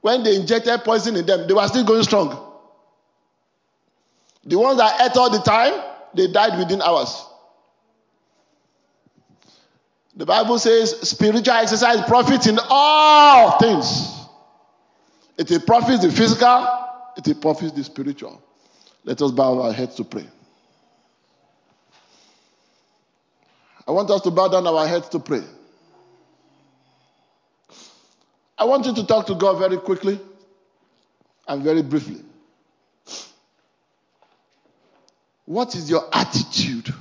when 0.00 0.24
they 0.24 0.34
injected 0.34 0.80
poison 0.80 1.14
in 1.14 1.26
them, 1.26 1.46
they 1.46 1.54
were 1.54 1.66
still 1.68 1.84
going 1.84 2.02
strong. 2.02 2.52
The 4.44 4.58
ones 4.58 4.78
that 4.78 5.00
ate 5.00 5.16
all 5.16 5.30
the 5.30 5.38
time, 5.38 5.80
they 6.14 6.26
died 6.26 6.58
within 6.58 6.82
hours. 6.82 7.24
The 10.22 10.26
Bible 10.26 10.56
says 10.60 11.00
spiritual 11.00 11.52
exercise 11.54 12.00
profits 12.06 12.46
in 12.46 12.56
all 12.68 13.58
things. 13.58 14.08
It 15.36 15.66
profits 15.66 16.04
the 16.04 16.12
physical, 16.12 16.68
it 17.16 17.40
profits 17.40 17.72
the 17.72 17.82
spiritual. 17.82 18.40
Let 19.02 19.20
us 19.20 19.32
bow 19.32 19.60
our 19.60 19.72
heads 19.72 19.96
to 19.96 20.04
pray. 20.04 20.24
I 23.84 23.90
want 23.90 24.10
us 24.10 24.20
to 24.20 24.30
bow 24.30 24.46
down 24.46 24.64
our 24.64 24.86
heads 24.86 25.08
to 25.08 25.18
pray. 25.18 25.42
I 28.56 28.64
want 28.64 28.86
you 28.86 28.94
to 28.94 29.04
talk 29.04 29.26
to 29.26 29.34
God 29.34 29.58
very 29.58 29.78
quickly 29.78 30.20
and 31.48 31.64
very 31.64 31.82
briefly. 31.82 32.22
What 35.46 35.74
is 35.74 35.90
your 35.90 36.08
attitude? 36.12 36.94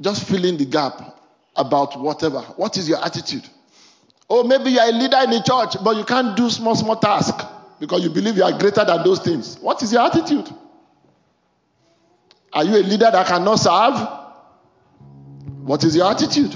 Just 0.00 0.26
fill 0.26 0.44
in 0.44 0.56
the 0.56 0.64
gap 0.64 1.20
about 1.56 1.98
whatever. 2.00 2.40
What 2.56 2.76
is 2.76 2.88
your 2.88 3.04
attitude? 3.04 3.48
Or 4.28 4.44
maybe 4.44 4.70
you 4.70 4.78
are 4.78 4.88
a 4.88 4.92
leader 4.92 5.18
in 5.24 5.30
the 5.30 5.42
church, 5.42 5.82
but 5.84 5.96
you 5.96 6.04
can't 6.04 6.36
do 6.36 6.48
small, 6.50 6.74
small 6.74 6.96
tasks 6.96 7.44
because 7.78 8.02
you 8.02 8.10
believe 8.10 8.36
you 8.36 8.44
are 8.44 8.58
greater 8.58 8.84
than 8.84 9.04
those 9.04 9.20
things. 9.20 9.58
What 9.58 9.82
is 9.82 9.92
your 9.92 10.02
attitude? 10.02 10.48
Are 12.52 12.64
you 12.64 12.76
a 12.76 12.84
leader 12.84 13.10
that 13.10 13.26
cannot 13.26 13.56
serve? 13.56 14.08
What 15.64 15.84
is 15.84 15.96
your 15.96 16.10
attitude? 16.10 16.54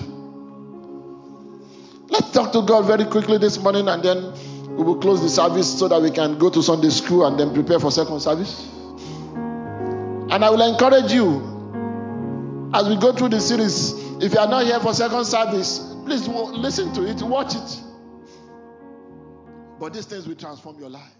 Let's 2.09 2.31
talk 2.31 2.53
to 2.53 2.63
God 2.63 2.87
very 2.87 3.05
quickly 3.05 3.37
this 3.39 3.59
morning 3.59 3.89
and 3.89 4.03
then 4.03 4.33
we 4.77 4.85
will 4.85 4.97
close 4.97 5.21
the 5.21 5.29
service 5.29 5.79
so 5.79 5.89
that 5.89 6.01
we 6.01 6.11
can 6.11 6.39
go 6.39 6.49
to 6.51 6.63
Sunday 6.63 6.91
school 6.91 7.27
and 7.27 7.39
then 7.39 7.53
prepare 7.53 7.81
for 7.81 7.91
second 7.91 8.21
service. 8.21 8.67
And 10.31 10.45
I 10.45 10.51
will 10.51 10.63
encourage 10.63 11.13
you 11.13 12.71
as 12.73 12.89
we 12.89 12.97
go 12.97 13.13
through 13.13 13.31
the 13.31 13.41
series. 13.41 14.08
If 14.21 14.33
you 14.33 14.39
are 14.41 14.49
not 14.49 14.65
here 14.65 14.81
for 14.81 14.93
second 14.95 15.25
service, 15.25 15.79
please 16.05 16.27
listen 16.27 16.93
to 16.95 17.09
it, 17.09 17.23
watch 17.23 17.55
it. 17.55 17.83
But 19.79 19.93
these 19.93 20.07
things 20.07 20.27
will 20.27 20.35
transform 20.35 20.79
your 20.81 20.91
life. 20.91 21.18